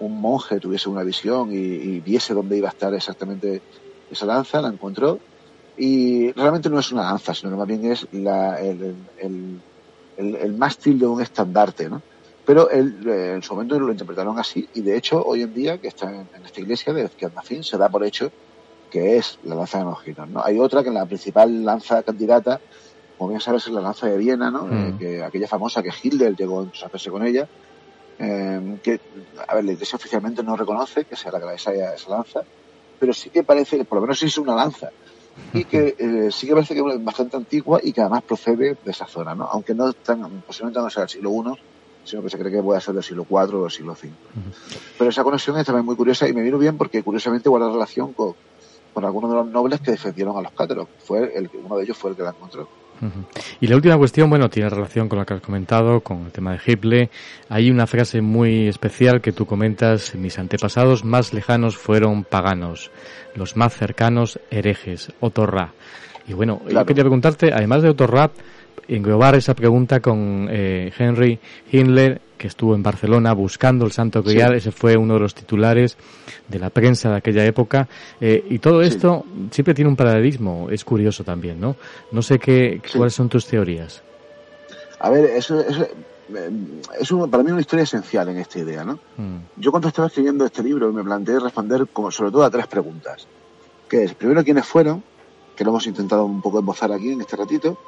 [0.00, 3.62] un monje tuviese una visión y, viese dónde iba a estar exactamente
[4.10, 5.18] esa lanza, la encontró.
[5.78, 8.26] Y realmente no es una lanza, sino más bien es el,
[9.18, 9.60] el,
[10.18, 12.02] el, mástil de un estandarte, ¿no?
[12.44, 15.78] Pero él, eh, en su momento lo interpretaron así y de hecho hoy en día
[15.78, 18.32] que está en, esta iglesia de Ezquialmacín se da por hecho
[18.90, 20.28] que es la lanza de Longinos.
[20.28, 20.44] ¿no?
[20.44, 22.60] Hay otra que en la principal lanza candidata,
[23.16, 24.66] como bien sabes, es la lanza de Viena, ¿no?
[24.66, 24.72] Mm.
[24.72, 27.48] Eh, que aquella famosa que Hitler llegó a hacerse con ella,
[28.18, 29.00] eh, que,
[29.48, 32.42] a ver, la iglesia oficialmente no reconoce que sea la que la esa, esa lanza,
[33.00, 34.90] pero sí que parece, por lo menos es una lanza,
[35.54, 35.96] y que
[36.30, 39.44] sí que parece que es bastante antigua y que además procede de esa zona, ¿no?
[39.44, 41.71] Aunque no tan, posiblemente no sea del siglo I,
[42.04, 44.10] sino que se cree que puede ser del siglo IV o del siglo V.
[44.98, 48.12] Pero esa conexión es también muy curiosa y me vino bien porque curiosamente guarda relación
[48.12, 48.34] con,
[48.92, 50.88] con algunos de los nobles que defendieron a los cátaros.
[50.98, 52.68] Fue el, uno de ellos fue el que la encontró.
[53.60, 56.52] Y la última cuestión, bueno, tiene relación con lo que has comentado, con el tema
[56.52, 57.10] de Hiple.
[57.48, 62.92] Hay una frase muy especial que tú comentas, mis antepasados más lejanos fueron paganos,
[63.34, 65.72] los más cercanos herejes, Otorra.
[66.28, 68.30] Y bueno, yo quería preguntarte, además de Otorra,
[68.96, 71.38] englobar esa pregunta con eh, Henry
[71.70, 75.96] Hindler, que estuvo en Barcelona buscando el Santo Grial, ese fue uno de los titulares
[76.48, 77.88] de la prensa de aquella época,
[78.20, 81.76] eh, y todo esto siempre tiene un paralelismo, es curioso también, ¿no?
[82.10, 84.02] No sé qué, cuáles son tus teorías.
[84.98, 85.82] A ver, eso, eso
[86.98, 88.98] es para mí una historia esencial en esta idea, ¿no?
[89.16, 89.38] Mm.
[89.56, 93.26] Yo cuando estaba escribiendo este libro me planteé responder como sobre todo a tres preguntas,
[93.88, 95.02] que es, primero, quiénes fueron,
[95.56, 97.78] que lo hemos intentado un poco embozar aquí en este ratito,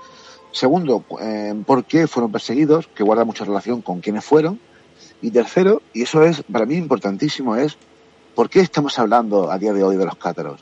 [0.54, 4.60] Segundo, eh, por qué fueron perseguidos, que guarda mucha relación con quiénes fueron.
[5.20, 7.76] Y tercero, y eso es para mí importantísimo, es
[8.36, 10.60] por qué estamos hablando a día de hoy de los cátaros.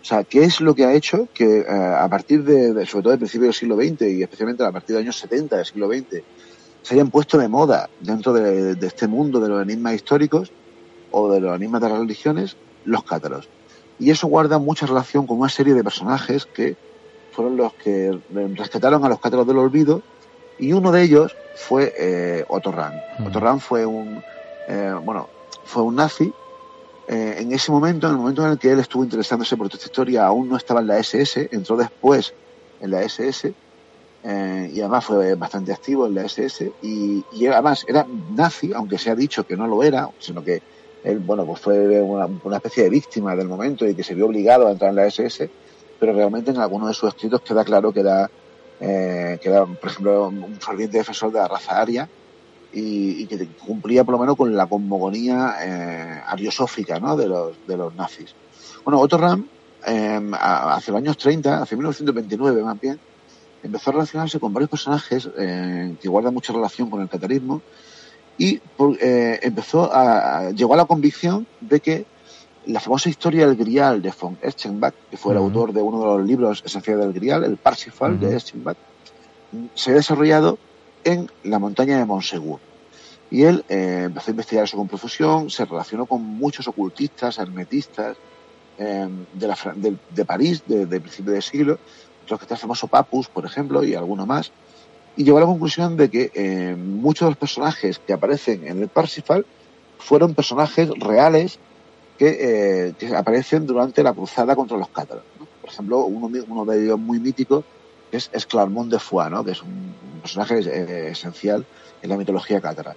[0.00, 3.10] O sea, ¿qué es lo que ha hecho que eh, a partir de, sobre todo
[3.10, 5.88] del principio del siglo XX y especialmente a partir de los años 70 del siglo
[5.88, 6.22] XX,
[6.80, 10.52] se hayan puesto de moda dentro de, de este mundo de los enigmas históricos
[11.10, 12.56] o de los enigmas de las religiones,
[12.86, 13.50] los cátaros?
[13.98, 16.76] Y eso guarda mucha relación con una serie de personajes que
[17.34, 18.18] fueron los que
[18.54, 20.02] rescataron a los cátaros del olvido
[20.58, 22.94] y uno de ellos fue eh, Otto Rahn.
[23.18, 23.26] Mm.
[23.26, 24.22] Otto Rahn fue un,
[24.68, 25.28] eh, bueno,
[25.64, 26.32] fue un nazi.
[27.08, 29.76] Eh, en ese momento, en el momento en el que él estuvo interesándose por toda
[29.76, 32.32] esta historia, aún no estaba en la SS, entró después
[32.80, 33.52] en la SS
[34.24, 38.96] eh, y además fue bastante activo en la SS y, y, además era nazi, aunque
[38.96, 40.62] se ha dicho que no lo era, sino que
[41.02, 44.24] él, bueno, pues fue una, una especie de víctima del momento y que se vio
[44.24, 45.50] obligado a entrar en la SS
[45.98, 48.30] pero realmente en algunos de sus escritos queda claro que era,
[48.80, 52.08] eh, que era por ejemplo, un ferviente defensor de la raza aria
[52.72, 57.16] y, que cumplía por lo menos con la cosmogonía eh, ariosófica ¿no?
[57.16, 58.34] de, los, de los nazis.
[58.84, 59.46] Bueno, Otto Ram,
[59.86, 62.98] eh, hace los años 30, hace 1929 más bien,
[63.62, 67.62] empezó a relacionarse con varios personajes eh, que guardan mucha relación con el catarismo
[68.36, 68.60] y
[69.00, 72.06] eh, empezó a, llegó a la convicción de que
[72.66, 76.06] la famosa historia del Grial de von Eschenbach, que fue el autor de uno de
[76.06, 78.76] los libros esenciales del Grial, el Parsifal de Eschenbach,
[79.74, 80.58] se ha desarrollado
[81.04, 82.60] en la montaña de Montsegur.
[83.30, 88.16] Y él eh, empezó a investigar eso con profusión, se relacionó con muchos ocultistas, hermetistas
[88.78, 91.78] eh, de, de, París, de, de principio del siglo,
[92.28, 94.52] los que está el famoso Papus, por ejemplo, y alguno más,
[95.16, 98.82] y llegó a la conclusión de que eh, muchos de los personajes que aparecen en
[98.82, 99.46] el Parsifal
[99.98, 101.58] fueron personajes reales
[102.18, 105.24] que, que aparecen durante la cruzada contra los cátaros.
[105.60, 107.64] Por ejemplo, uno, uno de ellos muy mítico
[108.12, 109.44] es Esclarmont de Foix, ¿no?
[109.44, 111.66] que es un, personaje eh, esencial
[112.00, 112.96] en la mitología cátara.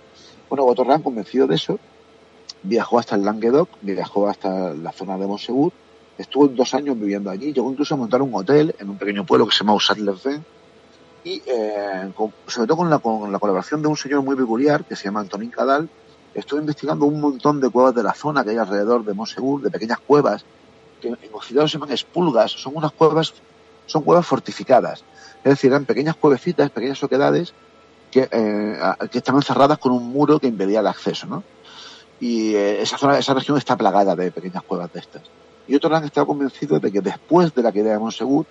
[0.49, 1.77] Bueno, Botorran, convencido de eso,
[2.63, 5.73] viajó hasta el Languedoc, viajó hasta la zona de Montsegur,
[6.17, 9.45] estuvo dos años viviendo allí, llegó incluso a montar un hotel en un pequeño pueblo
[9.45, 10.41] que se llama Usat-les-Vins,
[11.25, 12.11] y eh,
[12.47, 15.19] sobre todo con la, con la, colaboración de un señor muy peculiar que se llama
[15.19, 15.89] Antonín Cadal,
[16.39, 19.71] estuvo investigando un montón de cuevas de la zona que hay alrededor de Montsegur, de
[19.71, 20.45] pequeñas cuevas,
[21.01, 23.33] que en occidente se llaman espulgas, son unas cuevas,
[23.87, 25.03] son cuevas fortificadas,
[25.43, 27.53] es decir, eran pequeñas cuevecitas, pequeñas oquedades
[28.11, 28.77] que, eh,
[29.11, 31.43] que estaban cerradas con un muro que impedía el acceso, ¿no?
[32.19, 35.23] Y eh, esa zona, esa región está plagada de pequeñas cuevas de estas.
[35.67, 38.45] Y otros han estado convencidos de que después de la caída de Monsegur,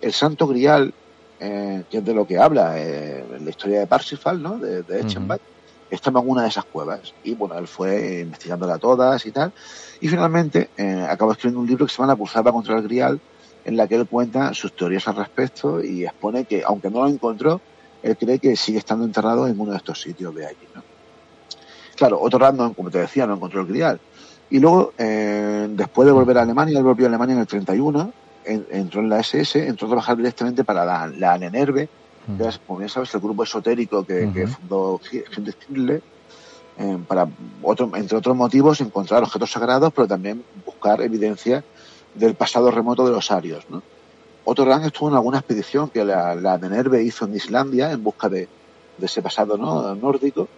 [0.00, 0.92] el Santo Grial,
[1.40, 4.58] eh, que es de lo que habla eh, la historia de Parsifal, ¿no?
[4.58, 5.40] De, de Eschenbach,
[5.90, 7.14] estaba en una de esas cuevas.
[7.24, 9.52] Y bueno, él fue investigándola todas y tal.
[10.00, 13.20] Y finalmente eh, acabó escribiendo un libro que se llama La contra el Grial,
[13.64, 17.08] en la que él cuenta sus teorías al respecto y expone que, aunque no lo
[17.08, 17.60] encontró,
[18.02, 20.68] él cree que sigue estando enterrado en uno de estos sitios de allí.
[20.74, 20.82] ¿no?
[21.96, 24.00] Claro, otro random, como te decía, no encontró el grial.
[24.50, 28.12] Y luego, eh, después de volver a Alemania, él volvió a Alemania en el 31,
[28.44, 31.38] en, entró en la SS, entró a trabajar directamente para la, la
[32.36, 34.32] Que es, como bien sabes, el grupo esotérico que, uh -huh.
[34.34, 36.02] que fundó Heinrich Hitler,
[36.78, 37.28] eh, para,
[37.62, 41.64] otro, entre otros motivos, encontrar objetos sagrados, pero también buscar evidencia
[42.14, 43.64] del pasado remoto de los arios.
[43.68, 43.82] ¿no?
[44.44, 48.48] Otto estuvo en alguna expedición que la, la Nerve hizo en Islandia en busca de,
[48.96, 49.94] de ese pasado ¿no?
[49.94, 50.48] nórdico.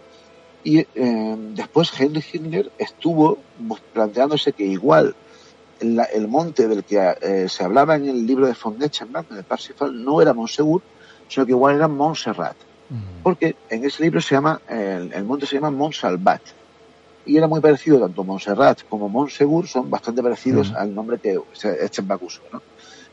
[0.63, 3.39] Y eh, después Heinrich Himmler estuvo
[3.93, 5.15] planteándose que igual
[5.79, 9.37] la, el monte del que eh, se hablaba en el libro de von Netzenbach, en
[9.37, 10.81] el Parsifal, no era Montsegur,
[11.31, 12.57] sino que igual era Montserrat.
[12.89, 13.23] Mm.
[13.23, 16.41] Porque en ese libro se llama, el, el monte se llama Montsalvat
[17.25, 20.77] y era muy parecido, tanto Montserrat como Montsegur son bastante parecidos -huh.
[20.77, 21.39] al nombre que
[21.81, 22.61] Eschenbach usó, ¿no?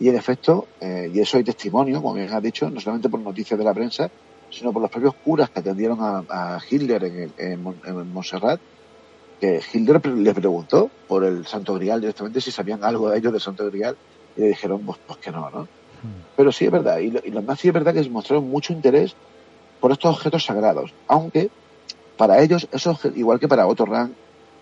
[0.01, 3.21] Y en efecto, eh, y eso hay testimonio, como bien has dicho, no solamente por
[3.21, 4.11] noticias de la prensa,
[4.51, 8.61] sino por los propios curas que atendieron a, a Hitler en, el, en, en, Montserrat,
[9.41, 13.41] que Hitler le preguntó por el Santo Grial directamente si sabían algo de ellos del
[13.41, 13.97] Santo Grial,
[14.37, 15.69] y le dijeron, pues, pues que no, ¿no?
[16.03, 16.35] -huh.
[16.37, 19.15] Pero sí es verdad, y, lo, y los nazis es verdad que mostraron mucho interés
[19.81, 21.51] por estos objetos sagrados, aunque
[22.17, 24.15] para ellos, eso igual que para Otto Rahn,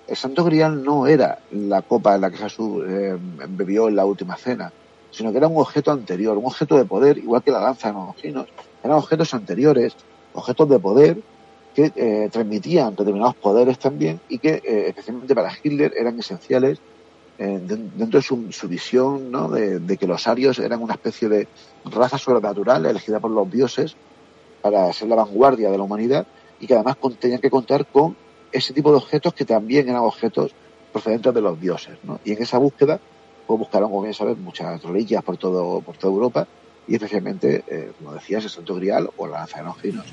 [0.06, 3.16] el Santo Grial no era la copa en la que Jesús eh,
[3.48, 4.72] bebió en la última cena,
[5.10, 7.94] sino que era un objeto anterior, un objeto de poder, igual que la lanza de
[7.94, 8.46] Longinos.
[8.84, 9.96] Eran objetos anteriores,
[10.34, 11.22] objetos de poder
[11.74, 16.78] que eh, transmitían determinados poderes también y que, eh, especialmente para Hitler, eran esenciales
[17.38, 19.48] dentro de su, su visión ¿no?
[19.48, 21.48] de, de, que los arios eran una especie de
[21.84, 23.96] raza sobrenatural elegida por los dioses
[24.62, 26.26] para ser la vanguardia de la humanidad
[26.60, 28.16] y que además tenían que contar con
[28.52, 30.52] ese tipo de objetos que también eran objetos
[30.92, 31.98] procedentes de los dioses.
[32.04, 32.20] ¿no?
[32.24, 32.98] Y en esa búsqueda
[33.46, 36.48] pues buscaron, como bien sabes, muchas reliquias por, todo, por toda Europa
[36.88, 40.06] y especialmente, eh, como decías, el Santo Grial o la lanza de los ginos.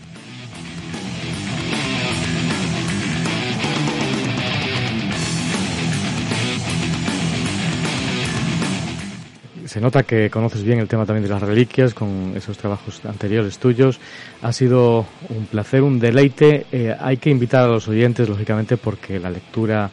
[9.66, 13.58] Se nota que conoces bien el tema también de las reliquias con esos trabajos anteriores
[13.58, 14.00] tuyos.
[14.42, 16.66] Ha sido un placer, un deleite.
[16.72, 19.90] Eh, hay que invitar a los oyentes, lógicamente, porque la lectura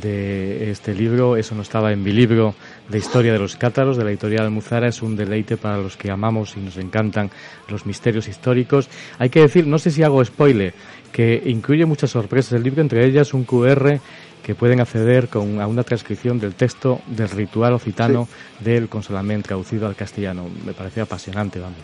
[0.00, 2.54] de este libro, eso no estaba en mi libro
[2.88, 6.10] de historia de los cátaros de la editorial Muzara, es un deleite para los que
[6.10, 7.30] amamos y nos encantan
[7.68, 8.88] los misterios históricos.
[9.18, 10.74] Hay que decir, no sé si hago spoiler,
[11.12, 14.00] que incluye muchas sorpresas el libro, entre ellas un QR
[14.46, 18.28] que pueden acceder con, a una transcripción del texto del ritual occitano
[18.58, 18.64] sí.
[18.64, 20.44] del Consolament traducido al castellano.
[20.64, 21.80] Me parece apasionante, vamos.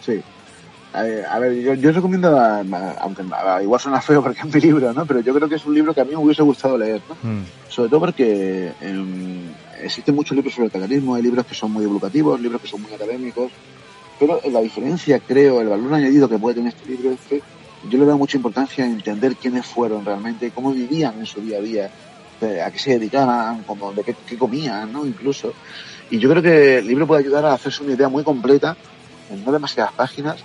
[0.00, 0.22] Sí.
[0.94, 3.22] A ver, yo, yo recomiendo, a, a, aunque
[3.62, 5.04] igual suena feo porque es mi libro, ¿no?
[5.04, 7.16] Pero yo creo que es un libro que a mí me hubiese gustado leer, ¿no?
[7.30, 7.44] Mm.
[7.68, 9.52] Sobre todo porque eh,
[9.82, 12.80] existen muchos libros sobre el catalanismo, hay libros que son muy educativos, libros que son
[12.80, 13.52] muy académicos,
[14.18, 17.42] pero la diferencia, creo, el valor añadido que puede tener este libro es que
[17.88, 21.58] yo le veo mucha importancia en entender quiénes fueron realmente, cómo vivían en su día
[21.58, 21.90] a día,
[22.64, 25.06] a qué se dedicaban, como, de qué, qué, comían, ¿no?
[25.06, 25.52] Incluso.
[26.10, 28.76] Y yo creo que el libro puede ayudar a hacerse una idea muy completa,
[29.30, 30.36] en no demasiadas páginas,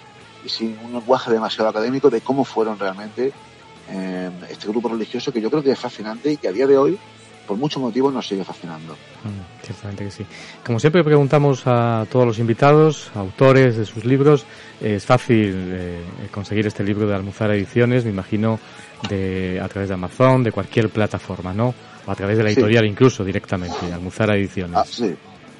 [0.45, 3.34] y sin un lenguaje demasiado académico, de cómo fueron realmente
[3.89, 6.77] eh, este grupo religioso que yo creo que es fascinante y que a día de
[6.77, 6.99] hoy,
[7.47, 8.93] por muchos motivos, nos sigue fascinando.
[8.93, 10.26] Mm, ciertamente que sí.
[10.65, 14.45] Como siempre preguntamos a todos los invitados, autores de sus libros,
[14.81, 15.99] es fácil eh,
[16.31, 18.60] conseguir este libro de Almuzara Ediciones, me imagino,
[19.10, 21.73] de, a través de Amazon, de cualquier plataforma, ¿no?
[22.06, 24.77] O a través de la editorial incluso, directamente, Almuzara Ediciones.
[24.77, 25.15] Ah, sí.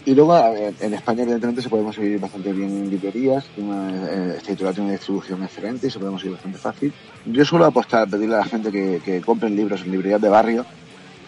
[0.06, 0.38] Y luego
[0.80, 3.44] en España, evidentemente, se podemos seguir bastante bien en librerías.
[3.58, 6.94] Eh, este editorial tiene una distribución excelente y se podemos seguir bastante fácil.
[7.26, 10.66] Yo suelo apostar, pedirle a la gente que, que compren libros en librerías de barrio,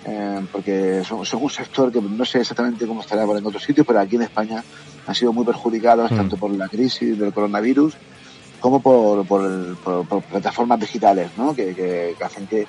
[0.09, 3.85] eh, porque son, un sector que no sé exactamente cómo estará por en otros sitios,
[3.85, 4.63] pero aquí en España
[5.05, 6.15] han sido muy perjudicados mm.
[6.15, 7.95] tanto por la crisis del coronavirus
[8.59, 11.55] como por, por, plataformas digitales, ¿no?
[11.55, 12.67] que, que hacen que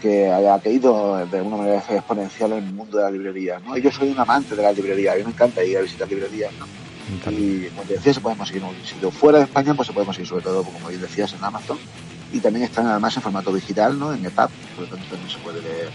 [0.00, 3.58] que haya caído de alguna manera exponencial en el mundo de la librería.
[3.58, 3.76] ¿no?
[3.76, 6.08] Y yo soy un amante de la librería, a mí me encanta ir a visitar
[6.08, 6.52] librerías.
[6.58, 6.66] ¿no?
[7.30, 9.92] Y como te decía, se podemos seguir en un sitio fuera de España, pues se
[9.92, 11.78] podemos ir sobre todo, como decías, en Amazon.
[12.32, 14.12] Y también están además en formato digital, ¿no?
[14.12, 15.88] En EPUB, por lo tanto también se puede leer.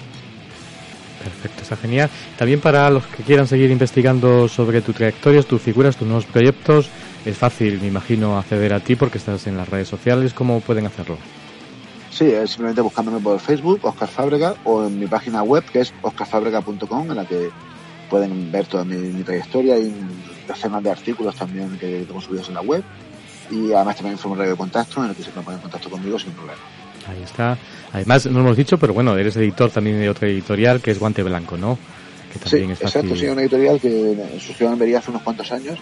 [1.23, 2.09] Perfecto, está genial.
[2.37, 6.89] También para los que quieran seguir investigando sobre tu trayectoria, tus figuras, tus nuevos proyectos,
[7.25, 10.33] es fácil, me imagino, acceder a ti porque estás en las redes sociales.
[10.33, 11.17] ¿Cómo pueden hacerlo?
[12.11, 15.93] Sí, es simplemente buscándome por Facebook, Oscar Fábrega, o en mi página web, que es
[16.01, 17.49] oscarfábrega.com, en la que
[18.09, 19.95] pueden ver toda mi, trayectoria y
[20.47, 22.83] decenas de artículos también que tengo subidos en la web.
[23.49, 25.89] Y además también un formulario de contacto en el que se pueden poner en contacto
[25.89, 26.61] conmigo sin problema.
[27.07, 27.57] Ahí está.
[27.93, 30.99] Además, no lo hemos dicho, pero bueno, eres editor también de otra editorial que es
[30.99, 31.77] Guante Blanco, ¿no?
[32.31, 35.77] Que también sí, exacto, sí, una editorial que surgió en Vería hace unos cuantos años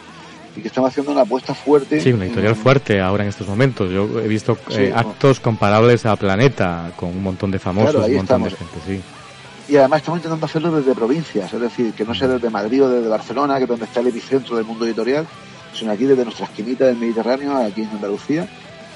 [0.55, 2.01] y que estamos haciendo una apuesta fuerte.
[2.01, 3.89] Sí, una editorial fuerte ahora en estos momentos.
[3.89, 8.43] Yo he visto eh, actos comparables a Planeta, con un montón de famosos, un montón
[8.43, 9.01] de gente, sí.
[9.69, 12.89] Y además estamos intentando hacerlo desde provincias, es decir, que no sea desde Madrid o
[12.89, 15.25] desde Barcelona, que es donde está el epicentro del mundo editorial,
[15.73, 18.49] sino aquí desde nuestra esquinita del Mediterráneo, aquí en Andalucía.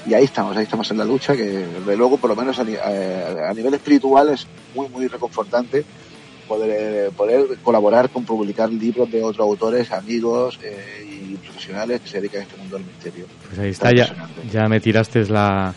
[0.06, 2.62] Y ahí estamos, ahí estamos en la lucha, que desde luego, por lo menos a,
[2.62, 5.84] a nivel espiritual, es muy, muy reconfortante
[6.46, 12.20] poder, poder colaborar con publicar libros de otros autores, amigos eh, y profesionales que se
[12.20, 13.26] dedican a este mundo del misterio.
[13.48, 15.74] Pues ahí está, ya, ya me tiraste la,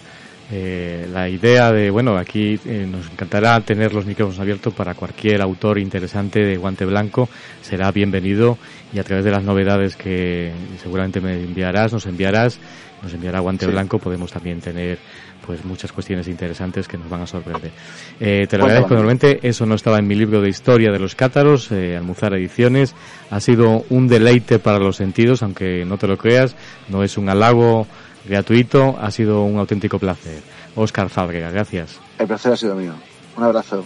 [0.52, 5.42] eh, la idea de, bueno, aquí eh, nos encantará tener los micrófonos abiertos para cualquier
[5.42, 7.30] autor interesante de Guante Blanco,
[7.62, 8.58] será bienvenido
[8.92, 10.52] y a través de las novedades que
[10.82, 12.60] seguramente me enviarás, nos enviarás,
[13.04, 14.98] nos enviará Guante Blanco, podemos también tener
[15.46, 17.72] pues muchas cuestiones interesantes que nos van a sorprender.
[18.20, 21.16] Eh, te lo agradezco enormemente, eso no estaba en mi libro de historia de los
[21.16, 22.94] cátaros, eh, Almuzar Ediciones,
[23.30, 26.56] ha sido un deleite para los sentidos, aunque no te lo creas,
[26.90, 27.88] no es un halago
[28.26, 30.42] gratuito, ha sido un auténtico placer.
[30.76, 32.00] Oscar Fábrega, gracias.
[32.18, 32.94] El placer ha sido mío.
[33.38, 33.86] Un abrazo.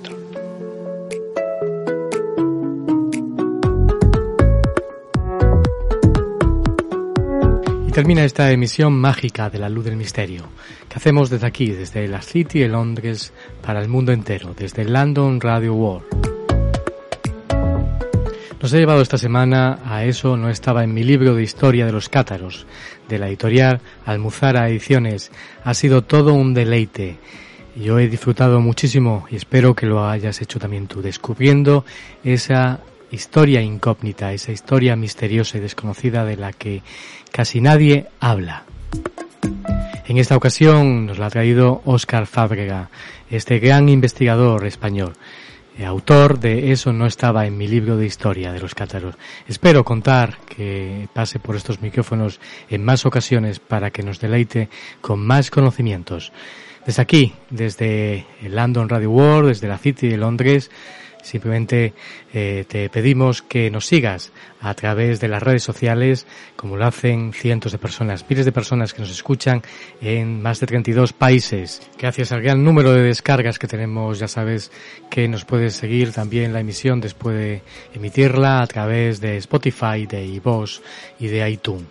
[7.93, 10.47] Termina esta emisión mágica de la luz del misterio,
[10.87, 15.41] que hacemos desde aquí, desde la City de Londres, para el mundo entero, desde London
[15.41, 16.05] Radio World.
[18.61, 21.91] Nos ha llevado esta semana a eso, no estaba en mi libro de historia de
[21.91, 22.65] los cátaros,
[23.09, 25.29] de la editorial Almuzara Ediciones.
[25.65, 27.17] Ha sido todo un deleite.
[27.75, 31.83] Yo he disfrutado muchísimo y espero que lo hayas hecho también tú, descubriendo
[32.23, 32.79] esa
[33.11, 36.81] historia incógnita, esa historia misteriosa y desconocida de la que
[37.31, 38.63] casi nadie habla.
[40.07, 42.89] En esta ocasión nos la ha traído Óscar Fábrega,
[43.29, 45.13] este gran investigador español.
[45.77, 49.15] eh, autor de Eso no estaba en mi libro de historia de los cátaros.
[49.47, 52.39] Espero contar que pase por estos micrófonos
[52.69, 54.69] en más ocasiones para que nos deleite
[54.99, 56.33] con más conocimientos.
[56.85, 60.71] Desde aquí, desde el London Radio World, desde la City de Londres,
[61.21, 61.93] Simplemente
[62.33, 67.33] eh, te pedimos que nos sigas a través de las redes sociales, como lo hacen
[67.33, 69.61] cientos de personas, miles de personas que nos escuchan
[70.01, 71.81] en más de 32 países.
[71.97, 74.71] Gracias al gran número de descargas que tenemos, ya sabes
[75.09, 77.61] que nos puedes seguir también la emisión después de
[77.93, 80.81] emitirla a través de Spotify, de iVoox
[81.19, 81.87] y de iTunes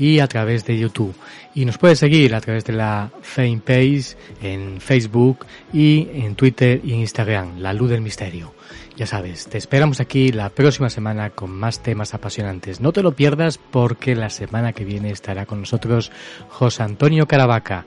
[0.00, 1.14] y a través de YouTube.
[1.54, 6.94] Y nos puedes seguir a través de la fanpage en Facebook y en Twitter y
[6.94, 8.54] Instagram, La Luz del Misterio.
[9.00, 12.82] Ya sabes, te esperamos aquí la próxima semana con más temas apasionantes.
[12.82, 16.12] No te lo pierdas porque la semana que viene estará con nosotros
[16.50, 17.86] José Antonio Caravaca.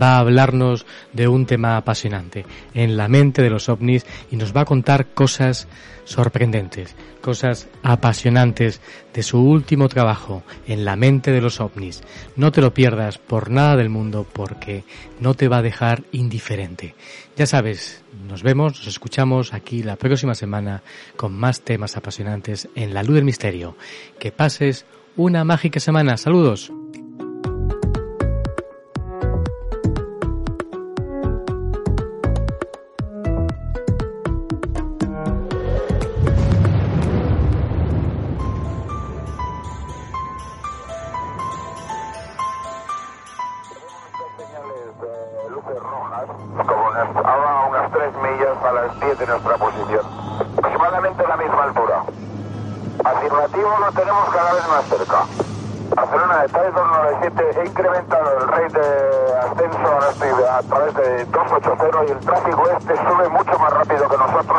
[0.00, 4.56] Va a hablarnos de un tema apasionante en la mente de los ovnis y nos
[4.56, 5.68] va a contar cosas
[6.04, 8.80] sorprendentes, cosas apasionantes
[9.12, 12.02] de su último trabajo en la mente de los ovnis.
[12.36, 14.84] No te lo pierdas por nada del mundo porque
[15.20, 16.94] no te va a dejar indiferente.
[17.36, 20.82] Ya sabes, nos vemos, nos escuchamos aquí la próxima semana
[21.16, 23.76] con más temas apasionantes en La Luz del Misterio.
[24.20, 24.86] Que pases
[25.16, 26.16] una mágica semana.
[26.16, 26.70] Saludos.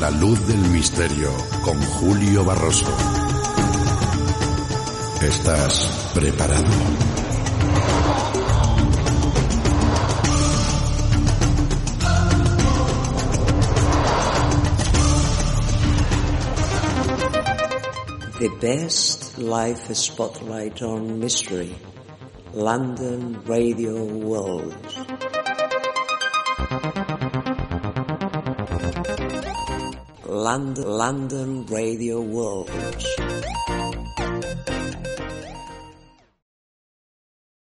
[0.00, 1.30] La luz del misterio
[1.64, 2.86] con Julio Barroso.
[5.22, 6.64] ¿Estás preparado?
[18.38, 21.74] The best life spotlight on mystery.
[22.52, 24.85] London Radio World.
[30.46, 32.70] London, London Radio World.